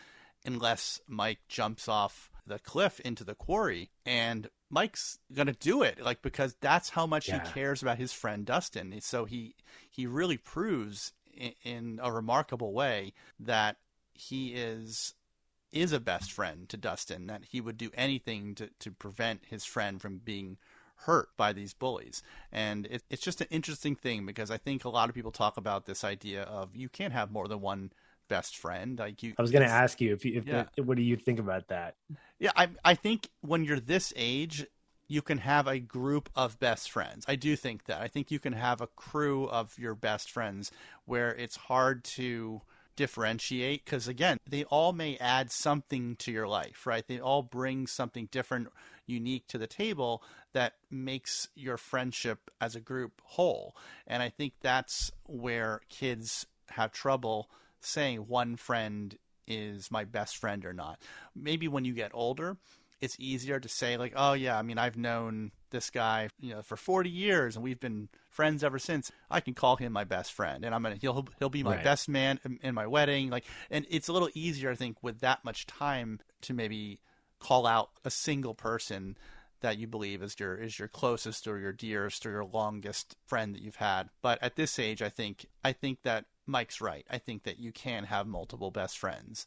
unless 0.44 1.00
Mike 1.06 1.40
jumps 1.48 1.86
off 1.88 2.30
the 2.46 2.58
cliff 2.58 2.98
into 3.00 3.24
the 3.24 3.34
quarry. 3.34 3.90
And 4.06 4.48
Mike's 4.70 5.18
gonna 5.32 5.52
do 5.52 5.82
it, 5.82 6.00
like 6.00 6.22
because 6.22 6.56
that's 6.60 6.88
how 6.88 7.06
much 7.06 7.28
yeah. 7.28 7.42
he 7.44 7.52
cares 7.52 7.82
about 7.82 7.98
his 7.98 8.12
friend 8.12 8.46
Dustin. 8.46 8.98
So 9.00 9.24
he 9.24 9.54
he 9.90 10.06
really 10.06 10.38
proves 10.38 11.12
in, 11.32 11.52
in 11.64 12.00
a 12.02 12.10
remarkable 12.12 12.72
way 12.72 13.12
that 13.38 13.76
he 14.14 14.54
is 14.54 15.14
is 15.72 15.92
a 15.92 16.00
best 16.00 16.32
friend 16.32 16.68
to 16.68 16.76
Dustin. 16.76 17.26
That 17.26 17.44
he 17.50 17.60
would 17.60 17.76
do 17.76 17.90
anything 17.94 18.54
to 18.56 18.70
to 18.80 18.90
prevent 18.90 19.46
his 19.46 19.64
friend 19.64 20.00
from 20.00 20.18
being 20.18 20.58
hurt 21.04 21.28
by 21.36 21.52
these 21.52 21.72
bullies. 21.74 22.22
And 22.52 22.86
it, 22.86 23.02
it's 23.10 23.22
just 23.22 23.40
an 23.40 23.46
interesting 23.50 23.96
thing 23.96 24.26
because 24.26 24.50
I 24.50 24.58
think 24.58 24.84
a 24.84 24.88
lot 24.88 25.08
of 25.08 25.14
people 25.14 25.30
talk 25.30 25.56
about 25.56 25.86
this 25.86 26.04
idea 26.04 26.42
of 26.42 26.74
you 26.74 26.88
can't 26.88 27.12
have 27.12 27.30
more 27.30 27.48
than 27.48 27.60
one 27.60 27.92
best 28.28 28.56
friend. 28.56 28.98
Like 28.98 29.22
you, 29.22 29.34
I 29.38 29.42
was 29.42 29.50
going 29.50 29.66
to 29.66 29.72
ask 29.72 30.00
you 30.00 30.12
if, 30.12 30.24
you, 30.24 30.38
if 30.38 30.46
yeah. 30.46 30.64
the, 30.76 30.82
what 30.82 30.96
do 30.96 31.02
you 31.02 31.16
think 31.16 31.38
about 31.38 31.68
that? 31.68 31.96
Yeah, 32.38 32.52
I 32.56 32.68
I 32.84 32.94
think 32.94 33.28
when 33.40 33.64
you're 33.64 33.80
this 33.80 34.12
age, 34.16 34.66
you 35.08 35.22
can 35.22 35.38
have 35.38 35.66
a 35.66 35.78
group 35.78 36.30
of 36.36 36.58
best 36.60 36.90
friends. 36.90 37.24
I 37.28 37.36
do 37.36 37.56
think 37.56 37.84
that. 37.86 38.00
I 38.00 38.08
think 38.08 38.30
you 38.30 38.38
can 38.38 38.52
have 38.52 38.80
a 38.80 38.86
crew 38.86 39.48
of 39.48 39.76
your 39.78 39.94
best 39.94 40.30
friends 40.30 40.70
where 41.04 41.34
it's 41.34 41.56
hard 41.56 42.04
to 42.04 42.62
differentiate 43.00 43.82
because 43.82 44.08
again 44.08 44.36
they 44.46 44.62
all 44.64 44.92
may 44.92 45.16
add 45.16 45.50
something 45.50 46.16
to 46.16 46.30
your 46.30 46.46
life 46.46 46.86
right? 46.86 47.08
They 47.08 47.18
all 47.18 47.42
bring 47.42 47.86
something 47.86 48.28
different 48.30 48.68
unique 49.06 49.46
to 49.48 49.56
the 49.56 49.66
table 49.66 50.22
that 50.52 50.74
makes 50.90 51.48
your 51.54 51.78
friendship 51.78 52.50
as 52.60 52.76
a 52.76 52.80
group 52.80 53.22
whole. 53.24 53.74
And 54.06 54.22
i 54.22 54.28
think 54.28 54.52
that's 54.60 55.10
where 55.24 55.80
kids 55.88 56.44
have 56.68 56.92
trouble 56.92 57.48
saying 57.80 58.18
one 58.28 58.56
friend 58.56 59.16
is 59.46 59.90
my 59.90 60.04
best 60.04 60.36
friend 60.36 60.66
or 60.66 60.74
not. 60.74 60.98
Maybe 61.34 61.68
when 61.68 61.86
you 61.86 61.94
get 61.94 62.10
older 62.12 62.58
it's 63.00 63.16
easier 63.18 63.58
to 63.58 63.68
say 63.70 63.96
like 63.96 64.12
oh 64.14 64.34
yeah 64.34 64.58
i 64.58 64.62
mean 64.62 64.76
i've 64.76 64.98
known 64.98 65.52
this 65.70 65.90
guy 65.90 66.28
you 66.40 66.54
know 66.54 66.62
for 66.62 66.76
40 66.76 67.10
years 67.10 67.56
and 67.56 67.64
we've 67.64 67.80
been 67.80 68.08
friends 68.30 68.62
ever 68.64 68.78
since 68.78 69.10
i 69.30 69.40
can 69.40 69.54
call 69.54 69.76
him 69.76 69.92
my 69.92 70.04
best 70.04 70.32
friend 70.32 70.64
and 70.64 70.74
i'm 70.74 70.82
gonna 70.82 70.96
he'll 70.96 71.26
he'll 71.38 71.48
be 71.48 71.62
my 71.62 71.76
Right. 71.76 71.78
best 71.78 72.08
man 72.08 72.38
in, 72.44 72.58
in 72.62 72.74
my 72.74 72.86
wedding 72.86 73.30
like 73.30 73.44
and 73.70 73.86
it's 73.90 74.08
a 74.08 74.12
little 74.12 74.30
easier 74.34 74.70
i 74.70 74.74
think 74.74 74.96
with 75.02 75.20
that 75.20 75.44
much 75.44 75.66
time 75.66 76.20
to 76.42 76.52
maybe 76.54 77.00
call 77.38 77.66
out 77.66 77.90
a 78.04 78.10
single 78.10 78.54
person 78.54 79.16
that 79.60 79.78
you 79.78 79.86
believe 79.86 80.22
is 80.22 80.38
your 80.38 80.54
is 80.56 80.78
your 80.78 80.88
closest 80.88 81.46
or 81.46 81.58
your 81.58 81.72
dearest 81.72 82.24
or 82.26 82.30
your 82.30 82.44
longest 82.44 83.16
friend 83.26 83.54
that 83.54 83.62
you've 83.62 83.76
had 83.76 84.08
but 84.22 84.38
at 84.42 84.56
this 84.56 84.78
age 84.78 85.02
i 85.02 85.08
think 85.08 85.46
i 85.64 85.72
think 85.72 86.02
that 86.02 86.24
mike's 86.46 86.80
right 86.80 87.06
i 87.10 87.18
think 87.18 87.42
that 87.44 87.58
you 87.58 87.72
can 87.72 88.04
have 88.04 88.26
multiple 88.26 88.70
best 88.70 88.98
friends 88.98 89.46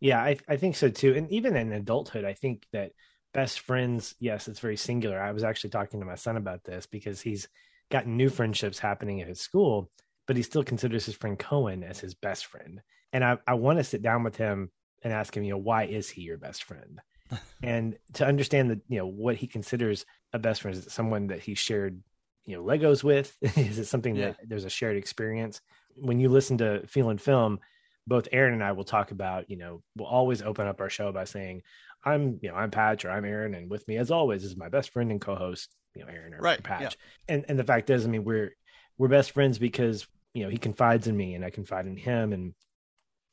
Yeah, 0.00 0.20
I, 0.22 0.36
I 0.48 0.56
think 0.56 0.76
so 0.76 0.90
too. 0.90 1.14
And 1.14 1.30
even 1.30 1.56
in 1.56 1.72
adulthood, 1.72 2.24
I 2.24 2.34
think 2.34 2.66
that 2.72 2.92
best 3.32 3.60
friends, 3.60 4.14
yes, 4.20 4.48
it's 4.48 4.60
very 4.60 4.76
singular. 4.76 5.20
I 5.20 5.32
was 5.32 5.44
actually 5.44 5.70
talking 5.70 6.00
to 6.00 6.06
my 6.06 6.14
son 6.14 6.36
about 6.36 6.64
this 6.64 6.86
because 6.86 7.20
he's 7.20 7.48
got 7.90 8.06
new 8.06 8.28
friendships 8.28 8.78
happening 8.78 9.20
at 9.20 9.28
his 9.28 9.40
school, 9.40 9.90
but 10.26 10.36
he 10.36 10.42
still 10.42 10.64
considers 10.64 11.06
his 11.06 11.14
friend 11.14 11.38
Cohen 11.38 11.82
as 11.82 12.00
his 12.00 12.14
best 12.14 12.46
friend. 12.46 12.80
And 13.12 13.24
I, 13.24 13.38
I 13.46 13.54
want 13.54 13.78
to 13.78 13.84
sit 13.84 14.02
down 14.02 14.22
with 14.22 14.36
him 14.36 14.70
and 15.02 15.12
ask 15.12 15.36
him, 15.36 15.42
you 15.42 15.52
know, 15.52 15.58
why 15.58 15.84
is 15.84 16.08
he 16.08 16.22
your 16.22 16.38
best 16.38 16.64
friend? 16.64 17.00
and 17.62 17.96
to 18.14 18.26
understand 18.26 18.70
that, 18.70 18.80
you 18.88 18.98
know, 18.98 19.06
what 19.06 19.36
he 19.36 19.46
considers 19.46 20.04
a 20.32 20.38
best 20.38 20.62
friend 20.62 20.76
is 20.76 20.86
it 20.86 20.92
someone 20.92 21.28
that 21.28 21.40
he 21.40 21.54
shared, 21.54 22.00
you 22.44 22.56
know, 22.56 22.62
Legos 22.62 23.02
with? 23.02 23.36
is 23.56 23.78
it 23.78 23.86
something 23.86 24.16
Yeah. 24.16 24.28
that 24.28 24.36
there's 24.46 24.64
a 24.64 24.70
shared 24.70 24.96
experience? 24.96 25.60
When 25.96 26.20
you 26.20 26.28
listen 26.28 26.58
to 26.58 26.86
Feel 26.86 27.10
and 27.10 27.20
Film, 27.20 27.60
both 28.06 28.28
Aaron 28.32 28.54
and 28.54 28.64
I 28.64 28.72
will 28.72 28.84
talk 28.84 29.10
about, 29.10 29.48
you 29.50 29.56
know, 29.56 29.82
we'll 29.96 30.08
always 30.08 30.42
open 30.42 30.66
up 30.66 30.80
our 30.80 30.90
show 30.90 31.12
by 31.12 31.24
saying, 31.24 31.62
I'm, 32.04 32.38
you 32.42 32.48
know, 32.50 32.56
I'm 32.56 32.70
Patch 32.70 33.04
or 33.04 33.10
I'm 33.10 33.24
Aaron, 33.24 33.54
and 33.54 33.70
with 33.70 33.86
me 33.88 33.96
as 33.96 34.10
always 34.10 34.44
is 34.44 34.56
my 34.56 34.68
best 34.68 34.90
friend 34.90 35.10
and 35.10 35.20
co-host, 35.20 35.74
you 35.94 36.02
know, 36.02 36.10
Aaron 36.10 36.34
or 36.34 36.38
Right, 36.38 36.62
Patch. 36.62 36.82
yeah. 36.82 36.90
And 37.28 37.44
and 37.48 37.58
the 37.58 37.64
fact 37.64 37.90
is, 37.90 38.04
I 38.04 38.08
mean, 38.08 38.24
we're 38.24 38.54
we're 38.98 39.08
best 39.08 39.30
friends 39.32 39.58
because, 39.58 40.06
you 40.34 40.44
know, 40.44 40.50
he 40.50 40.58
confides 40.58 41.06
in 41.06 41.16
me 41.16 41.34
and 41.34 41.44
I 41.44 41.50
confide 41.50 41.86
in 41.86 41.96
him 41.96 42.32
and 42.32 42.54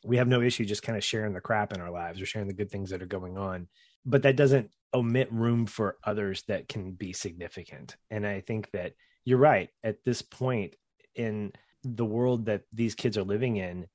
we 0.05 0.17
have 0.17 0.27
no 0.27 0.41
issue 0.41 0.65
just 0.65 0.83
kind 0.83 0.97
of 0.97 1.03
sharing 1.03 1.33
the 1.33 1.41
crap 1.41 1.73
in 1.73 1.81
our 1.81 1.91
lives 1.91 2.21
or 2.21 2.25
sharing 2.25 2.47
the 2.47 2.53
good 2.53 2.71
things 2.71 2.91
that 2.91 3.01
are 3.01 3.07
going 3.07 3.37
on. 3.37 3.67
But 4.05 4.23
that 4.23 4.37
doesn't 4.37 4.71
omit 4.93 5.31
room 5.31 5.65
for 5.65 5.97
others 6.03 6.43
that 6.47 6.69
can 6.69 6.93
be 6.93 7.11
significant. 7.13 7.97
And 8.09 8.25
I 8.25 8.41
think 8.41 8.71
that 8.71 8.93
you're 9.25 9.37
right. 9.37 9.69
At 9.83 9.97
this 10.05 10.21
point 10.21 10.75
in 11.15 11.51
the 11.83 12.05
world 12.05 12.45
that 12.45 12.63
these 12.71 12.95
kids 12.95 13.17
are 13.17 13.23
living 13.23 13.57
in, 13.57 13.87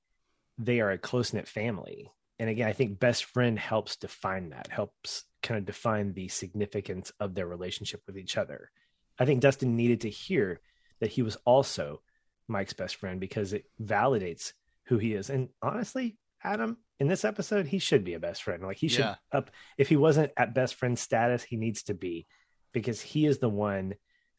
they 0.58 0.80
are 0.80 0.90
a 0.90 0.98
close 0.98 1.32
knit 1.32 1.48
family. 1.48 2.10
And 2.38 2.50
again, 2.50 2.68
I 2.68 2.72
think 2.72 2.98
best 2.98 3.24
friend 3.26 3.58
helps 3.58 3.96
define 3.96 4.50
that, 4.50 4.68
helps 4.68 5.24
kind 5.42 5.58
of 5.58 5.66
define 5.66 6.12
the 6.12 6.28
significance 6.28 7.12
of 7.20 7.34
their 7.34 7.46
relationship 7.46 8.02
with 8.06 8.18
each 8.18 8.36
other. 8.36 8.70
I 9.18 9.24
think 9.24 9.40
Dustin 9.40 9.76
needed 9.76 10.00
to 10.02 10.10
hear 10.10 10.60
that 11.00 11.10
he 11.10 11.22
was 11.22 11.36
also 11.44 12.02
Mike's 12.48 12.72
best 12.72 12.96
friend 12.96 13.20
because 13.20 13.52
it 13.52 13.64
validates 13.80 14.52
who 14.86 14.98
he 14.98 15.14
is. 15.14 15.30
And 15.30 15.48
honestly, 15.62 16.16
Adam, 16.42 16.78
in 17.00 17.08
this 17.08 17.24
episode, 17.24 17.66
he 17.66 17.78
should 17.78 18.04
be 18.04 18.14
a 18.14 18.20
best 18.20 18.42
friend. 18.42 18.62
Like 18.62 18.76
he 18.76 18.88
should 18.88 19.00
Yeah. 19.00 19.16
up 19.32 19.50
if 19.78 19.88
he 19.88 19.96
wasn't 19.96 20.32
at 20.36 20.54
best 20.54 20.74
friend 20.74 20.98
status, 20.98 21.42
he 21.42 21.56
needs 21.56 21.84
to 21.84 21.94
be 21.94 22.26
because 22.72 23.00
he 23.00 23.26
is 23.26 23.38
the 23.38 23.48
one 23.48 23.94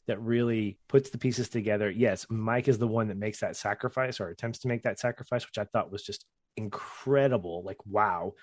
that 0.07 0.21
really 0.21 0.77
puts 0.87 1.09
the 1.09 1.17
pieces 1.17 1.49
together. 1.49 1.89
Yes, 1.89 2.27
Mike 2.29 2.67
is 2.67 2.77
the 2.77 2.87
one 2.87 3.07
that 3.07 3.17
makes 3.17 3.39
that 3.39 3.55
sacrifice 3.55 4.19
or 4.19 4.29
attempts 4.29 4.59
to 4.59 4.67
make 4.67 4.83
that 4.83 4.99
sacrifice, 4.99 5.45
which 5.45 5.57
I 5.57 5.63
thought 5.65 5.91
was 5.91 6.03
just 6.03 6.25
incredible. 6.57 7.63
Like 7.63 7.85
wow, 7.85 8.33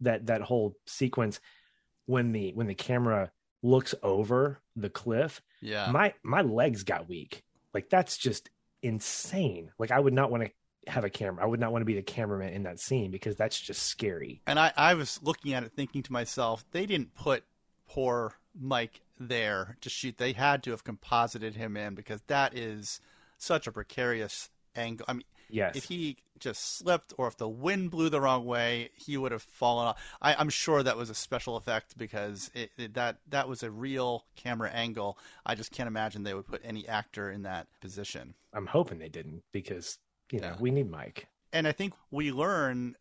that 0.00 0.26
that 0.26 0.42
whole 0.42 0.76
sequence 0.86 1.40
when 2.06 2.32
the 2.32 2.52
when 2.54 2.66
the 2.66 2.74
camera 2.74 3.30
looks 3.62 3.94
over 4.02 4.60
the 4.76 4.90
cliff, 4.90 5.42
yeah 5.60 5.90
my 5.90 6.14
my 6.22 6.42
legs 6.42 6.82
got 6.84 7.08
weak. 7.08 7.42
Like 7.74 7.90
that's 7.90 8.16
just 8.16 8.50
insane. 8.82 9.70
Like 9.78 9.90
I 9.90 10.00
would 10.00 10.14
not 10.14 10.30
want 10.30 10.44
to 10.44 10.50
have 10.90 11.04
a 11.04 11.10
camera. 11.10 11.44
I 11.44 11.46
would 11.46 11.60
not 11.60 11.72
want 11.72 11.82
to 11.82 11.86
be 11.86 11.94
the 11.94 12.02
cameraman 12.02 12.52
in 12.52 12.62
that 12.64 12.80
scene 12.80 13.10
because 13.10 13.36
that's 13.36 13.60
just 13.60 13.82
scary. 13.82 14.40
And 14.46 14.58
I, 14.58 14.72
I 14.76 14.94
was 14.94 15.20
looking 15.22 15.52
at 15.52 15.62
it 15.62 15.72
thinking 15.76 16.02
to 16.02 16.12
myself, 16.12 16.64
they 16.72 16.86
didn't 16.86 17.14
put 17.14 17.44
poor 17.86 18.32
Mike 18.58 19.02
there 19.18 19.76
to 19.82 19.90
shoot. 19.90 20.16
They 20.16 20.32
had 20.32 20.62
to 20.64 20.70
have 20.70 20.82
composited 20.82 21.54
him 21.54 21.76
in 21.76 21.94
because 21.94 22.22
that 22.28 22.56
is 22.56 23.00
such 23.36 23.66
a 23.66 23.72
precarious 23.72 24.48
angle. 24.74 25.04
I 25.08 25.12
mean, 25.12 25.24
Yes. 25.52 25.76
if 25.76 25.84
he 25.84 26.16
just 26.40 26.78
slipped 26.78 27.12
or 27.18 27.28
if 27.28 27.36
the 27.36 27.48
wind 27.48 27.90
blew 27.90 28.08
the 28.08 28.20
wrong 28.20 28.44
way, 28.44 28.90
he 28.94 29.16
would 29.16 29.32
have 29.32 29.42
fallen 29.42 29.86
off. 29.88 30.02
I, 30.20 30.34
I'm 30.34 30.48
sure 30.48 30.82
that 30.82 30.96
was 30.96 31.10
a 31.10 31.14
special 31.14 31.56
effect 31.56 31.96
because 31.96 32.50
it, 32.54 32.70
it, 32.76 32.94
that 32.94 33.18
that 33.28 33.48
was 33.48 33.62
a 33.62 33.70
real 33.70 34.24
camera 34.36 34.70
angle. 34.70 35.18
I 35.46 35.54
just 35.54 35.70
can't 35.70 35.86
imagine 35.86 36.22
they 36.22 36.34
would 36.34 36.46
put 36.46 36.62
any 36.64 36.88
actor 36.88 37.30
in 37.30 37.42
that 37.42 37.68
position. 37.80 38.34
I'm 38.52 38.66
hoping 38.66 38.98
they 38.98 39.08
didn't 39.08 39.42
because 39.52 39.98
you 40.32 40.40
know 40.40 40.48
Yeah. 40.48 40.56
we 40.58 40.70
need 40.70 40.90
Mike. 40.90 41.28
and 41.52 41.68
I 41.68 41.72
think 41.72 41.94
we 42.10 42.32
learn 42.32 42.96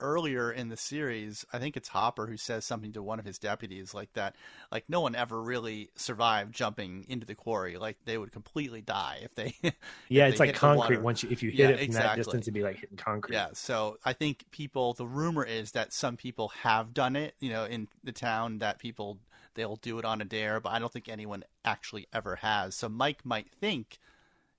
earlier 0.00 0.50
in 0.50 0.68
the 0.68 0.76
series, 0.76 1.44
I 1.52 1.58
think 1.58 1.76
it's 1.76 1.88
Hopper 1.88 2.26
who 2.26 2.36
says 2.36 2.64
something 2.64 2.92
to 2.92 3.02
one 3.02 3.18
of 3.18 3.24
his 3.24 3.38
deputies 3.38 3.94
like 3.94 4.12
that, 4.14 4.36
like 4.72 4.84
no 4.88 5.00
one 5.00 5.14
ever 5.14 5.42
really 5.42 5.90
survived 5.96 6.54
jumping 6.54 7.04
into 7.08 7.26
the 7.26 7.34
quarry. 7.34 7.76
Like 7.76 7.98
they 8.04 8.18
would 8.18 8.32
completely 8.32 8.80
die 8.82 9.20
if 9.22 9.34
they. 9.34 9.54
Yeah, 10.08 10.26
if 10.26 10.30
it's 10.30 10.40
they 10.40 10.46
like 10.46 10.54
concrete. 10.54 11.02
Once 11.02 11.22
you, 11.22 11.28
if 11.30 11.42
you 11.42 11.50
hit 11.50 11.58
Yeah, 11.60 11.68
it 11.70 11.80
from 11.80 11.94
that 11.94 12.02
exactly. 12.02 12.14
distance, 12.14 12.44
it'd 12.44 12.54
be 12.54 12.62
like 12.62 12.76
hitting 12.76 12.96
concrete. 12.96 13.34
Yeah, 13.34 13.48
so 13.52 13.98
I 14.04 14.12
think 14.12 14.50
people. 14.50 14.94
The 14.94 15.06
rumor 15.06 15.44
is 15.44 15.72
that 15.72 15.92
some 15.92 16.16
people 16.16 16.48
have 16.62 16.94
done 16.94 17.16
it. 17.16 17.34
You 17.40 17.50
know, 17.50 17.64
in 17.64 17.88
the 18.02 18.12
town, 18.12 18.58
that 18.58 18.78
people 18.78 19.18
they'll 19.54 19.76
do 19.76 19.98
it 19.98 20.04
on 20.04 20.20
a 20.20 20.24
dare, 20.24 20.60
but 20.60 20.70
I 20.70 20.78
don't 20.78 20.92
think 20.92 21.08
anyone 21.08 21.44
actually 21.64 22.06
ever 22.12 22.36
has. 22.36 22.74
So 22.74 22.88
Mike 22.88 23.24
might 23.26 23.50
think 23.50 23.98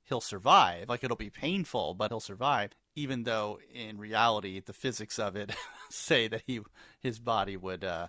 he'll 0.03 0.21
survive. 0.21 0.89
Like 0.89 1.03
it'll 1.03 1.17
be 1.17 1.29
painful, 1.29 1.93
but 1.95 2.11
he'll 2.11 2.19
survive. 2.19 2.71
Even 2.99 3.23
though 3.23 3.59
in 3.73 3.97
reality, 3.97 4.59
the 4.59 4.73
physics 4.73 5.19
of 5.19 5.35
it 5.35 5.51
say 5.89 6.27
that 6.27 6.43
he 6.45 6.61
his 7.01 7.19
body 7.19 7.57
would 7.57 7.83
uh, 7.83 8.07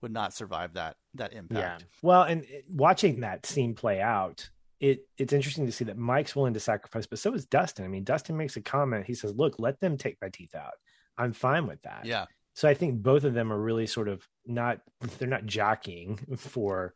would 0.00 0.12
not 0.12 0.34
survive 0.34 0.74
that 0.74 0.96
that 1.14 1.32
impact. 1.32 1.82
Yeah. 1.82 1.86
Well, 2.02 2.22
and 2.22 2.44
it- 2.44 2.64
watching 2.68 3.20
that 3.20 3.46
scene 3.46 3.74
play 3.74 4.00
out, 4.00 4.48
it 4.80 5.06
it's 5.18 5.32
interesting 5.32 5.66
to 5.66 5.72
see 5.72 5.84
that 5.84 5.96
Mike's 5.96 6.34
willing 6.34 6.54
to 6.54 6.60
sacrifice, 6.60 7.06
but 7.06 7.18
so 7.18 7.32
is 7.34 7.46
Dustin. 7.46 7.84
I 7.84 7.88
mean, 7.88 8.04
Dustin 8.04 8.36
makes 8.36 8.56
a 8.56 8.60
comment. 8.60 9.06
He 9.06 9.14
says, 9.14 9.34
"Look, 9.34 9.54
let 9.58 9.80
them 9.80 9.96
take 9.96 10.18
my 10.20 10.28
teeth 10.28 10.54
out. 10.54 10.74
I'm 11.16 11.32
fine 11.32 11.66
with 11.66 11.80
that." 11.82 12.04
Yeah, 12.04 12.26
So 12.54 12.68
I 12.68 12.74
think 12.74 13.02
both 13.02 13.24
of 13.24 13.34
them 13.34 13.52
are 13.52 13.60
really 13.60 13.86
sort 13.86 14.08
of 14.08 14.26
not 14.44 14.80
they're 15.18 15.28
not 15.28 15.46
jockeying 15.46 16.18
for 16.36 16.94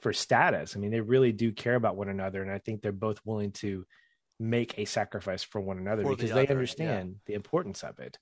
for 0.00 0.12
status. 0.12 0.76
I 0.76 0.80
mean, 0.80 0.90
they 0.90 1.00
really 1.00 1.32
do 1.32 1.50
care 1.50 1.76
about 1.76 1.96
one 1.96 2.10
another, 2.10 2.42
and 2.42 2.50
I 2.50 2.58
think 2.58 2.82
they're 2.82 2.92
both 2.92 3.20
willing 3.24 3.52
to 3.52 3.86
make 4.38 4.78
a 4.78 4.84
sacrifice 4.84 5.42
for 5.42 5.60
one 5.60 5.78
another 5.78 6.02
For 6.02 6.10
the 6.10 6.16
because 6.16 6.30
other, 6.32 6.40
they 6.40 6.46
yeah. 6.46 6.52
understand 6.52 7.16
the 7.26 7.34
importance 7.34 7.82
of 7.82 7.98
it. 7.98 8.18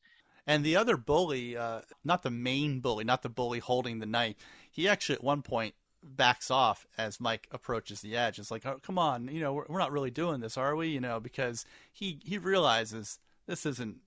And 0.46 0.64
the 0.64 0.76
other 0.76 0.96
bully, 0.96 1.56
uh, 1.56 1.82
not 2.04 2.22
the 2.22 2.30
main 2.30 2.80
bully, 2.80 3.04
not 3.04 3.22
the 3.22 3.28
bully 3.28 3.60
holding 3.60 4.00
the 4.00 4.06
knife, 4.06 4.36
he 4.70 4.88
actually 4.88 5.16
at 5.16 5.24
one 5.24 5.42
point 5.42 5.74
backs 6.02 6.50
off 6.50 6.86
as 6.98 7.20
Mike 7.20 7.46
approaches 7.52 8.00
the 8.00 8.16
edge. 8.16 8.38
It's 8.38 8.50
like, 8.50 8.66
oh, 8.66 8.80
come 8.82 8.98
on, 8.98 9.28
you 9.28 9.40
know, 9.40 9.52
we're, 9.52 9.66
we're 9.68 9.78
not 9.78 9.92
really 9.92 10.10
doing 10.10 10.40
this, 10.40 10.56
are 10.56 10.74
we? 10.74 10.88
You 10.88 11.00
know, 11.00 11.20
because 11.20 11.64
he 11.92 12.18
he 12.24 12.38
realizes 12.38 13.20
this 13.46 13.64
isn't 13.66 13.98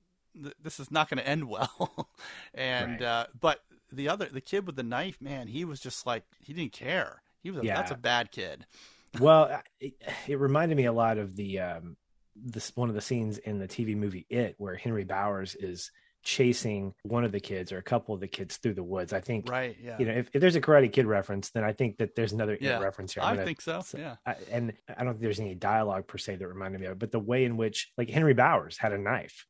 this 0.61 0.79
is 0.79 0.91
not 0.91 1.09
going 1.09 1.19
to 1.19 1.27
end 1.27 1.47
well. 1.47 2.09
and 2.53 2.99
Right. 2.99 3.01
uh, 3.01 3.25
but 3.39 3.63
the 3.91 4.09
other 4.09 4.25
the 4.25 4.41
kid 4.41 4.67
with 4.67 4.75
the 4.75 4.83
knife, 4.83 5.21
man, 5.21 5.47
he 5.47 5.63
was 5.63 5.79
just 5.79 6.05
like 6.05 6.23
he 6.39 6.53
didn't 6.53 6.73
care. 6.73 7.21
He 7.41 7.51
was 7.51 7.63
a, 7.63 7.67
that's 7.67 7.91
a 7.91 7.95
bad 7.95 8.31
kid. 8.31 8.65
Well, 9.19 9.61
it, 9.79 9.93
it 10.27 10.39
reminded 10.39 10.75
me 10.75 10.85
a 10.85 10.93
lot 10.93 11.17
of 11.17 11.35
the 11.35 11.59
um 11.59 11.97
this 12.35 12.71
one 12.75 12.89
of 12.89 12.95
the 12.95 13.01
scenes 13.01 13.37
in 13.37 13.59
the 13.59 13.67
TV 13.67 13.95
movie 13.95 14.25
It 14.29 14.55
where 14.57 14.75
Henry 14.75 15.05
Bowers 15.05 15.55
is 15.55 15.89
chasing 16.23 16.93
one 17.03 17.23
of 17.23 17.31
the 17.31 17.39
kids 17.39 17.71
or 17.71 17.77
a 17.77 17.83
couple 17.83 18.15
of 18.15 18.19
the 18.19 18.27
kids 18.27 18.57
through 18.57 18.73
the 18.73 18.83
woods. 18.83 19.13
I 19.13 19.21
think 19.21 19.47
Right? 19.49 19.77
Yeah. 19.81 19.95
you 19.99 20.05
know 20.05 20.13
if, 20.13 20.29
if 20.33 20.41
there's 20.41 20.55
a 20.55 20.61
Karate 20.61 20.91
Kid 20.91 21.05
reference, 21.05 21.51
then 21.51 21.63
I 21.63 21.71
think 21.71 21.97
that 21.97 22.15
there's 22.15 22.33
another 22.33 22.57
Yeah. 22.59 22.79
reference 22.79 23.13
here. 23.13 23.23
I'm 23.23 23.39
I 23.39 23.45
think 23.45 23.61
so. 23.61 23.81
so- 23.81 23.97
yeah. 23.99 24.15
I, 24.25 24.35
and 24.51 24.73
I 24.89 25.03
don't 25.03 25.13
think 25.13 25.21
there's 25.21 25.39
any 25.39 25.55
dialogue 25.55 26.07
per 26.07 26.17
se 26.17 26.37
that 26.37 26.47
reminded 26.47 26.81
me 26.81 26.87
of 26.87 26.93
it, 26.93 26.99
but 26.99 27.11
the 27.11 27.19
way 27.19 27.45
in 27.45 27.57
which 27.57 27.91
like 27.97 28.09
Henry 28.09 28.33
Bowers 28.33 28.77
had 28.77 28.91
a 28.91 28.97
knife 28.97 29.45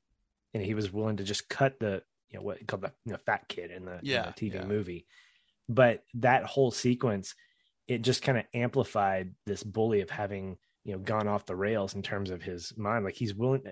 and 0.53 0.61
he 0.63 0.73
was 0.73 0.91
willing 0.91 1.17
to 1.17 1.23
just 1.23 1.47
cut 1.49 1.79
the 1.79 2.03
you 2.29 2.37
know 2.39 2.43
what 2.43 2.57
he 2.57 2.65
called 2.65 2.81
the 2.81 2.91
you 3.05 3.13
know, 3.13 3.19
fat 3.25 3.47
kid 3.47 3.71
in 3.71 3.85
the, 3.85 3.93
in 3.93 3.99
the 4.01 4.33
TV 4.51 4.55
yeah. 4.55 4.65
movie. 4.65 5.05
But 5.69 6.03
that 6.15 6.43
whole 6.43 6.71
sequence, 6.71 7.33
it 7.87 8.01
just 8.01 8.21
kind 8.21 8.37
of 8.37 8.45
amplified 8.53 9.33
this 9.45 9.63
bully 9.63 10.01
of 10.01 10.09
having 10.09 10.57
you 10.83 10.93
know 10.93 10.99
gone 10.99 11.27
off 11.27 11.45
the 11.45 11.55
rails 11.55 11.95
in 11.95 12.01
terms 12.01 12.29
of 12.29 12.41
his 12.41 12.73
mind. 12.77 13.03
Like 13.03 13.15
he's 13.15 13.33
willing 13.33 13.63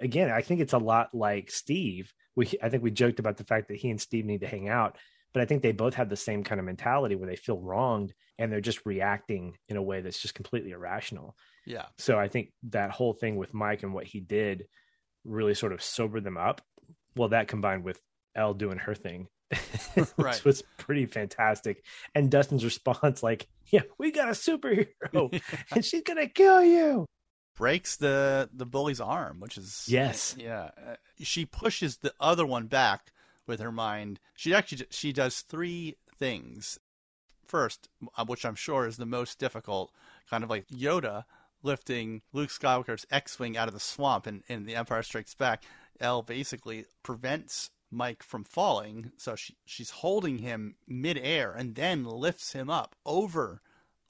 again 0.00 0.30
i 0.30 0.40
think 0.40 0.60
it's 0.60 0.72
a 0.72 0.78
lot 0.78 1.14
like 1.14 1.50
steve. 1.50 2.12
We 2.36 2.50
i 2.62 2.68
think 2.68 2.82
we 2.82 2.90
joked 2.90 3.18
about 3.18 3.36
the 3.36 3.44
fact 3.44 3.68
that 3.68 3.76
he 3.76 3.90
and 3.90 4.00
steve 4.00 4.24
need 4.24 4.40
to 4.40 4.46
hang 4.46 4.68
out 4.68 4.96
but 5.34 5.42
i 5.42 5.44
think 5.44 5.62
they 5.62 5.72
both 5.72 5.94
have 5.94 6.08
the 6.08 6.16
same 6.16 6.44
kind 6.44 6.58
of 6.58 6.64
mentality 6.64 7.14
where 7.14 7.28
they 7.28 7.36
feel 7.36 7.60
wronged 7.60 8.14
and 8.38 8.50
they're 8.50 8.60
just 8.60 8.86
reacting 8.86 9.56
in 9.68 9.76
a 9.76 9.82
way 9.82 10.00
that's 10.00 10.20
just 10.20 10.34
completely 10.34 10.70
irrational. 10.70 11.36
Yeah. 11.66 11.86
So 11.98 12.18
i 12.18 12.28
think 12.28 12.52
that 12.70 12.90
whole 12.90 13.12
thing 13.12 13.36
with 13.36 13.54
mike 13.54 13.82
and 13.82 13.92
what 13.92 14.06
he 14.06 14.20
did 14.20 14.66
really 15.24 15.54
sort 15.54 15.72
of 15.72 15.82
sobered 15.82 16.24
them 16.24 16.38
up. 16.38 16.60
Well 17.16 17.28
that 17.28 17.48
combined 17.48 17.84
with 17.84 18.00
El 18.34 18.54
doing 18.54 18.78
her 18.78 18.94
thing 18.94 19.26
which 19.94 20.08
Right. 20.18 20.44
was 20.44 20.62
pretty 20.78 21.06
fantastic. 21.06 21.84
And 22.14 22.30
Dustin's 22.30 22.64
response, 22.64 23.22
like, 23.22 23.48
"Yeah, 23.70 23.82
we 23.98 24.10
got 24.12 24.28
a 24.28 24.32
superhero, 24.32 25.40
and 25.72 25.84
she's 25.84 26.02
gonna 26.02 26.28
kill 26.28 26.62
you." 26.64 27.06
breaks 27.54 27.96
the 27.96 28.48
the 28.54 28.64
bully's 28.66 29.00
arm, 29.00 29.38
which 29.38 29.58
is 29.58 29.84
Yes. 29.86 30.34
yeah. 30.38 30.70
Uh, 30.76 30.96
She 31.20 31.44
pushes 31.44 31.98
the 31.98 32.14
other 32.18 32.46
one 32.46 32.66
back 32.66 33.12
with 33.46 33.60
her 33.60 33.70
mind. 33.70 34.18
She 34.36 34.54
actually 34.54 34.86
she 34.90 35.12
does 35.12 35.40
three 35.42 35.96
things. 36.18 36.78
First, 37.46 37.88
uh, 38.16 38.24
which 38.24 38.46
I'm 38.46 38.54
sure 38.54 38.86
is 38.86 38.96
the 38.96 39.04
most 39.04 39.38
difficult, 39.38 39.92
kind 40.30 40.42
of 40.42 40.48
like 40.48 40.66
Yoda 40.68 41.24
lifting 41.62 42.22
Luke 42.32 42.48
Skywalker's 42.48 43.04
X-wing 43.10 43.56
out 43.58 43.68
of 43.68 43.74
the 43.74 43.80
swamp 43.80 44.26
in, 44.26 44.42
in 44.48 44.64
The 44.64 44.74
Empire 44.74 45.02
Strikes 45.02 45.34
Back. 45.34 45.62
El 46.00 46.22
basically 46.22 46.86
prevents 47.02 47.70
Mike 47.92 48.22
from 48.22 48.42
falling, 48.42 49.12
so 49.18 49.36
she 49.36 49.54
she's 49.66 49.90
holding 49.90 50.38
him 50.38 50.74
midair 50.88 51.52
and 51.52 51.74
then 51.74 52.04
lifts 52.04 52.52
him 52.52 52.70
up 52.70 52.96
over 53.06 53.60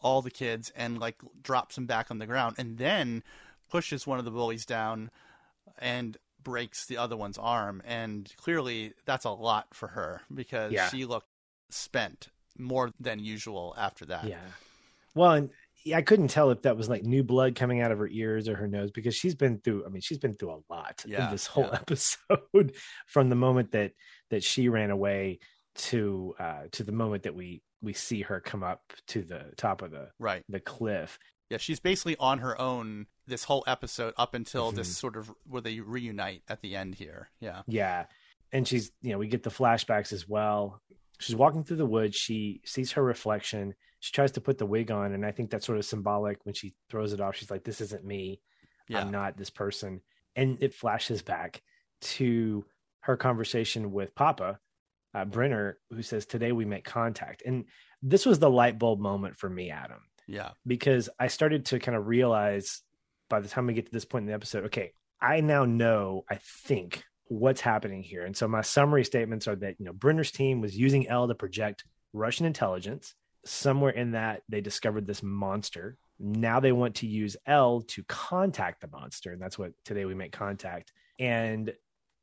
all 0.01 0.23
the 0.23 0.31
kids 0.31 0.73
and 0.77 0.99
like 0.99 1.17
drops 1.43 1.77
him 1.77 1.87
back 1.87 2.11
on 2.11 2.19
the 2.19 2.27
ground 2.27 2.55
and 2.59 2.79
then 2.79 3.23
pushes 3.71 4.07
one 4.07 4.19
of 4.19 4.25
the 4.25 4.31
bullies 4.31 4.65
down 4.65 5.11
and 5.79 6.17
breaks 6.43 6.87
the 6.87 6.97
other 6.97 7.17
one's 7.17 7.39
arm 7.39 7.81
and 7.85 8.33
clearly 8.37 8.93
that's 9.05 9.25
a 9.25 9.31
lot 9.31 9.67
for 9.73 9.89
her 9.89 10.23
because 10.35 10.73
Yeah. 10.73 10.89
she 10.89 11.05
looked 11.05 11.29
spent 11.71 12.29
more 12.59 12.91
than 13.01 13.19
usual 13.21 13.75
after 13.79 14.05
that. 14.07 14.25
Yeah. 14.25 14.39
Well, 15.15 15.33
and 15.33 15.51
I 15.95 16.03
couldn't 16.03 16.29
tell 16.29 16.51
if 16.51 16.63
that 16.63 16.77
was 16.77 16.89
like 16.89 17.03
new 17.03 17.23
blood 17.25 17.55
coming 17.55 17.81
out 17.81 17.91
of 17.93 17.99
her 17.99 18.09
ears 18.09 18.49
or 18.49 18.55
her 18.57 18.69
nose 18.69 18.91
because 18.91 19.15
she's 19.15 19.35
been 19.35 19.59
through. 19.59 19.85
I 19.85 19.89
mean, 19.89 20.01
she's 20.01 20.19
been 20.19 20.35
through 20.35 20.53
a 20.53 20.61
lot 20.73 21.05
Yeah, 21.07 21.27
in 21.27 21.31
this 21.33 21.47
whole 21.47 21.65
yeah. 21.65 21.75
episode, 21.81 22.75
from 23.07 23.29
the 23.29 23.35
moment 23.37 23.73
that 23.73 23.93
that 24.31 24.45
she 24.45 24.69
ran 24.69 24.91
away 24.91 25.41
to 25.75 26.35
uh 26.39 26.63
to 26.73 26.85
the 26.85 26.93
moment 26.93 27.23
that 27.23 27.35
we 27.35 27.63
we 27.81 27.93
see 27.95 28.23
her 28.23 28.41
come 28.41 28.63
up 28.63 28.81
to 29.09 29.23
the 29.23 29.53
top 29.57 29.83
of 29.83 29.91
the 29.91 30.09
Right. 30.19 30.43
the 30.49 30.61
cliff. 30.61 31.19
Yeah, 31.51 31.59
she's 31.59 31.81
basically 31.81 32.17
on 32.19 32.39
her 32.39 32.59
own 32.61 33.07
this 33.27 33.45
whole 33.45 33.65
episode 33.67 34.15
up 34.17 34.35
until 34.35 34.71
this 34.73 34.89
Mhm. 34.91 34.95
sort 34.95 35.17
of 35.17 35.33
where 35.47 35.63
they 35.63 35.81
reunite 35.81 36.43
at 36.49 36.61
the 36.63 36.77
end 36.77 36.95
here. 36.95 37.31
Yeah. 37.41 37.63
Yeah. 37.67 38.07
And 38.53 38.67
she's, 38.69 38.91
you 39.01 39.13
know, 39.13 39.19
we 39.19 39.27
get 39.29 39.43
the 39.43 39.51
flashbacks 39.51 40.13
as 40.13 40.29
well. 40.29 40.81
She's 41.19 41.37
walking 41.37 41.65
through 41.65 41.77
the 41.79 41.87
woods. 41.87 42.17
She 42.17 42.61
sees 42.65 42.93
her 42.93 43.03
reflection. 43.03 43.75
She 44.03 44.11
tries 44.11 44.33
to 44.33 44.41
put 44.41 44.59
the 44.59 44.67
wig 44.67 44.91
on. 44.91 45.13
And 45.13 45.25
I 45.25 45.31
think 45.31 45.49
that's 45.49 45.65
sort 45.65 45.79
of 45.79 45.85
symbolic 45.85 46.45
when 46.45 46.55
she 46.55 46.75
throws 46.91 47.13
it 47.13 47.21
off. 47.21 47.37
She's 47.37 47.53
like, 47.53 47.63
this 47.63 47.81
isn't 47.81 48.05
me. 48.05 48.41
Yeah. 48.89 49.01
I'm 49.01 49.13
not 49.13 49.37
this 49.37 49.49
person. 49.49 50.01
And 50.35 50.61
it 50.61 50.75
flashes 50.75 51.23
back 51.23 51.63
to 52.01 52.65
her 53.03 53.17
conversation 53.17 53.93
with 53.93 54.13
Papa, 54.17 54.59
uh, 55.15 55.25
Brenner, 55.25 55.79
who 55.91 56.03
says, 56.03 56.27
Today 56.27 56.51
we 56.51 56.65
make 56.65 56.85
contact. 56.85 57.45
And 57.47 57.67
this 58.03 58.27
was 58.27 58.41
the 58.41 58.51
light 58.51 58.77
bulb 58.77 58.99
moment 58.99 59.37
for 59.39 59.49
me, 59.49 59.71
Adam 59.71 60.01
Yeah. 60.27 60.51
because 60.67 61.09
I 61.21 61.29
started 61.29 61.67
to 61.67 61.79
kind 61.79 61.97
of 61.97 62.09
realize 62.09 62.83
by 63.31 63.39
the 63.39 63.49
time 63.49 63.69
we 63.69 63.75
get 63.75 63.87
to 63.87 63.93
this 63.93 64.05
point 64.05 64.25
in 64.25 64.27
the 64.27 64.35
episode, 64.35 64.65
okay, 64.65 64.95
I 65.21 65.43
now 65.43 65.65
know, 65.65 66.25
I 66.29 66.41
think, 66.67 67.05
what's 67.29 67.61
happening 67.61 68.03
here. 68.03 68.25
And 68.25 68.37
so 68.37 68.49
my 68.49 68.63
summary 68.63 69.05
statements 69.05 69.47
are 69.47 69.55
that, 69.57 69.77
you 69.79 69.87
know, 69.87 69.93
Brenner's 69.93 70.33
team 70.33 70.61
was 70.61 70.77
using 70.77 71.07
El 71.09 71.29
to 71.29 71.37
project 71.37 71.85
Russian 72.13 72.47
intelligence. 72.47 73.15
Somewhere 73.45 73.93
in 73.93 74.13
that, 74.13 74.43
they 74.49 74.61
discovered 74.61 75.07
this 75.07 75.23
monster. 75.23 75.97
Now 76.19 76.61
they 76.61 76.73
want 76.73 76.97
to 76.97 77.07
use 77.07 77.37
El 77.47 77.83
to 77.83 78.05
contact 78.05 78.81
the 78.81 78.89
monster. 78.89 79.33
And 79.33 79.43
that's 79.43 79.59
what 79.59 79.73
today 79.85 80.05
we 80.05 80.15
make 80.15 80.33
contact. 80.33 80.93
And 81.19 81.73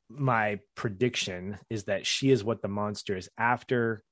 my 0.09 0.59
prediction 0.75 1.57
is 1.69 1.85
that 1.85 2.05
she 2.05 2.31
is 2.31 2.43
what 2.43 2.61
the 2.61 2.67
monster 2.67 3.15
is 3.15 3.29
after 3.37 4.03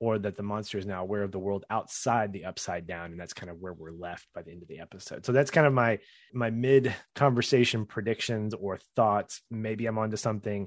or 0.00 0.18
that 0.18 0.36
the 0.36 0.42
monster 0.42 0.78
is 0.78 0.86
now 0.86 1.02
aware 1.02 1.22
of 1.22 1.30
the 1.30 1.38
world 1.38 1.64
outside 1.70 2.32
the 2.32 2.46
upside 2.46 2.86
down 2.86 3.10
and 3.10 3.20
that's 3.20 3.34
kind 3.34 3.50
of 3.50 3.58
where 3.58 3.72
we're 3.72 3.92
left 3.92 4.26
by 4.34 4.42
the 4.42 4.50
end 4.50 4.62
of 4.62 4.68
the 4.68 4.80
episode 4.80 5.24
so 5.24 5.32
that's 5.32 5.50
kind 5.50 5.66
of 5.66 5.72
my 5.72 5.98
my 6.32 6.50
mid 6.50 6.94
conversation 7.14 7.86
predictions 7.86 8.54
or 8.54 8.78
thoughts 8.96 9.42
maybe 9.50 9.86
i'm 9.86 9.98
onto 9.98 10.16
something 10.16 10.66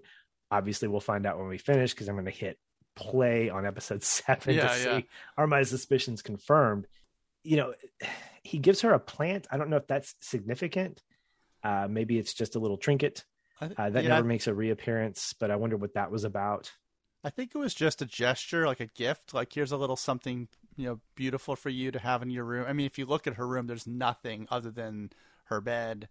obviously 0.51 0.87
we'll 0.87 0.99
find 0.99 1.25
out 1.25 1.37
when 1.37 1.47
we 1.47 1.57
finish 1.57 1.93
because 1.93 2.07
i'm 2.07 2.15
going 2.15 2.25
to 2.25 2.31
hit 2.31 2.57
play 2.95 3.49
on 3.49 3.65
episode 3.65 4.03
seven 4.17 4.55
Yeah, 4.55 4.67
to 4.67 4.73
see 4.73 4.89
yeah. 4.89 4.99
are 5.37 5.47
my 5.47 5.63
suspicions 5.63 6.21
confirmed 6.21 6.87
you 7.43 7.57
know 7.57 7.73
he 8.43 8.57
gives 8.59 8.81
her 8.81 8.93
a 8.93 8.99
plant 8.99 9.47
i 9.51 9.57
don't 9.57 9.69
know 9.69 9.77
if 9.77 9.87
that's 9.87 10.15
significant 10.19 11.01
uh 11.63 11.87
maybe 11.89 12.17
it's 12.19 12.33
just 12.33 12.55
a 12.55 12.59
little 12.59 12.77
trinket 12.77 13.23
uh, 13.61 13.89
that 13.89 14.03
yeah, 14.03 14.09
never 14.09 14.23
makes 14.27 14.47
a 14.47 14.53
reappearance 14.53 15.33
but 15.39 15.49
i 15.49 15.55
wonder 15.55 15.77
what 15.77 15.93
that 15.93 16.11
was 16.11 16.23
about 16.23 16.71
I 17.25 17.29
think 17.29 17.55
it 17.55 17.57
was 17.57 17.73
just 17.73 18.01
a 18.01 18.05
gesture, 18.05 18.67
like 18.67 18.81
a 18.81 18.87
gift. 18.87 19.33
Like 19.33 19.53
here's 19.53 19.71
a 19.71 19.77
little 19.77 19.95
something, 19.95 20.49
you 20.75 20.85
know, 20.87 20.99
beautiful 21.15 21.55
for 21.55 21.69
you 21.69 21.89
to 21.89 21.99
have 21.99 22.21
in 22.21 22.29
your 22.29 22.43
room. 22.43 22.65
I 22.67 22.73
mean, 22.73 22.85
if 22.85 22.97
you 22.97 23.05
look 23.05 23.27
at 23.27 23.35
her 23.35 23.47
room, 23.47 23.65
there's 23.65 23.87
nothing 23.87 24.45
other 24.51 24.71
than 24.71 25.09
her 25.45 25.61
bed 25.61 26.09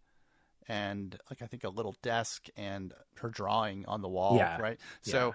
and 0.69 1.19
like 1.29 1.43
I 1.43 1.47
think 1.47 1.65
a 1.65 1.69
little 1.69 1.97
desk 2.03 2.49
and 2.57 2.95
her 3.17 3.29
drawing 3.29 3.85
on 3.87 4.01
the 4.01 4.09
wall, 4.09 4.37
Yeah, 4.39 4.61
right? 4.61 4.79
So 5.03 5.35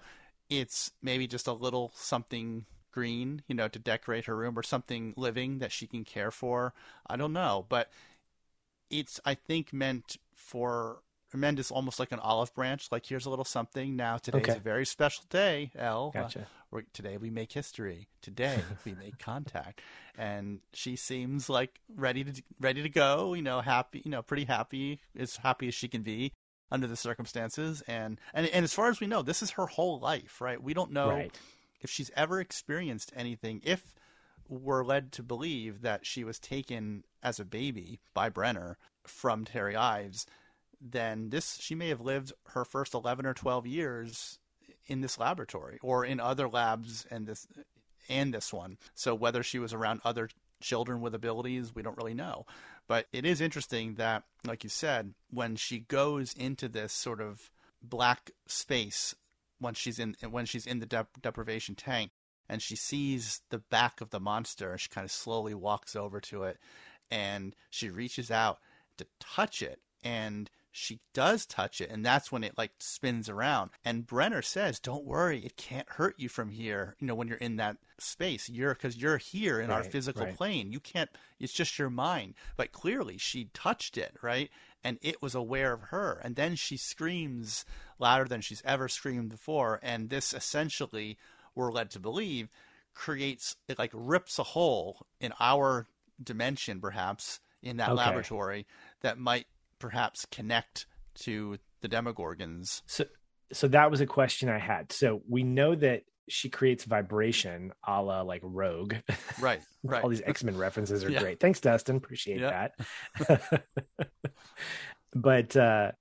it's 0.50 0.92
maybe 1.02 1.28
just 1.28 1.48
a 1.48 1.54
little 1.54 1.92
something 1.96 2.66
green, 2.92 3.42
you 3.48 3.56
know, 3.56 3.68
to 3.68 3.80
decorate 3.80 4.26
her 4.26 4.36
room 4.36 4.58
or 4.58 4.64
something 4.64 5.14
living 5.18 5.60
that 5.60 5.72
she 5.72 5.88
can 5.88 6.04
care 6.04 6.32
for. 6.32 6.74
I 7.08 7.16
don't 7.18 7.34
know, 7.34 7.66
but 7.70 7.90
it's 8.90 9.20
I 9.26 9.34
think 9.36 9.74
meant 9.74 10.18
for 10.34 11.00
meant 11.34 11.60
is 11.60 11.70
almost 11.72 12.00
like 12.00 12.12
an 12.12 12.20
olive 12.20 12.54
branch. 12.56 12.88
Like 12.92 13.06
here's 13.06 13.26
a 13.26 13.30
little 13.30 13.46
something. 13.46 13.96
Now 13.96 14.18
today's 14.18 14.48
Okay. 14.50 14.58
a 14.58 14.62
very 14.62 14.86
special 14.86 15.24
day, 15.30 15.72
El. 15.78 16.14
Uh, 16.18 16.22
gotcha 16.22 16.48
we're, 16.72 16.82
today 16.94 17.18
we 17.18 17.30
make 17.30 17.52
history. 17.52 18.08
Today 18.22 18.60
we 18.86 18.94
make 18.96 19.20
contact, 19.20 19.82
and 20.18 20.60
she 20.74 20.96
seems 20.96 21.50
like 21.50 21.80
ready 21.96 22.24
to 22.24 22.42
ready 22.60 22.82
to 22.82 22.90
go. 22.90 23.34
You 23.34 23.42
know, 23.42 23.62
happy. 23.62 24.02
You 24.04 24.12
know, 24.12 24.22
pretty 24.22 24.46
happy, 24.46 25.00
as 25.18 25.38
happy 25.38 25.68
as 25.68 25.76
she 25.76 25.88
can 25.88 26.02
be 26.02 26.32
under 26.72 26.88
the 26.88 26.96
circumstances. 26.96 27.82
And 27.88 28.20
and 28.34 28.48
and 28.48 28.64
as 28.64 28.74
far 28.74 28.90
as 28.90 29.00
we 29.00 29.08
know, 29.08 29.22
this 29.22 29.42
is 29.42 29.52
her 29.52 29.68
whole 29.68 30.00
life, 30.00 30.42
right? 30.42 30.62
We 30.62 30.74
don't 30.74 30.92
know 30.92 31.10
right 31.10 31.40
if 31.82 31.90
she's 31.90 32.12
ever 32.16 32.40
experienced 32.40 33.12
anything. 33.16 33.62
If 33.64 33.94
we're 34.48 34.84
led 34.84 35.12
to 35.14 35.24
believe 35.24 35.82
that 35.82 36.06
she 36.06 36.24
was 36.24 36.40
taken 36.40 37.04
as 37.22 37.40
a 37.40 37.46
baby 37.46 38.00
by 38.14 38.30
Brenner 38.30 38.78
from 39.04 39.46
Terry 39.46 39.76
Ives, 39.76 40.26
then 40.80 41.30
this 41.30 41.58
she 41.60 41.76
may 41.76 41.90
have 41.90 42.02
lived 42.02 42.34
her 42.50 42.64
first 42.64 42.94
11 42.94 43.26
or 43.26 43.34
12 43.34 43.68
years 43.68 44.40
in 44.86 45.02
this 45.02 45.20
laboratory 45.20 45.80
or 45.82 46.06
in 46.06 46.20
other 46.20 46.48
labs 46.48 47.06
and 47.12 47.28
this 47.28 47.48
and 48.10 48.34
this 48.34 48.54
one. 48.54 48.78
So 48.96 49.14
whether 49.14 49.44
she 49.44 49.60
was 49.60 49.74
around 49.74 50.02
other 50.04 50.30
children 50.62 51.02
with 51.02 51.16
abilities, 51.16 51.74
we 51.74 51.82
don't 51.82 51.98
really 51.98 52.14
know. 52.14 52.46
But 52.88 53.08
it 53.12 53.26
is 53.26 53.42
interesting 53.42 53.96
that 53.96 54.24
like 54.46 54.64
you 54.64 54.70
said, 54.70 55.14
when 55.30 55.56
she 55.56 55.80
goes 55.80 56.34
into 56.34 56.68
this 56.68 56.94
sort 56.94 57.22
of 57.22 57.52
black 57.82 58.32
space 58.48 59.16
when 59.60 59.74
she's 59.74 60.00
in 60.00 60.16
when 60.30 60.46
she's 60.46 60.66
in 60.66 60.80
the 60.80 60.86
dep- 60.86 61.22
deprivation 61.22 61.76
tank 61.76 62.12
and 62.50 62.62
she 62.62 62.76
sees 62.76 63.42
the 63.50 63.58
back 63.58 64.02
of 64.02 64.10
the 64.10 64.20
monster 64.20 64.72
and 64.72 64.80
she 64.80 64.90
kind 64.90 65.06
of 65.06 65.12
slowly 65.12 65.54
walks 65.54 65.96
over 65.96 66.20
to 66.20 66.44
it 66.44 66.58
and 67.10 67.56
she 67.70 67.90
reaches 67.90 68.32
out 68.32 68.60
to 68.98 69.06
touch 69.20 69.62
it 69.62 69.80
and 70.04 70.50
she 70.78 71.00
does 71.14 71.46
touch 71.46 71.82
it 71.82 71.90
and 71.90 72.06
that's 72.06 72.32
when 72.32 72.44
it 72.44 72.58
like 72.58 72.72
spins 72.80 73.30
around. 73.30 73.72
And 73.84 74.06
brenner 74.06 74.42
says 74.42 74.80
don't 74.80 75.06
worry 75.06 75.40
it 75.40 75.58
can't 75.58 75.90
hurt 75.90 76.16
you 76.18 76.30
from 76.30 76.50
here 76.50 76.96
you 77.00 77.08
know 77.08 77.16
when 77.16 77.28
you're 77.28 77.38
in 77.38 77.56
that 77.58 77.78
space. 78.00 78.48
You're 78.48 78.74
because 78.74 78.96
you're 78.98 79.18
here 79.18 79.60
in 79.60 79.72
our 79.72 79.84
physical 79.84 80.26
right. 80.26 80.36
plane. 80.36 80.72
You 80.72 80.80
can't 80.80 81.10
it's 81.40 81.54
just 81.54 81.80
your 81.80 81.90
mind. 81.90 82.36
But 82.56 82.72
clearly 82.72 83.18
she 83.18 83.50
touched 83.54 83.98
it 83.98 84.16
right? 84.22 84.50
And 84.84 85.00
it 85.02 85.22
was 85.22 85.36
aware 85.36 85.74
of 85.74 85.82
her. 85.84 86.22
And 86.24 86.36
then 86.36 86.56
she 86.56 86.78
screams 86.78 87.66
louder 88.00 88.26
than 88.26 88.42
she's 88.42 88.62
ever 88.64 88.88
screamed 88.88 89.30
before. 89.30 89.80
And 89.82 90.10
this 90.10 90.34
essentially 90.34 91.18
we're 91.56 91.72
led 91.72 91.90
to 91.92 92.00
believe 92.00 92.50
creates 92.94 93.56
it 93.68 93.80
like 93.80 93.92
rips 93.94 94.40
a 94.40 94.44
hole 94.44 95.06
in 95.20 95.34
our 95.40 95.88
dimension 96.24 96.80
perhaps 96.80 97.40
in 97.62 97.78
that 97.78 97.90
Okay. 97.90 97.98
laboratory 97.98 98.66
that 99.02 99.18
might 99.18 99.48
perhaps 99.80 100.26
connect 100.32 100.86
to 101.16 101.58
the 101.82 101.90
demogorgons 101.90 102.82
So, 102.88 103.06
so 103.54 103.68
that 103.70 103.90
was 103.92 104.02
a 104.02 104.06
question 104.06 104.50
I 104.50 104.60
had. 104.60 104.92
So 104.92 105.22
we 105.30 105.44
know 105.44 105.76
that 105.76 106.04
she 106.30 106.50
creates 106.50 106.84
vibration 106.84 107.72
a 107.88 108.02
la 108.02 108.22
like 108.22 108.42
Rogue. 108.44 108.96
Right, 109.40 109.62
right. 109.84 110.04
All 110.04 110.10
these 110.10 110.22
X 110.26 110.44
Men 110.44 110.58
references 110.58 111.04
are 111.06 111.10
Yeah. 111.12 111.20
great. 111.22 111.40
Thanks, 111.40 111.62
Dustin. 111.62 111.96
Appreciate 111.96 112.42
Yeah. 112.42 112.68
that. 113.20 113.64
but 115.14 115.56
uh, 115.56 115.92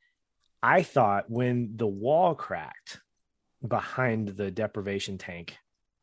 I 0.63 0.83
thought 0.83 1.31
when 1.31 1.73
the 1.77 1.87
wall 1.87 2.35
cracked 2.35 3.01
behind 3.67 4.29
the 4.29 4.51
deprivation 4.51 5.19
tank 5.19 5.57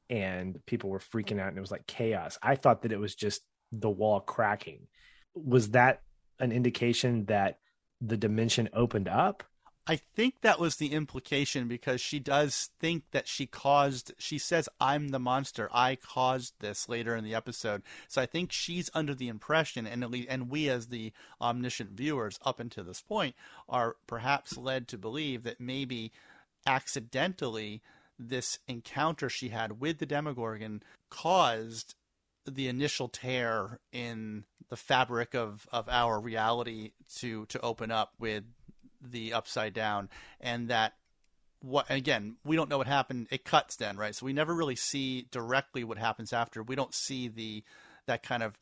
and 0.09 0.57
people 0.65 0.89
were 0.89 0.99
freaking 0.99 1.39
out 1.39 1.49
and 1.49 1.57
it 1.57 1.61
was 1.61 1.71
like 1.71 1.85
chaos, 1.87 2.37
I 2.41 2.55
thought 2.55 2.83
that 2.83 2.91
it 2.91 2.99
was 2.99 3.15
just 3.15 3.41
the 3.71 3.89
wall 3.89 4.19
cracking. 4.21 4.87
Was 5.35 5.71
that 5.71 6.01
an 6.39 6.51
indication 6.51 7.25
that 7.25 7.57
the 8.05 8.17
dimension 8.17 8.69
opened 8.73 9.07
up? 9.07 9.43
I 9.85 9.97
think 9.97 10.41
that 10.41 10.61
was 10.61 10.77
the 10.77 10.93
implication 10.93 11.67
because 11.67 11.99
she 11.99 12.17
does 12.17 12.69
think 12.79 13.03
that 13.11 13.27
she 13.27 13.45
caused. 13.45 14.13
She 14.17 14.37
says, 14.37 14.69
"I'm 14.79 15.09
the 15.09 15.19
monster. 15.19 15.69
I 15.73 15.97
caused 15.97 16.53
this." 16.59 16.87
Later 16.87 17.17
in 17.17 17.25
the 17.25 17.35
episode, 17.35 17.83
so 18.07 18.21
I 18.21 18.25
think 18.25 18.53
she's 18.53 18.89
under 18.93 19.13
the 19.13 19.27
impression, 19.27 19.85
and 19.85 20.09
least, 20.09 20.29
and 20.29 20.49
we 20.49 20.69
as 20.69 20.87
the 20.87 21.11
omniscient 21.41 21.91
viewers 21.91 22.39
up 22.43 22.61
until 22.61 22.85
this 22.85 23.01
point 23.01 23.35
are 23.67 23.97
perhaps 24.07 24.55
led 24.55 24.87
to 24.87 24.97
believe 24.97 25.43
that 25.43 25.59
maybe 25.59 26.13
accidentally 26.65 27.81
this 28.17 28.59
encounter 28.67 29.27
she 29.27 29.49
had 29.49 29.81
with 29.81 29.97
the 29.97 30.05
Demogorgon 30.05 30.81
caused 31.09 31.95
the 32.45 32.67
initial 32.67 33.07
tear 33.07 33.79
in 33.91 34.43
the 34.69 34.75
fabric 34.75 35.33
of, 35.35 35.67
of 35.71 35.87
our 35.89 36.19
reality 36.19 36.91
to 37.17 37.45
to 37.47 37.59
open 37.61 37.91
up 37.91 38.13
with 38.19 38.43
the 39.01 39.33
upside 39.33 39.73
down. 39.73 40.09
And 40.41 40.69
that 40.69 40.93
what 41.59 41.89
again 41.89 42.35
we 42.43 42.55
don't 42.55 42.69
know 42.69 42.77
what 42.77 42.87
happened. 42.87 43.27
It 43.31 43.45
cuts 43.45 43.75
then 43.75 43.97
right? 43.97 44.15
So 44.15 44.25
we 44.25 44.33
never 44.33 44.53
really 44.53 44.75
see 44.75 45.27
directly 45.31 45.83
what 45.83 45.97
happens 45.97 46.33
after. 46.33 46.63
We 46.63 46.75
don't 46.75 46.93
see 46.93 47.27
the 47.27 47.63
that 48.07 48.23
kind 48.23 48.43
of 48.43 48.57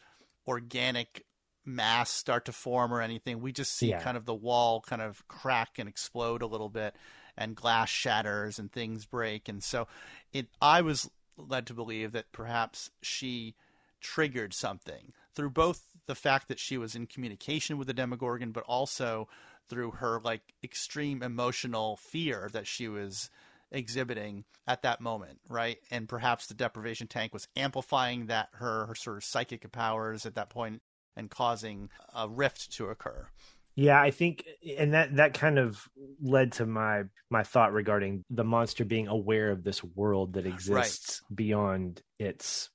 organic 0.47 1.25
mass 1.63 2.09
start 2.09 2.45
to 2.45 2.51
form 2.51 2.93
or 2.93 3.01
anything. 3.01 3.39
We 3.39 3.51
just 3.51 3.77
see 3.77 3.89
Yeah. 3.89 4.01
kind 4.01 4.17
of 4.17 4.25
the 4.25 4.34
wall 4.34 4.82
kind 4.82 5.01
of 5.01 5.27
crack 5.27 5.77
and 5.77 5.88
explode 5.88 6.41
a 6.41 6.47
little 6.47 6.69
bit 6.69 6.95
and 7.38 7.55
glass 7.55 7.89
shatters 7.89 8.59
and 8.59 8.71
things 8.71 9.05
break. 9.05 9.47
And 9.47 9.63
so 9.63 9.88
it 10.34 10.47
i 10.61 10.82
was 10.82 11.09
led 11.38 11.67
to 11.67 11.73
believe 11.73 12.11
that 12.11 12.32
perhaps 12.32 12.89
she 13.01 13.55
triggered 14.01 14.53
something 14.53 15.13
through 15.35 15.49
both 15.49 15.83
the 16.07 16.15
fact 16.15 16.47
that 16.47 16.59
she 16.59 16.77
was 16.77 16.95
in 16.95 17.07
communication 17.07 17.77
with 17.77 17.87
the 17.87 17.93
demogorgon 17.93 18.51
but 18.51 18.63
also 18.67 19.27
through 19.69 19.91
her 19.91 20.19
like 20.23 20.53
extreme 20.63 21.23
emotional 21.23 21.97
fear 21.97 22.49
that 22.51 22.67
she 22.67 22.87
was 22.87 23.29
exhibiting 23.71 24.43
at 24.67 24.81
that 24.81 24.99
moment 24.99 25.39
right? 25.47 25.77
And 25.89 26.09
perhaps 26.09 26.47
the 26.47 26.53
deprivation 26.53 27.07
tank 27.07 27.33
was 27.33 27.47
amplifying 27.55 28.25
that 28.25 28.49
her 28.53 28.87
her 28.87 28.95
sort 28.95 29.17
of 29.17 29.23
psychic 29.23 29.71
powers 29.71 30.25
at 30.25 30.35
that 30.35 30.49
point 30.49 30.81
and 31.15 31.29
causing 31.29 31.89
a 32.15 32.27
rift 32.27 32.71
to 32.73 32.87
occur. 32.87 33.27
Yeah, 33.75 34.01
I 34.01 34.11
think, 34.11 34.45
and 34.77 34.93
that 34.93 35.15
that 35.15 35.33
kind 35.33 35.57
of 35.57 35.87
led 36.21 36.51
to 36.53 36.65
my 36.65 37.03
my 37.29 37.43
thought 37.43 37.71
regarding 37.71 38.25
the 38.29 38.43
monster 38.43 38.83
being 38.83 39.07
aware 39.07 39.49
of 39.49 39.63
this 39.63 39.81
world 39.83 40.33
that 40.33 40.45
exists 40.45 41.21
beyond 41.33 42.01
its 42.19 42.69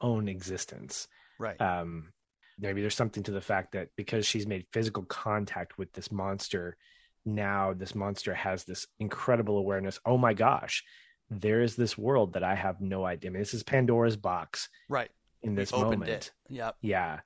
own 0.00 0.28
existence. 0.28 1.08
right 1.38 1.60
Um, 1.60 2.12
maybe 2.58 2.80
there's 2.80 2.94
something 2.94 3.22
to 3.24 3.32
the 3.32 3.40
fact 3.40 3.72
that 3.72 3.88
because 3.96 4.26
she's 4.26 4.46
made 4.46 4.66
physical 4.72 5.02
contact 5.04 5.78
with 5.78 5.92
this 5.92 6.10
monster, 6.10 6.76
now 7.24 7.74
this 7.74 7.94
monster 7.94 8.34
has 8.34 8.64
this 8.64 8.86
incredible 8.98 9.58
awareness. 9.58 9.98
Oh 10.04 10.16
my 10.16 10.34
gosh, 10.34 10.84
there 11.30 11.62
is 11.62 11.76
this 11.76 11.98
world 11.98 12.34
that 12.34 12.44
I 12.44 12.54
have 12.54 12.80
no 12.80 13.04
idea. 13.04 13.30
I 13.30 13.32
mean, 13.32 13.42
this 13.42 13.54
is 13.54 13.62
Pandora's 13.62 14.16
box 14.16 14.68
right 14.88 15.10
in 15.42 15.54
this 15.54 15.72
moment. 15.72 16.08
it 16.08 16.30
yep 16.48 16.76
Yeah. 16.80 17.20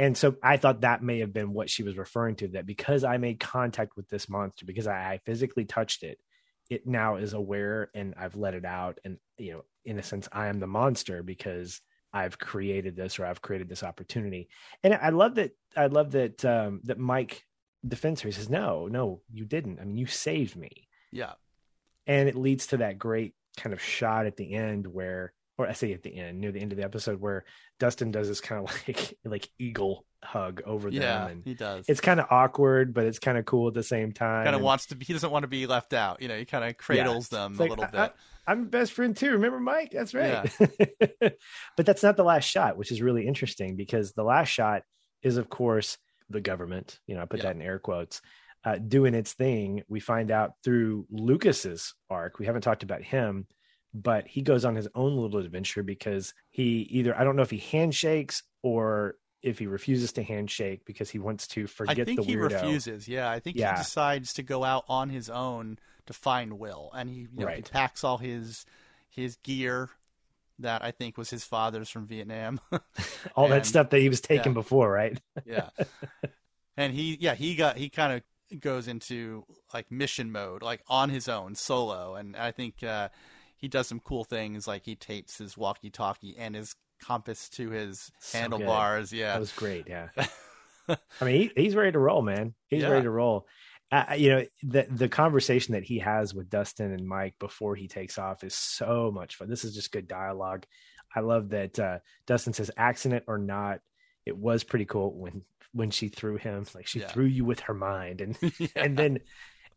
And 0.00 0.16
so 0.16 0.36
I 0.42 0.58
thought 0.58 0.82
that 0.82 1.02
may 1.02 1.18
have 1.20 1.32
been 1.32 1.52
what 1.52 1.68
she 1.68 1.82
was 1.82 1.98
referring 1.98 2.36
to 2.36 2.48
that 2.48 2.66
because 2.66 3.02
I 3.02 3.16
made 3.16 3.40
contact 3.40 3.96
with 3.96 4.08
this 4.08 4.28
monster, 4.28 4.64
because 4.64 4.86
I, 4.86 5.14
I 5.14 5.20
physically 5.24 5.64
touched 5.64 6.04
it, 6.04 6.20
it 6.70 6.86
now 6.86 7.16
is 7.16 7.32
aware 7.32 7.90
and 7.94 8.14
I've 8.16 8.36
let 8.36 8.54
it 8.54 8.64
out. 8.64 9.00
And, 9.04 9.18
you 9.38 9.52
know, 9.52 9.64
in 9.84 9.98
a 9.98 10.02
sense, 10.04 10.28
I 10.30 10.46
am 10.46 10.60
the 10.60 10.68
monster 10.68 11.24
because 11.24 11.80
I've 12.12 12.38
created 12.38 12.96
this 12.96 13.18
or 13.18 13.26
I've 13.26 13.42
created 13.42 13.68
this 13.68 13.82
opportunity. 13.82 14.48
And 14.82 14.94
I 14.94 15.10
love 15.10 15.36
that. 15.36 15.52
I 15.76 15.86
love 15.86 16.12
that, 16.12 16.44
um, 16.44 16.80
that 16.84 16.98
Mike 16.98 17.44
defends 17.86 18.20
her. 18.22 18.28
He 18.28 18.32
says, 18.32 18.50
no, 18.50 18.86
no, 18.86 19.20
you 19.32 19.44
didn't. 19.44 19.80
I 19.80 19.84
mean, 19.84 19.96
you 19.98 20.06
saved 20.06 20.56
me 20.56 20.88
yeah 21.12 21.32
and 22.06 22.28
it 22.28 22.36
leads 22.36 22.68
to 22.68 22.78
that 22.78 22.98
great 22.98 23.34
kind 23.56 23.72
of 23.72 23.80
shot 23.80 24.26
at 24.26 24.36
the 24.36 24.54
end 24.54 24.86
where 24.86 25.32
or 25.56 25.66
i 25.66 25.72
say 25.72 25.92
at 25.92 26.02
the 26.02 26.16
end 26.16 26.40
near 26.40 26.52
the 26.52 26.60
end 26.60 26.72
of 26.72 26.78
the 26.78 26.84
episode 26.84 27.20
where 27.20 27.44
dustin 27.78 28.10
does 28.10 28.28
this 28.28 28.40
kind 28.40 28.64
of 28.64 28.82
like 28.88 29.14
like 29.24 29.48
eagle 29.58 30.04
hug 30.24 30.60
over 30.66 30.88
yeah 30.88 31.20
them 31.20 31.30
and 31.30 31.44
he 31.44 31.54
does. 31.54 31.84
it's 31.88 32.00
kind 32.00 32.18
of 32.18 32.26
awkward 32.30 32.92
but 32.92 33.04
it's 33.04 33.20
kind 33.20 33.38
of 33.38 33.44
cool 33.44 33.68
at 33.68 33.74
the 33.74 33.82
same 33.84 34.10
time 34.10 34.44
kind 34.44 34.56
of 34.56 34.62
wants 34.62 34.86
to 34.86 34.96
be 34.96 35.04
he 35.04 35.12
doesn't 35.12 35.30
want 35.30 35.44
to 35.44 35.48
be 35.48 35.66
left 35.66 35.92
out 35.92 36.20
you 36.20 36.26
know 36.26 36.36
he 36.36 36.44
kind 36.44 36.64
of 36.64 36.76
cradles 36.76 37.28
them 37.28 37.52
it's 37.52 37.60
a 37.60 37.62
like, 37.62 37.70
little 37.70 37.86
bit. 37.86 38.12
I'm 38.46 38.64
best 38.66 38.92
friend 38.92 39.16
too 39.16 39.32
remember 39.32 39.60
mike? 39.60 39.90
That's 39.92 40.14
right. 40.14 40.50
But 41.76 41.86
that's 41.86 42.02
not 42.02 42.16
the 42.16 42.24
last 42.24 42.44
shot 42.46 42.76
which 42.76 42.90
is 42.90 43.00
really 43.00 43.26
interesting 43.26 43.76
because 43.76 44.12
the 44.12 44.24
last 44.24 44.48
shot 44.48 44.82
is 45.22 45.36
of 45.36 45.48
course 45.48 45.98
the 46.30 46.40
government 46.40 46.98
you 47.06 47.14
know 47.14 47.22
i 47.22 47.24
put 47.24 47.38
Yeah. 47.38 47.44
that 47.46 47.56
in 47.56 47.62
air 47.62 47.78
quotes 47.78 48.20
uh, 48.64 48.76
doing 48.76 49.14
its 49.14 49.34
thing. 49.34 49.82
We 49.88 50.00
find 50.00 50.30
out 50.32 50.52
through 50.64 51.06
lucas's 51.10 51.94
arc 52.10 52.38
we 52.40 52.46
haven't 52.46 52.62
talked 52.62 52.82
about 52.82 53.02
him 53.02 53.46
but 53.94 54.26
he 54.26 54.42
goes 54.42 54.64
on 54.64 54.74
his 54.74 54.88
own 54.96 55.16
little 55.16 55.38
adventure 55.38 55.82
because 55.84 56.34
he 56.50 56.80
either 56.90 57.16
i 57.18 57.22
don't 57.24 57.36
know 57.36 57.42
if 57.42 57.50
he 57.50 57.58
handshakes 57.58 58.42
or 58.62 59.14
if 59.42 59.58
he 59.58 59.66
refuses 59.66 60.12
to 60.12 60.22
handshake 60.22 60.84
because 60.84 61.10
he 61.10 61.18
wants 61.18 61.46
to 61.48 61.66
forget 61.66 62.00
I 62.00 62.04
think 62.04 62.20
the 62.20 62.26
he 62.26 62.36
weirdo 62.36 62.52
refuses. 62.62 63.08
Yeah, 63.08 63.30
I 63.30 63.40
think 63.40 63.56
Yeah. 63.56 63.76
he 63.76 63.82
decides 63.82 64.34
to 64.34 64.42
go 64.42 64.64
out 64.64 64.84
on 64.88 65.10
his 65.10 65.30
own 65.30 65.78
to 66.06 66.12
find 66.12 66.58
Will, 66.58 66.90
and 66.94 67.08
he, 67.08 67.20
you 67.20 67.28
know, 67.44 67.48
he 67.48 67.62
packs 67.62 68.02
all 68.04 68.18
his 68.18 68.64
his 69.08 69.36
gear 69.36 69.90
that 70.58 70.82
I 70.82 70.90
think 70.90 71.16
was 71.16 71.30
his 71.30 71.44
father's 71.44 71.88
from 71.88 72.06
Vietnam. 72.06 72.60
all 73.36 73.48
that 73.48 73.66
stuff 73.66 73.90
that 73.90 74.00
he 74.00 74.08
was 74.08 74.20
taking 74.20 74.52
yeah. 74.52 74.54
before 74.54 74.90
right 74.90 75.20
yeah, 75.44 75.70
and 76.76 76.92
he 76.92 77.16
yeah 77.20 77.34
he 77.34 77.54
got 77.54 77.76
he 77.76 77.88
kind 77.90 78.12
of 78.12 78.60
goes 78.60 78.88
into 78.88 79.44
like 79.72 79.90
mission 79.90 80.32
mode, 80.32 80.62
like 80.62 80.82
on 80.88 81.10
his 81.10 81.28
own, 81.28 81.54
solo, 81.54 82.14
and 82.16 82.34
I 82.34 82.50
think 82.50 82.82
uh, 82.82 83.10
he 83.56 83.68
does 83.68 83.86
some 83.86 84.00
cool 84.00 84.24
things, 84.24 84.66
like 84.66 84.84
he 84.84 84.96
tapes 84.96 85.38
his 85.38 85.56
walkie-talkie 85.56 86.36
and 86.38 86.54
his 86.54 86.74
compass 87.00 87.48
to 87.50 87.70
his 87.70 88.10
So 88.20 88.38
handlebars. 88.38 89.12
Yeah, 89.12 89.32
That 89.34 89.40
was 89.40 89.52
great. 89.52 89.86
Yeah. 89.88 90.08
I 90.88 91.24
mean, 91.24 91.50
he, 91.54 91.62
he's 91.62 91.74
ready 91.76 91.92
to 91.92 91.98
roll, 91.98 92.22
man. 92.22 92.54
He's 92.68 92.82
Yeah. 92.82 92.88
ready 92.88 93.02
to 93.04 93.10
roll. 93.10 93.46
Uh, 93.90 94.14
you 94.16 94.30
know, 94.30 94.44
the 94.62 94.86
the 94.90 95.08
conversation 95.08 95.72
that 95.72 95.82
he 95.84 95.98
has 96.00 96.34
with 96.34 96.50
Dustin 96.50 96.92
and 96.92 97.06
Mike 97.08 97.34
before 97.38 97.74
he 97.74 97.88
takes 97.88 98.18
off 98.18 98.44
is 98.44 98.54
so 98.54 99.10
much 99.14 99.36
fun. 99.36 99.48
This 99.48 99.64
is 99.64 99.74
just 99.74 99.92
good 99.92 100.06
dialogue. 100.06 100.66
I 101.14 101.20
love 101.20 101.48
that 101.50 101.78
uh, 101.78 101.98
Dustin 102.26 102.52
says, 102.52 102.70
"Accident 102.76 103.24
or 103.26 103.38
not, 103.38 103.80
it 104.26 104.36
was 104.36 104.62
pretty 104.62 104.84
cool 104.84 105.14
when 105.14 105.42
when 105.72 105.90
she 105.90 106.08
threw 106.08 106.36
him. 106.36 106.66
Like 106.74 106.86
she 106.86 107.00
Yeah. 107.00 107.08
threw 107.08 107.24
you 107.24 107.46
with 107.46 107.60
her 107.60 107.72
mind." 107.74 108.20
And 108.20 108.36
Yeah. 108.58 108.68
and 108.76 108.94
then 108.96 109.20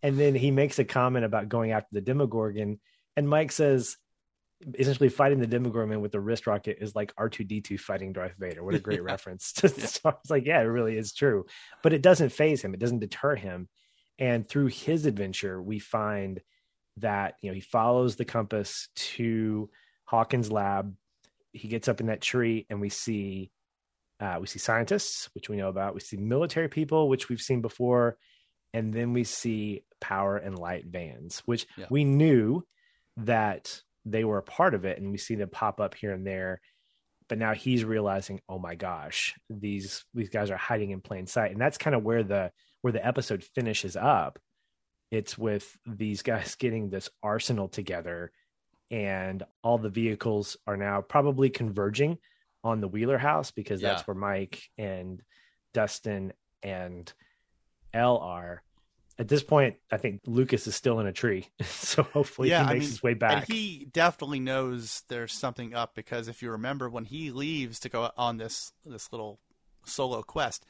and 0.03 0.19
then 0.19 0.35
he 0.35 0.51
makes 0.51 0.77
a 0.79 0.83
comment 0.83 1.23
about 1.23 1.47
going 1.47 1.71
after 1.71 1.89
the 1.93 2.01
Demogorgon, 2.01 2.79
and 3.15 3.29
Mike 3.29 3.51
says. 3.51 3.97
Essentially, 4.77 5.09
fighting 5.09 5.39
the 5.39 5.47
Demogorgon 5.47 6.01
with 6.01 6.11
the 6.11 6.19
wrist 6.19 6.47
rocket 6.47 6.77
is 6.81 6.95
like 6.95 7.13
R 7.17 7.29
two 7.29 7.43
D 7.43 7.61
two 7.61 7.77
fighting 7.77 8.13
Darth 8.13 8.35
Vader. 8.37 8.63
What 8.63 8.75
a 8.75 8.79
great 8.79 9.03
reference! 9.11 9.45
Star 9.45 9.71
Wars. 10.13 10.29
Like, 10.29 10.45
yeah, 10.45 10.59
it 10.61 10.65
really 10.65 10.97
is 10.97 11.13
true. 11.13 11.45
But 11.83 11.93
it 11.93 12.01
doesn't 12.01 12.29
phase 12.31 12.61
him. 12.61 12.73
It 12.73 12.79
doesn't 12.79 12.99
deter 12.99 13.35
him. 13.35 13.69
And 14.19 14.47
through 14.47 14.67
his 14.67 15.05
adventure, 15.05 15.61
we 15.61 15.79
find 15.79 16.41
that 16.97 17.35
you 17.41 17.49
know 17.49 17.55
he 17.55 17.61
follows 17.61 18.15
the 18.15 18.25
compass 18.25 18.89
to 18.95 19.69
Hawkins' 20.05 20.51
lab. 20.51 20.95
He 21.53 21.67
gets 21.67 21.87
up 21.87 21.99
in 21.99 22.07
that 22.07 22.21
tree, 22.21 22.65
and 22.69 22.79
we 22.79 22.89
see 22.89 23.51
uh, 24.19 24.37
we 24.39 24.47
see 24.47 24.59
scientists, 24.59 25.29
which 25.33 25.49
we 25.49 25.57
know 25.57 25.69
about. 25.69 25.95
We 25.95 26.01
see 26.01 26.17
military 26.17 26.69
people, 26.69 27.09
which 27.09 27.29
we've 27.29 27.41
seen 27.41 27.61
before, 27.61 28.17
and 28.73 28.93
then 28.93 29.13
we 29.13 29.23
see 29.23 29.83
power 29.99 30.37
and 30.37 30.57
light 30.57 30.85
vans, 30.85 31.41
which 31.45 31.65
Yeah. 31.77 31.87
we 31.89 32.03
knew 32.03 32.63
that 33.17 33.81
they 34.05 34.23
were 34.23 34.37
a 34.39 34.43
part 34.43 34.73
of 34.73 34.85
it, 34.85 34.99
and 34.99 35.11
we 35.11 35.17
see 35.17 35.35
them 35.35 35.49
pop 35.49 35.79
up 35.79 35.93
here 35.95 36.11
and 36.13 36.25
there. 36.25 36.61
But 37.29 37.37
now 37.37 37.53
he's 37.53 37.85
realizing, 37.85 38.41
oh 38.49 38.59
my 38.59 38.75
gosh, 38.75 39.35
these 39.49 40.03
these 40.13 40.29
guys 40.29 40.51
are 40.51 40.57
hiding 40.57 40.91
in 40.91 41.01
plain 41.01 41.27
sight, 41.27 41.51
and 41.51 41.61
that's 41.61 41.77
kind 41.77 41.95
of 41.95 42.03
where 42.03 42.23
the 42.23 42.51
where 42.81 42.91
the 42.93 43.05
episode 43.05 43.43
finishes 43.43 43.95
up. 43.95 44.39
It's 45.11 45.37
with 45.37 45.77
these 45.85 46.21
guys 46.23 46.55
getting 46.59 46.89
this 46.89 47.09
arsenal 47.23 47.67
together, 47.69 48.31
and 48.89 49.43
all 49.63 49.77
the 49.77 49.89
vehicles 49.89 50.57
are 50.67 50.77
now 50.77 51.01
probably 51.01 51.49
converging 51.49 52.17
on 52.63 52.81
the 52.81 52.87
Wheeler 52.87 53.17
house 53.17 53.51
because 53.51 53.81
that's 53.81 54.01
Yeah. 54.01 54.05
where 54.05 54.15
Mike 54.15 54.61
and 54.77 55.21
Dustin 55.73 56.33
and 56.63 57.11
El 57.93 58.17
are. 58.19 58.61
At 59.21 59.27
this 59.27 59.43
point, 59.43 59.75
I 59.91 59.97
think 59.97 60.21
Lucas 60.25 60.65
is 60.65 60.75
still 60.75 60.99
in 60.99 61.05
a 61.05 61.13
tree, 61.13 61.47
so 61.61 62.01
hopefully 62.01 62.49
Yeah, 62.49 62.63
he 62.63 62.69
I 62.69 62.73
makes 62.73 62.85
mean, 62.85 62.89
his 62.89 63.03
way 63.03 63.13
back. 63.13 63.47
And 63.47 63.55
he 63.55 63.87
definitely 63.93 64.39
knows 64.39 65.03
there's 65.09 65.31
something 65.31 65.75
up 65.75 65.93
because 65.93 66.27
if 66.27 66.41
you 66.41 66.49
remember 66.49 66.89
when 66.89 67.05
he 67.05 67.29
leaves 67.29 67.79
to 67.81 67.89
go 67.89 68.09
on 68.17 68.37
this 68.37 68.73
this 68.83 69.11
little 69.11 69.39
solo 69.85 70.23
quest 70.23 70.65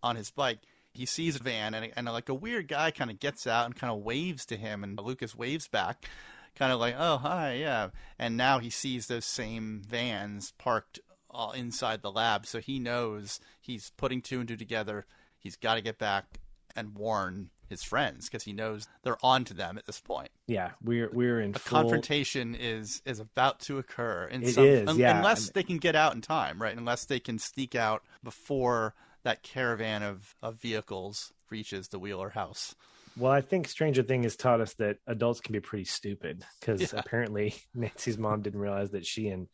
on 0.00 0.14
his 0.14 0.30
bike, 0.30 0.60
he 0.92 1.06
sees 1.06 1.34
a 1.34 1.42
van 1.42 1.74
and, 1.74 1.92
and 1.96 2.06
like 2.06 2.28
a 2.28 2.34
weird 2.34 2.68
guy 2.68 2.92
kind 2.92 3.10
of 3.10 3.18
gets 3.18 3.48
out 3.48 3.66
and 3.66 3.74
kind 3.74 3.92
of 3.92 3.98
waves 3.98 4.46
to 4.46 4.56
him, 4.56 4.84
and 4.84 4.96
Lucas 5.00 5.34
waves 5.34 5.66
back, 5.66 6.06
kind 6.54 6.72
of 6.72 6.78
like, 6.78 6.94
"Oh 6.96 7.16
hi, 7.18 7.54
yeah." 7.54 7.88
And 8.16 8.36
now 8.36 8.60
he 8.60 8.70
sees 8.70 9.08
those 9.08 9.24
same 9.24 9.82
vans 9.84 10.52
parked 10.56 11.00
all 11.28 11.50
inside 11.50 12.02
the 12.02 12.12
lab, 12.12 12.46
so 12.46 12.60
he 12.60 12.78
knows 12.78 13.40
he's 13.60 13.90
putting 13.96 14.22
two 14.22 14.38
and 14.38 14.48
two 14.48 14.56
together. 14.56 15.04
He's 15.36 15.56
got 15.56 15.74
to 15.74 15.80
get 15.80 15.98
back 15.98 16.38
and 16.76 16.94
warn 16.94 17.50
his 17.68 17.82
friends 17.82 18.26
because 18.28 18.42
he 18.44 18.52
knows 18.52 18.86
they're 19.02 19.18
on 19.24 19.44
to 19.44 19.54
them 19.54 19.78
at 19.78 19.86
this 19.86 20.00
point 20.00 20.30
yeah, 20.46 20.70
we're 20.82 21.10
we're 21.12 21.40
in 21.40 21.54
a 21.54 21.58
full. 21.58 21.80
confrontation 21.82 22.54
is 22.54 23.02
is 23.04 23.20
about 23.20 23.60
to 23.60 23.78
occur 23.78 24.24
in 24.30 24.42
It 24.42 24.54
some, 24.54 24.64
is, 24.64 24.88
un- 24.88 24.98
yeah. 24.98 25.18
unless 25.18 25.50
they 25.50 25.62
can 25.62 25.78
get 25.78 25.94
out 25.96 26.14
in 26.14 26.20
time 26.20 26.60
right 26.60 26.76
unless 26.76 27.04
they 27.04 27.20
can 27.20 27.38
sneak 27.38 27.74
out 27.74 28.02
before 28.24 28.94
that 29.24 29.42
caravan 29.42 30.02
of, 30.02 30.34
of 30.42 30.60
vehicles 30.60 31.32
reaches 31.50 31.88
the 31.88 31.98
wheeler 31.98 32.30
house 32.30 32.74
Well, 33.16 33.32
I 33.32 33.40
think 33.40 33.66
Stranger 33.68 34.02
Thing 34.02 34.22
has 34.22 34.36
taught 34.36 34.60
us 34.60 34.74
that 34.74 34.98
adults 35.06 35.40
can 35.40 35.52
be 35.52 35.60
pretty 35.60 35.84
stupid 35.84 36.44
because 36.60 36.80
Yeah. 36.92 37.00
apparently 37.00 37.54
Nancy's 37.74 38.16
mom 38.18 38.42
didn't 38.42 38.60
realize 38.60 38.90
that 38.92 39.04
she 39.06 39.28
and 39.28 39.48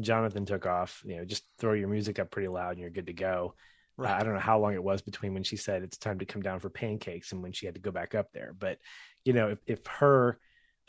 Jonathan 0.00 0.44
took 0.46 0.66
off. 0.66 1.02
You 1.06 1.16
know, 1.16 1.24
just 1.24 1.42
throw 1.58 1.72
your 1.72 1.88
music 1.88 2.18
up 2.18 2.30
pretty 2.30 2.48
loud 2.48 2.72
and 2.72 2.80
you're 2.80 2.90
good 2.90 3.06
to 3.06 3.12
go. 3.12 3.54
I 3.98 4.22
don't 4.22 4.34
know 4.34 4.40
how 4.40 4.60
long 4.60 4.74
it 4.74 4.82
was 4.82 5.02
between 5.02 5.34
when 5.34 5.42
she 5.42 5.56
said 5.56 5.82
it's 5.82 5.96
time 5.96 6.18
to 6.20 6.24
come 6.24 6.42
down 6.42 6.60
for 6.60 6.70
pancakes 6.70 7.32
and 7.32 7.42
when 7.42 7.52
she 7.52 7.66
had 7.66 7.74
to 7.74 7.80
go 7.80 7.90
back 7.90 8.14
up 8.14 8.32
there. 8.32 8.54
But 8.58 8.78
you 9.24 9.32
know, 9.32 9.50
if, 9.50 9.58
if 9.66 9.86
her 9.86 10.38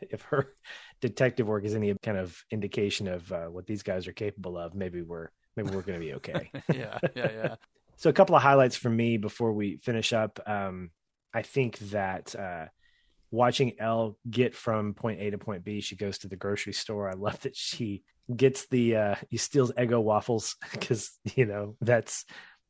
if 0.00 0.22
her 0.22 0.54
detective 1.00 1.46
work 1.46 1.64
is 1.64 1.74
any 1.74 1.94
kind 2.02 2.18
of 2.18 2.42
indication 2.50 3.06
of 3.08 3.30
uh, 3.32 3.46
what 3.46 3.66
these 3.66 3.82
guys 3.82 4.08
are 4.08 4.12
capable 4.12 4.56
of, 4.56 4.74
maybe 4.74 5.02
we're 5.02 5.28
maybe 5.56 5.70
we're 5.70 5.82
going 5.82 6.00
to 6.00 6.04
be 6.04 6.14
okay. 6.14 6.50
yeah 6.72 6.98
yeah 7.14 7.30
yeah 7.32 7.54
So 7.96 8.08
a 8.08 8.12
couple 8.12 8.36
of 8.36 8.42
highlights 8.42 8.76
for 8.76 8.88
me 8.88 9.16
before 9.16 9.52
we 9.52 9.78
finish 9.78 10.12
up. 10.12 10.38
Um, 10.46 10.90
I 11.34 11.42
think 11.42 11.78
that 11.90 12.32
uh, 12.36 12.66
watching 13.30 13.78
El 13.78 14.16
get 14.28 14.54
from 14.54 14.94
point 14.94 15.20
A 15.20 15.30
to 15.30 15.38
point 15.38 15.64
B, 15.64 15.80
she 15.80 15.96
goes 15.96 16.18
to 16.18 16.28
the 16.28 16.36
grocery 16.36 16.72
store. 16.72 17.10
I 17.10 17.14
love 17.14 17.40
that 17.40 17.56
she 17.56 18.02
gets 18.34 18.66
the 18.66 18.96
uh, 18.96 19.14
he 19.30 19.36
steals 19.36 19.72
Eggo 19.72 20.02
waffles 20.02 20.56
because 20.72 21.10
you 21.34 21.46
know 21.46 21.76
that's 21.80 22.24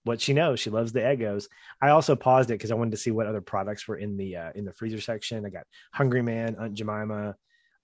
what 0.05 0.21
she 0.21 0.33
knows. 0.33 0.61
She 0.61 0.71
loves 0.71 0.93
the 0.93 1.01
Eggos. 1.01 1.47
I 1.83 1.91
also 1.91 2.17
paused 2.17 2.51
it 2.51 2.55
because 2.55 2.71
I 2.71 2.75
wanted 2.75 2.93
to 2.93 2.97
see 2.97 3.11
what 3.11 3.27
other 3.27 3.41
products 3.41 3.87
were 3.87 3.97
in 3.97 4.17
the 4.17 4.37
uh, 4.37 4.51
in 4.55 4.65
the 4.65 4.73
freezer 4.73 5.01
section. 5.01 5.45
I 5.45 5.51
got 5.51 5.67
Hungry 5.93 6.23
Man, 6.23 6.57
Aunt 6.59 6.75
Jemima, 6.75 7.37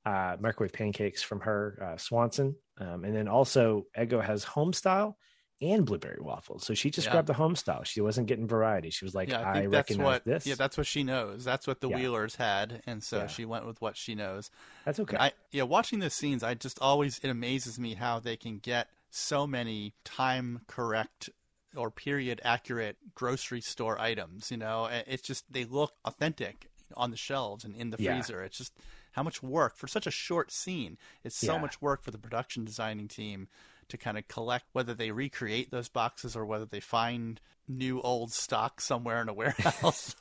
uh, 0.07 0.37
microwave 0.41 0.73
pancakes 0.73 1.23
from 1.23 1.41
her, 1.41 1.79
uh, 1.83 1.97
Swanson, 1.97 2.55
um, 2.79 3.05
and 3.05 3.15
then 3.15 3.29
also 3.29 3.85
Eggo 3.97 4.23
has 4.23 4.45
home 4.45 4.73
style 4.73 5.17
and 5.63 5.87
blueberry 5.87 6.19
waffles. 6.21 6.65
So 6.65 6.75
she 6.75 6.91
just 6.91 7.07
Yeah. 7.07 7.13
grabbed 7.13 7.29
the 7.29 7.35
home 7.35 7.57
style. 7.57 7.85
She 7.85 8.01
wasn't 8.01 8.27
getting 8.27 8.47
variety. 8.47 8.91
She 8.91 9.05
was 9.05 9.15
like, 9.15 9.29
yeah, 9.29 9.41
I 9.41 9.51
I, 9.51 9.53
that's 9.63 9.69
recognize 9.73 10.05
what. 10.05 10.25
this. 10.25 10.47
Yeah, 10.47 10.57
that's 10.57 10.77
what 10.77 10.87
she 10.87 11.05
knows. 11.05 11.45
That's 11.45 11.67
what 11.67 11.81
the 11.81 11.89
Yeah. 11.89 11.97
Wheelers 11.97 12.37
had, 12.37 12.83
and 12.87 13.03
so 13.03 13.27
she 13.27 13.45
went 13.45 13.67
with 13.67 13.81
what 13.81 13.97
she 13.97 14.15
knows. 14.15 14.51
That's 14.85 15.01
okay. 15.01 15.17
I 15.19 15.33
yeah, 15.53 15.63
watching 15.63 16.01
the 16.01 16.11
scenes, 16.11 16.43
I 16.43 16.55
just 16.55 16.79
always 16.81 17.19
it 17.21 17.29
amazes 17.29 17.79
me 17.79 17.95
how 17.95 18.19
they 18.21 18.37
can 18.37 18.59
get 18.59 18.89
so 19.11 19.47
many 19.47 19.95
time 20.05 20.63
correct 20.67 21.31
or 21.77 21.91
period 21.91 22.41
accurate 22.45 22.97
grocery 23.15 23.61
store 23.61 23.99
items. 24.01 24.51
You 24.51 24.57
know, 24.57 24.89
it's 25.07 25.23
just 25.23 25.45
they 25.53 25.65
look 25.65 25.93
authentic 26.05 26.69
on 26.97 27.11
the 27.11 27.17
shelves 27.17 27.65
and 27.65 27.75
in 27.75 27.91
the 27.91 27.97
freezer. 27.97 28.43
It's 28.43 28.59
just 28.59 28.73
how 29.13 29.23
much 29.23 29.43
work 29.43 29.77
for 29.77 29.87
such 29.87 30.07
a 30.07 30.11
short 30.11 30.51
scene. 30.53 30.99
It's 31.23 31.37
so 31.37 31.59
much 31.59 31.81
work 31.81 32.03
for 32.03 32.11
the 32.11 32.19
production 32.19 32.65
designing 32.65 33.09
team 33.09 33.49
to 33.89 33.97
kind 33.97 34.19
of 34.19 34.27
collect 34.29 34.65
whether 34.73 34.95
they 34.95 35.11
recreate 35.11 35.71
those 35.71 35.89
boxes 35.89 36.37
or 36.37 36.45
whether 36.47 36.67
they 36.67 36.81
find 36.81 37.41
new 37.67 38.01
old 38.03 38.31
stock 38.33 38.81
somewhere 38.81 39.23
in 39.23 39.29
a 39.29 39.33
warehouse 39.43 40.15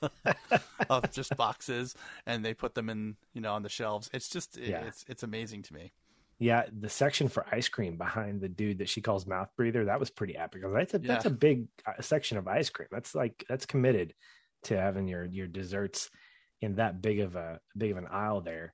of 0.89 1.11
just 1.11 1.35
boxes 1.35 1.93
and 2.25 2.43
they 2.45 2.53
put 2.53 2.73
them 2.73 2.89
in 2.89 3.15
you 3.33 3.41
know 3.41 3.53
on 3.53 3.63
the 3.63 3.69
shelves 3.69 4.09
it's 4.13 4.29
just 4.29 4.57
it- 4.57 4.69
Yeah. 4.69 4.85
it's 4.85 5.03
it's 5.07 5.23
amazing 5.23 5.63
to 5.63 5.73
me 5.73 5.91
yeah, 6.39 6.63
the 6.77 6.89
section 6.89 7.29
for 7.29 7.45
ice 7.49 7.69
cream 7.69 7.95
behind 7.95 8.41
the 8.41 8.49
dude 8.49 8.79
that 8.79 8.89
she 8.89 8.99
calls 9.01 9.25
mouth 9.25 9.47
breather, 9.55 9.85
that 9.85 9.99
was 9.99 10.09
pretty 10.09 10.35
epic. 10.35 10.63
That's 10.73 10.93
a 10.93 10.97
that's 10.99 11.25
a 11.25 11.29
big 11.29 11.67
uh, 11.85 12.01
section 12.01 12.37
of 12.37 12.47
ice 12.49 12.69
cream. 12.69 12.89
That's 12.91 13.15
like 13.15 13.45
that's 13.47 13.65
committed 13.67 14.13
to 14.63 14.75
having 14.77 15.07
your 15.07 15.23
your 15.25 15.47
desserts 15.47 16.09
in 16.59 16.75
that 16.77 17.01
big 17.01 17.19
of 17.21 17.35
a 17.37 17.61
big 17.77 17.91
of 17.91 17.97
an 17.97 18.07
aisle 18.11 18.41
there. 18.41 18.73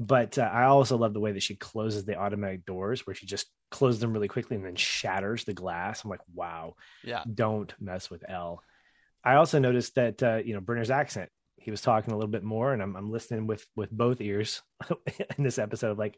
But 0.00 0.38
uh, 0.38 0.42
I 0.42 0.64
also 0.64 0.96
love 0.96 1.12
the 1.12 1.20
way 1.20 1.32
that 1.32 1.42
she 1.42 1.56
closes 1.56 2.04
the 2.04 2.16
automatic 2.16 2.64
doors, 2.64 3.06
where 3.06 3.14
she 3.14 3.26
just 3.26 3.46
closes 3.70 4.00
them 4.00 4.12
really 4.12 4.28
quickly 4.28 4.56
and 4.56 4.64
then 4.64 4.76
shatters 4.76 5.44
the 5.44 5.54
glass. 5.54 6.04
I'm 6.04 6.10
like, 6.10 6.20
wow, 6.32 6.74
yeah 7.04 7.24
don't 7.32 7.74
mess 7.80 8.08
with 8.10 8.22
El. 8.28 8.62
I 9.24 9.34
also 9.34 9.58
noticed 9.58 9.96
that 9.96 10.22
uh, 10.22 10.36
you 10.44 10.54
know 10.54 10.60
Brenner's 10.60 10.90
accent. 10.90 11.30
He 11.56 11.72
was 11.72 11.80
talking 11.82 12.12
a 12.12 12.16
little 12.16 12.30
bit 12.30 12.44
more, 12.44 12.72
and 12.72 12.80
I'm 12.80 12.94
I'm 12.96 13.10
listening 13.10 13.46
with 13.48 13.66
with 13.74 13.90
both 13.90 14.20
ears 14.20 14.62
in 15.36 15.42
this 15.44 15.58
episode. 15.58 15.90
Of 15.90 15.98
like, 15.98 16.16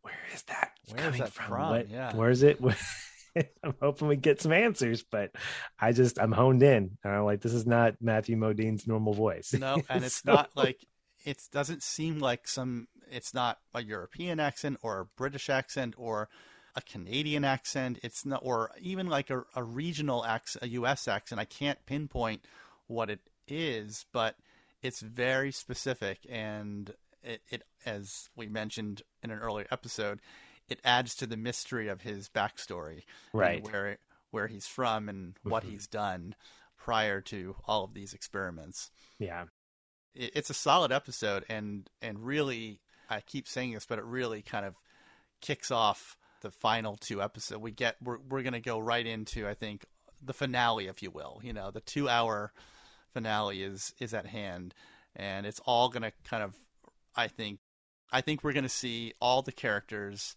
where 0.00 0.14
is 0.34 0.42
that 0.44 0.70
Where 0.88 0.98
is 0.98 1.04
coming 1.04 1.20
that 1.20 1.32
from? 1.32 1.46
from? 1.48 1.68
What- 1.70 1.90
Yeah. 1.90 2.16
where 2.16 2.30
is 2.30 2.42
it? 2.42 2.58
I'm 3.62 3.74
hoping 3.80 4.08
we 4.08 4.16
get 4.16 4.40
some 4.40 4.52
answers, 4.52 5.04
but 5.08 5.30
I 5.78 5.92
just 5.92 6.18
I'm 6.18 6.32
honed 6.32 6.62
in, 6.62 6.96
and 7.04 7.12
I'm 7.12 7.24
like, 7.24 7.42
this 7.42 7.52
is 7.54 7.66
not 7.66 7.94
Matthew 8.00 8.36
Modine's 8.36 8.86
normal 8.88 9.12
voice. 9.12 9.52
no 9.52 9.80
and 9.88 10.04
it's 10.04 10.24
not 10.24 10.50
like 10.56 10.80
it 11.26 11.40
doesn't 11.52 11.82
seem 11.82 12.18
like 12.18 12.48
some 12.48 12.88
it's 13.10 13.34
not 13.34 13.58
a 13.74 13.82
european 13.82 14.40
accent 14.40 14.78
or 14.82 15.00
a 15.00 15.04
british 15.04 15.48
accent 15.50 15.94
or 15.98 16.28
a 16.76 16.82
canadian 16.82 17.44
accent. 17.44 17.98
It's 18.04 18.24
not 18.24 18.42
or 18.44 18.70
even 18.80 19.08
like 19.08 19.28
a, 19.30 19.42
a 19.56 19.62
regional 19.64 20.24
accent 20.24 20.64
a 20.64 20.68
us 20.68 21.08
accent. 21.08 21.40
I 21.40 21.44
can't 21.44 21.84
pinpoint 21.84 22.44
what 22.86 23.10
it 23.10 23.18
is 23.48 24.06
but 24.12 24.36
it's 24.80 25.00
very 25.00 25.50
specific. 25.50 26.18
And 26.30 26.94
it, 27.24 27.42
it 27.50 27.64
as 27.84 28.30
we 28.36 28.46
mentioned 28.46 29.02
in 29.22 29.30
an 29.30 29.40
earlier 29.40 29.66
episode 29.72 30.20
it 30.68 30.78
adds 30.84 31.16
to 31.16 31.26
the 31.26 31.36
mystery 31.36 31.88
of 31.88 32.02
his 32.02 32.28
backstory 32.28 33.02
right. 33.32 33.64
where 33.64 33.98
where 34.30 34.46
he's 34.46 34.68
from 34.68 35.08
and 35.08 35.34
what 35.42 35.64
Mhm. 35.64 35.70
he's 35.70 35.86
done 35.88 36.36
prior 36.78 37.20
to 37.22 37.56
all 37.66 37.82
of 37.82 37.94
these 37.94 38.14
experiments. 38.14 38.92
Yeah, 39.18 39.46
it, 40.14 40.30
it's 40.36 40.50
a 40.50 40.54
solid 40.54 40.92
episode 40.92 41.44
and 41.48 41.90
and 42.00 42.24
really 42.24 42.80
I 43.10 43.20
keep 43.20 43.48
saying 43.48 43.72
this 43.72 43.86
but 43.86 43.98
it 43.98 44.04
really 44.04 44.42
kind 44.42 44.64
of 44.64 44.74
kicks 45.40 45.70
off 45.70 46.16
the 46.42 46.50
final 46.50 46.96
two 46.96 47.22
episodes 47.22 47.60
we 47.60 47.70
get 47.70 47.96
we're 48.02 48.18
we're 48.28 48.42
going 48.42 48.54
to 48.54 48.60
go 48.60 48.78
right 48.78 49.06
into 49.06 49.46
I 49.48 49.54
think 49.54 49.84
the 50.22 50.32
finale 50.32 50.86
if 50.86 51.02
you 51.02 51.10
will 51.10 51.40
you 51.42 51.52
know 51.52 51.70
the 51.70 51.80
2 51.80 52.08
hour 52.08 52.52
finale 53.12 53.62
is 53.62 53.94
is 53.98 54.14
at 54.14 54.26
hand 54.26 54.74
and 55.16 55.46
it's 55.46 55.60
all 55.64 55.88
going 55.88 56.02
to 56.02 56.12
kind 56.24 56.42
of 56.42 56.54
I 57.16 57.28
think 57.28 57.58
I 58.12 58.20
think 58.20 58.42
we're 58.42 58.52
going 58.52 58.64
to 58.64 58.68
see 58.68 59.14
all 59.20 59.42
the 59.42 59.52
characters 59.52 60.36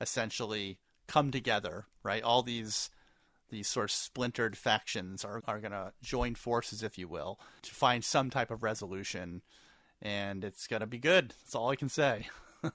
essentially 0.00 0.78
come 1.06 1.30
together 1.30 1.86
right 2.02 2.22
all 2.22 2.42
these 2.42 2.90
these 3.50 3.68
sort 3.68 3.84
of 3.84 3.90
splintered 3.90 4.56
factions 4.56 5.24
are, 5.24 5.42
are 5.46 5.60
going 5.60 5.72
to 5.72 5.92
join 6.02 6.34
forces, 6.34 6.82
if 6.82 6.96
you 6.96 7.08
will, 7.08 7.38
to 7.62 7.74
find 7.74 8.04
some 8.04 8.30
type 8.30 8.50
of 8.50 8.62
resolution. 8.62 9.42
And 10.02 10.44
it's 10.44 10.66
going 10.66 10.80
to 10.80 10.86
be 10.86 10.98
good. 10.98 11.30
That's 11.30 11.54
all 11.54 11.70
I 11.70 11.76
can 11.76 11.88
say. 11.88 12.28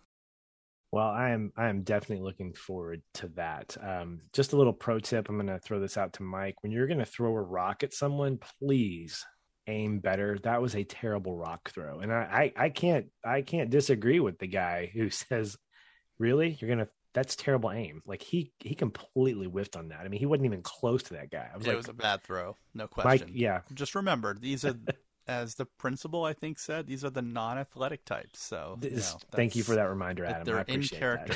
Well, 0.92 1.08
I 1.10 1.32
am 1.32 1.52
I 1.58 1.68
am 1.68 1.82
definitely 1.82 2.24
looking 2.24 2.54
forward 2.54 3.02
to 3.16 3.28
that. 3.36 3.76
Um, 3.82 4.22
just 4.32 4.54
a 4.54 4.56
little 4.56 4.72
pro 4.72 5.00
tip. 5.00 5.28
I'm 5.28 5.36
going 5.36 5.48
to 5.48 5.60
throw 5.60 5.82
this 5.82 5.98
out 5.98 6.14
to 6.14 6.24
Mike. 6.24 6.56
When 6.62 6.72
you're 6.72 6.88
going 6.88 7.00
to 7.00 7.06
throw 7.06 7.36
a 7.36 7.42
rock 7.42 7.84
at 7.84 7.94
someone, 7.94 8.40
please 8.62 9.26
aim 9.68 10.00
better. 10.00 10.40
That 10.44 10.62
was 10.62 10.74
a 10.74 10.86
terrible 10.86 11.36
rock 11.36 11.70
throw, 11.70 12.00
and 12.00 12.14
I 12.14 12.54
I, 12.58 12.66
I 12.66 12.70
can't 12.70 13.08
I 13.26 13.42
can't 13.42 13.70
disagree 13.70 14.22
with 14.22 14.40
the 14.40 14.48
guy 14.48 14.90
who 14.94 15.10
says, 15.10 15.58
"Really, 16.18 16.58
you're 16.62 16.70
going 16.70 16.86
to." 16.86 16.90
That's 17.14 17.36
terrible 17.36 17.72
aim. 17.72 18.02
Like 18.06 18.22
he 18.22 18.54
he 18.60 18.74
completely 18.76 19.48
whiffed 19.48 19.76
on 19.76 19.90
that. 19.90 20.02
I 20.02 20.08
mean, 20.08 20.20
he 20.20 20.26
wasn't 20.26 20.46
even 20.46 20.62
close 20.62 21.04
to 21.04 21.16
that 21.16 21.30
guy. 21.30 21.50
I 21.54 21.58
was 21.58 21.66
it 21.66 21.70
like, 21.70 21.78
was 21.78 21.90
a 21.90 21.94
bad 21.94 22.24
throw, 22.24 22.56
no 22.74 22.90
Mike, 22.96 23.22
question. 23.22 23.32
yeah, 23.34 23.62
Just 23.74 23.96
remember, 23.96 24.34
these 24.40 24.64
are, 24.64 24.76
as 25.28 25.56
the 25.56 25.66
principal 25.66 26.24
I 26.26 26.34
think 26.34 26.60
said, 26.60 26.88
these 26.88 27.04
are 27.04 27.10
the 27.10 27.22
non-athletic 27.22 28.06
types. 28.06 28.40
So 28.42 28.78
you 28.82 28.92
know, 28.92 29.02
thank 29.32 29.56
you 29.56 29.64
for 29.64 29.76
that 29.76 29.90
reminder, 29.90 30.26
Adam. 30.26 30.44
they're 30.46 30.60
I 30.60 30.66
in 30.68 30.84
character. 30.84 31.36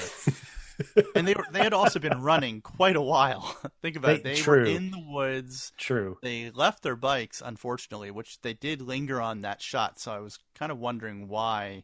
and 1.16 1.28
they 1.28 1.34
were, 1.34 1.46
they 1.52 1.60
had 1.60 1.74
also 1.74 2.00
been 2.00 2.22
running 2.22 2.62
quite 2.62 2.96
a 2.96 3.02
while. 3.02 3.58
think 3.82 3.96
about 3.96 4.12
it. 4.12 4.24
They- 4.24 4.36
They 4.36 4.42
were 4.48 4.64
in 4.64 4.92
the 4.92 5.04
woods. 5.06 5.72
True. 5.78 6.18
They 6.22 6.52
left 6.52 6.84
their 6.84 6.96
bikes, 6.96 7.42
unfortunately, 7.44 8.12
which 8.12 8.42
they 8.42 8.54
did 8.54 8.82
linger 8.82 9.20
on 9.22 9.42
that 9.42 9.62
shot. 9.62 10.00
So 10.00 10.12
I 10.12 10.20
was 10.20 10.40
kind 10.56 10.72
of 10.72 10.80
wondering 10.80 11.28
why 11.28 11.84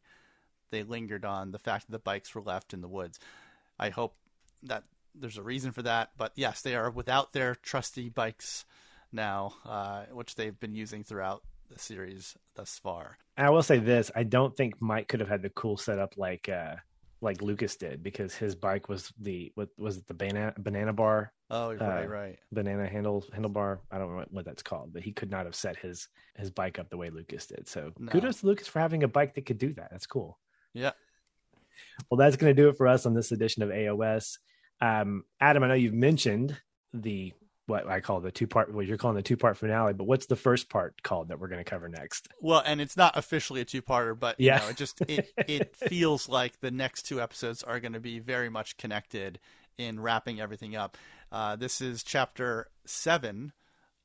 they 0.71 0.83
lingered 0.83 1.25
on 1.25 1.51
the 1.51 1.59
fact 1.59 1.87
that 1.87 1.91
the 1.91 1.99
bikes 1.99 2.33
were 2.35 2.41
left 2.41 2.73
in 2.73 2.81
the 2.81 2.87
woods. 2.87 3.19
I 3.79 3.89
hope 3.89 4.15
that 4.63 4.83
there's 5.13 5.37
a 5.37 5.43
reason 5.43 5.71
for 5.71 5.81
that. 5.83 6.11
But 6.17 6.31
yes, 6.35 6.61
they 6.61 6.75
are 6.75 6.89
without 6.89 7.33
their 7.33 7.55
trusty 7.55 8.09
bikes 8.09 8.65
now, 9.11 9.53
uh, 9.65 10.03
which 10.11 10.35
they've 10.35 10.57
been 10.59 10.75
using 10.75 11.03
throughout 11.03 11.43
the 11.69 11.79
series 11.79 12.35
thus 12.55 12.79
far. 12.79 13.17
And 13.37 13.47
I 13.47 13.49
will 13.49 13.63
say 13.63 13.79
this: 13.79 14.11
I 14.15 14.23
don't 14.23 14.55
think 14.55 14.81
Mike 14.81 15.07
could 15.07 15.19
have 15.19 15.29
had 15.29 15.41
the 15.41 15.49
cool 15.49 15.77
setup 15.77 16.17
like 16.17 16.49
uh, 16.49 16.75
like 17.21 17.41
Lucas 17.41 17.75
did 17.75 18.03
because 18.03 18.33
his 18.35 18.55
bike 18.55 18.89
was 18.89 19.11
the 19.19 19.51
what 19.55 19.69
was 19.77 19.97
it 19.97 20.07
the 20.07 20.13
banana 20.13 20.53
banana 20.57 20.93
bar 20.93 21.31
Oh, 21.51 21.73
right, 21.75 22.05
uh, 22.05 22.07
right. 22.07 22.39
Banana 22.51 22.87
handle 22.87 23.23
handlebar. 23.35 23.79
I 23.91 23.99
don't 23.99 24.09
know 24.09 24.15
what, 24.17 24.31
what, 24.31 24.45
that's 24.45 24.63
called, 24.63 24.93
but 24.93 25.03
he 25.03 25.11
could 25.11 25.29
not 25.29 25.45
have 25.45 25.55
set 25.55 25.77
his 25.77 26.07
his 26.35 26.49
bike 26.49 26.79
up 26.79 26.89
the 26.89 26.97
way 26.97 27.09
Lucas 27.11 27.45
did. 27.45 27.67
So 27.67 27.91
no. 27.99 28.11
kudos 28.11 28.39
to 28.39 28.47
Lucas 28.47 28.67
for 28.67 28.79
having 28.79 29.03
a 29.03 29.07
bike 29.07 29.35
that 29.35 29.45
could 29.45 29.59
do 29.59 29.73
that. 29.73 29.89
That's 29.91 30.07
cool. 30.07 30.39
Yeah. 30.73 30.91
Well, 32.09 32.17
that's 32.17 32.35
going 32.35 32.55
to 32.55 32.61
do 32.61 32.69
it 32.69 32.77
for 32.77 32.87
us 32.87 33.05
on 33.05 33.13
this 33.13 33.31
edition 33.31 33.61
of 33.61 33.69
AOS. 33.69 34.37
Um, 34.81 35.23
Adam, 35.39 35.63
I 35.63 35.67
know 35.67 35.73
you've 35.75 35.93
mentioned 35.93 36.57
the 36.93 37.33
what 37.67 37.87
I 37.87 37.99
call 37.99 38.19
the 38.21 38.31
two 38.31 38.47
part, 38.47 38.73
what 38.73 38.85
you're 38.85 38.97
calling 38.97 39.15
the 39.15 39.23
two 39.23 39.37
part 39.37 39.57
finale, 39.57 39.93
but 39.93 40.05
what's 40.05 40.27
the 40.27 40.35
first 40.35 40.69
part 40.69 41.01
called 41.01 41.29
that 41.29 41.39
we're 41.39 41.47
going 41.47 41.63
to 41.63 41.69
cover 41.69 41.89
next? 41.89 42.27
Well, 42.39 42.61
and 42.65 42.79
it's 42.79 42.95
not 42.95 43.17
officially 43.17 43.61
a 43.61 43.65
two 43.65 43.81
parter, 43.81 44.17
but 44.17 44.39
yeah, 44.39 44.59
know, 44.59 44.69
it 44.69 44.77
just 44.77 45.01
it 45.01 45.31
it 45.47 45.75
feels 45.75 46.29
like 46.29 46.59
the 46.59 46.71
next 46.71 47.03
two 47.03 47.21
episodes 47.21 47.63
are 47.63 47.79
going 47.79 47.93
to 47.93 47.99
be 47.99 48.19
very 48.19 48.49
much 48.49 48.77
connected 48.77 49.39
in 49.77 49.99
wrapping 49.99 50.39
everything 50.39 50.75
up. 50.75 50.97
Uh, 51.31 51.55
this 51.55 51.81
is 51.81 52.03
chapter 52.03 52.67
seven 52.85 53.51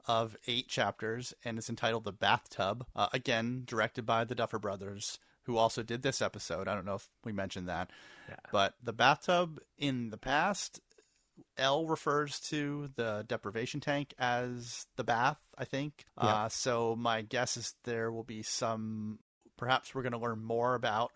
of 0.06 0.36
eight 0.46 0.68
chapters, 0.68 1.34
and 1.44 1.58
it's 1.58 1.68
entitled 1.68 2.04
"The 2.04 2.12
Bathtub." 2.12 2.86
Uh, 2.96 3.08
again, 3.12 3.62
directed 3.66 4.06
by 4.06 4.24
the 4.24 4.34
Duffer 4.34 4.58
Brothers, 4.58 5.18
who 5.42 5.56
also 5.56 5.82
did 5.82 6.02
this 6.02 6.22
episode. 6.22 6.66
I 6.66 6.74
don't 6.74 6.86
know 6.86 6.94
if 6.94 7.08
we 7.24 7.32
mentioned 7.32 7.68
that, 7.68 7.90
yeah. 8.28 8.36
but 8.52 8.74
the 8.82 8.94
bathtub 8.94 9.61
in 9.76 10.08
the 10.11 10.16
past, 10.16 10.80
El 11.57 11.86
refers 11.86 12.41
to 12.41 12.91
the 12.97 13.24
deprivation 13.26 13.80
tank 13.80 14.14
as 14.18 14.86
the 14.97 15.05
bath. 15.05 15.38
I 15.57 15.64
think. 15.64 16.05
Yeah. 16.16 16.28
Uh, 16.28 16.49
so 16.49 16.97
my 16.97 17.22
guess 17.22 17.57
is 17.57 17.74
there 17.84 18.11
will 18.11 18.24
be 18.24 18.43
some. 18.43 19.18
Perhaps 19.57 19.95
we're 19.95 20.03
going 20.03 20.12
to 20.12 20.18
learn 20.18 20.43
more 20.43 20.74
about 20.74 21.12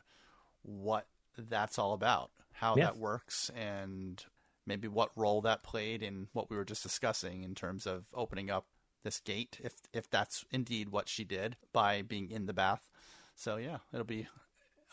what 0.62 1.07
that's 1.37 1.79
all 1.79 1.95
about, 1.95 2.31
how 2.53 2.77
yeah. 2.77 2.85
that 2.85 2.99
works, 2.99 3.51
and 3.57 4.22
maybe 4.66 4.89
what 4.89 5.11
role 5.16 5.43
that 5.43 5.62
played 5.62 6.03
in 6.03 6.29
what 6.33 6.51
we 6.51 6.57
were 6.57 6.64
just 6.64 6.83
discussing 6.83 7.43
in 7.43 7.55
terms 7.55 7.87
of 7.87 8.05
opening 8.14 8.51
up 8.51 8.66
this 9.03 9.20
gate, 9.20 9.59
if 9.62 9.75
if 9.93 10.11
that's 10.11 10.45
indeed 10.51 10.89
what 10.89 11.09
she 11.09 11.25
did 11.25 11.57
by 11.72 12.03
being 12.03 12.31
in 12.31 12.47
the 12.47 12.53
bath. 12.53 12.89
So 13.37 13.57
yeah, 13.57 13.79
it'll 13.93 14.05
be 14.05 14.27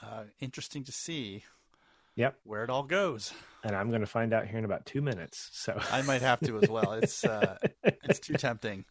uh, 0.02 0.24
interesting 0.40 0.84
to 0.86 0.92
see. 0.92 1.44
Yep, 2.16 2.36
where 2.43 2.64
it 2.64 2.70
all 2.70 2.84
goes. 2.84 3.34
And 3.64 3.76
I'm 3.76 3.89
going 3.89 4.01
to 4.01 4.07
find 4.07 4.34
out 4.34 4.47
here 4.47 4.57
in 4.57 4.66
about 4.66 4.86
two 4.86 5.01
minutes. 5.01 5.49
So 5.53 5.80
I 5.91 6.01
might 6.01 6.22
have 6.22 6.39
to 6.41 6.59
as 6.59 6.70
well. 6.70 6.93
It's 6.93 7.24
uh, 7.24 7.57
it's 7.84 8.20
too 8.20 8.34
tempting. 8.34 8.86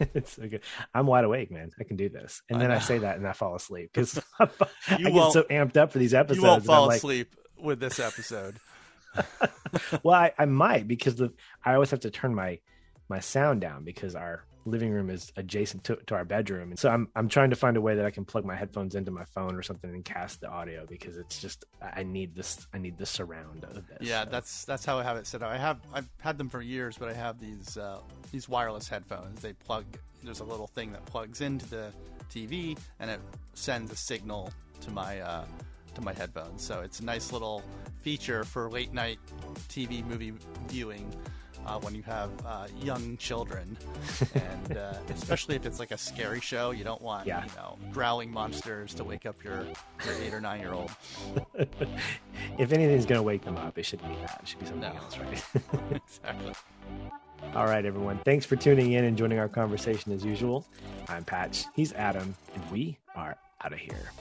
it's 0.00 0.34
so 0.34 0.48
good. 0.48 0.62
I'm 0.94 1.06
wide 1.06 1.24
awake, 1.24 1.50
man. 1.50 1.70
I 1.78 1.84
can 1.84 1.96
do 1.96 2.08
this. 2.08 2.42
And 2.48 2.56
I 2.56 2.60
then 2.60 2.70
know. 2.70 2.76
I 2.76 2.78
say 2.80 2.98
that 2.98 3.18
and 3.18 3.26
I 3.26 3.32
fall 3.32 3.54
asleep 3.54 3.90
because 3.94 4.18
I 4.40 4.46
get 4.96 5.32
so 5.32 5.44
amped 5.44 5.76
up 5.76 5.92
for 5.92 5.98
these 5.98 6.14
episodes. 6.14 6.42
You 6.42 6.48
won't 6.48 6.64
fall 6.64 6.90
asleep 6.90 7.34
with 7.58 7.78
this 7.78 8.00
episode. 8.00 8.56
well, 10.02 10.14
I, 10.14 10.32
I 10.38 10.44
might 10.46 10.88
because 10.88 11.16
the 11.16 11.32
I 11.64 11.74
always 11.74 11.90
have 11.90 12.00
to 12.00 12.10
turn 12.10 12.34
my 12.34 12.58
my 13.08 13.20
sound 13.20 13.60
down 13.60 13.84
because 13.84 14.14
our 14.14 14.44
living 14.66 14.90
room 14.90 15.08
is 15.08 15.32
adjacent 15.36 15.84
to, 15.84 15.96
to 16.06 16.14
our 16.14 16.24
bedroom 16.24 16.70
and 16.70 16.78
so 16.78 16.90
I'm 16.90 17.08
I'm 17.14 17.28
trying 17.28 17.50
to 17.50 17.56
find 17.56 17.76
a 17.76 17.80
way 17.80 17.94
that 17.94 18.04
I 18.04 18.10
can 18.10 18.24
plug 18.24 18.44
my 18.44 18.54
headphones 18.54 18.94
into 18.94 19.10
my 19.10 19.24
phone 19.24 19.54
or 19.54 19.62
something 19.62 19.90
and 19.90 20.04
cast 20.04 20.40
the 20.40 20.48
audio 20.48 20.84
because 20.86 21.16
it's 21.16 21.40
just 21.40 21.64
I 21.80 22.02
need 22.02 22.34
this 22.34 22.66
I 22.74 22.78
need 22.78 22.98
the 22.98 23.06
surround 23.06 23.64
of 23.64 23.86
this. 23.88 23.98
Yeah, 24.00 24.24
so. 24.24 24.30
that's 24.30 24.64
that's 24.64 24.84
how 24.84 24.98
I 24.98 25.02
have 25.02 25.16
it 25.16 25.26
set 25.26 25.42
up. 25.42 25.50
I 25.50 25.58
have 25.58 25.78
I've 25.92 26.08
had 26.20 26.38
them 26.38 26.48
for 26.48 26.60
years, 26.60 26.98
but 26.98 27.08
I 27.08 27.14
have 27.14 27.40
these 27.40 27.76
uh, 27.76 28.00
these 28.32 28.48
wireless 28.48 28.88
headphones. 28.88 29.40
They 29.40 29.52
plug 29.52 29.84
there's 30.22 30.40
a 30.40 30.44
little 30.44 30.66
thing 30.66 30.92
that 30.92 31.04
plugs 31.06 31.40
into 31.40 31.68
the 31.68 31.92
TV 32.30 32.76
and 33.00 33.10
it 33.10 33.20
sends 33.54 33.92
a 33.92 33.96
signal 33.96 34.50
to 34.80 34.90
my 34.90 35.20
uh, 35.20 35.44
to 35.94 36.00
my 36.00 36.12
headphones. 36.12 36.62
So 36.62 36.80
it's 36.80 37.00
a 37.00 37.04
nice 37.04 37.32
little 37.32 37.62
feature 38.02 38.44
for 38.44 38.70
late 38.70 38.92
night 38.92 39.18
TV 39.68 40.04
movie 40.04 40.32
viewing 40.68 41.12
uh, 41.66 41.78
when 41.80 41.94
you 41.94 42.02
have 42.02 42.30
uh, 42.46 42.66
young 42.80 43.16
children, 43.16 43.76
and 44.34 44.76
uh, 44.76 44.94
especially 45.10 45.56
if 45.56 45.66
it's 45.66 45.78
like 45.78 45.90
a 45.90 45.98
scary 45.98 46.40
show, 46.40 46.70
you 46.70 46.84
don't 46.84 47.02
want 47.02 47.26
yeah. 47.26 47.44
you 47.44 47.50
know 47.56 47.76
growling 47.92 48.30
monsters 48.30 48.94
to 48.94 49.04
wake 49.04 49.26
up 49.26 49.42
your, 49.42 49.66
your 50.04 50.14
eight 50.22 50.32
or 50.32 50.40
nine 50.40 50.60
year 50.60 50.72
old. 50.72 50.90
if 52.58 52.72
anything's 52.72 53.06
going 53.06 53.18
to 53.18 53.22
wake 53.22 53.42
them 53.42 53.56
up, 53.56 53.76
it 53.78 53.84
shouldn't 53.84 54.08
be 54.08 54.16
that. 54.20 54.40
It 54.42 54.48
should 54.48 54.60
be 54.60 54.66
something 54.66 54.92
no. 54.92 54.96
else, 54.96 55.18
right? 55.18 55.44
exactly. 56.08 56.52
All 57.54 57.66
right, 57.66 57.84
everyone. 57.84 58.18
Thanks 58.24 58.46
for 58.46 58.56
tuning 58.56 58.92
in 58.92 59.04
and 59.04 59.16
joining 59.16 59.38
our 59.38 59.48
conversation 59.48 60.12
as 60.12 60.24
usual. 60.24 60.66
I'm 61.08 61.24
Patch. 61.24 61.64
He's 61.74 61.92
Adam, 61.92 62.34
and 62.54 62.70
we 62.70 62.96
are 63.14 63.36
out 63.62 63.72
of 63.72 63.78
here. 63.78 64.12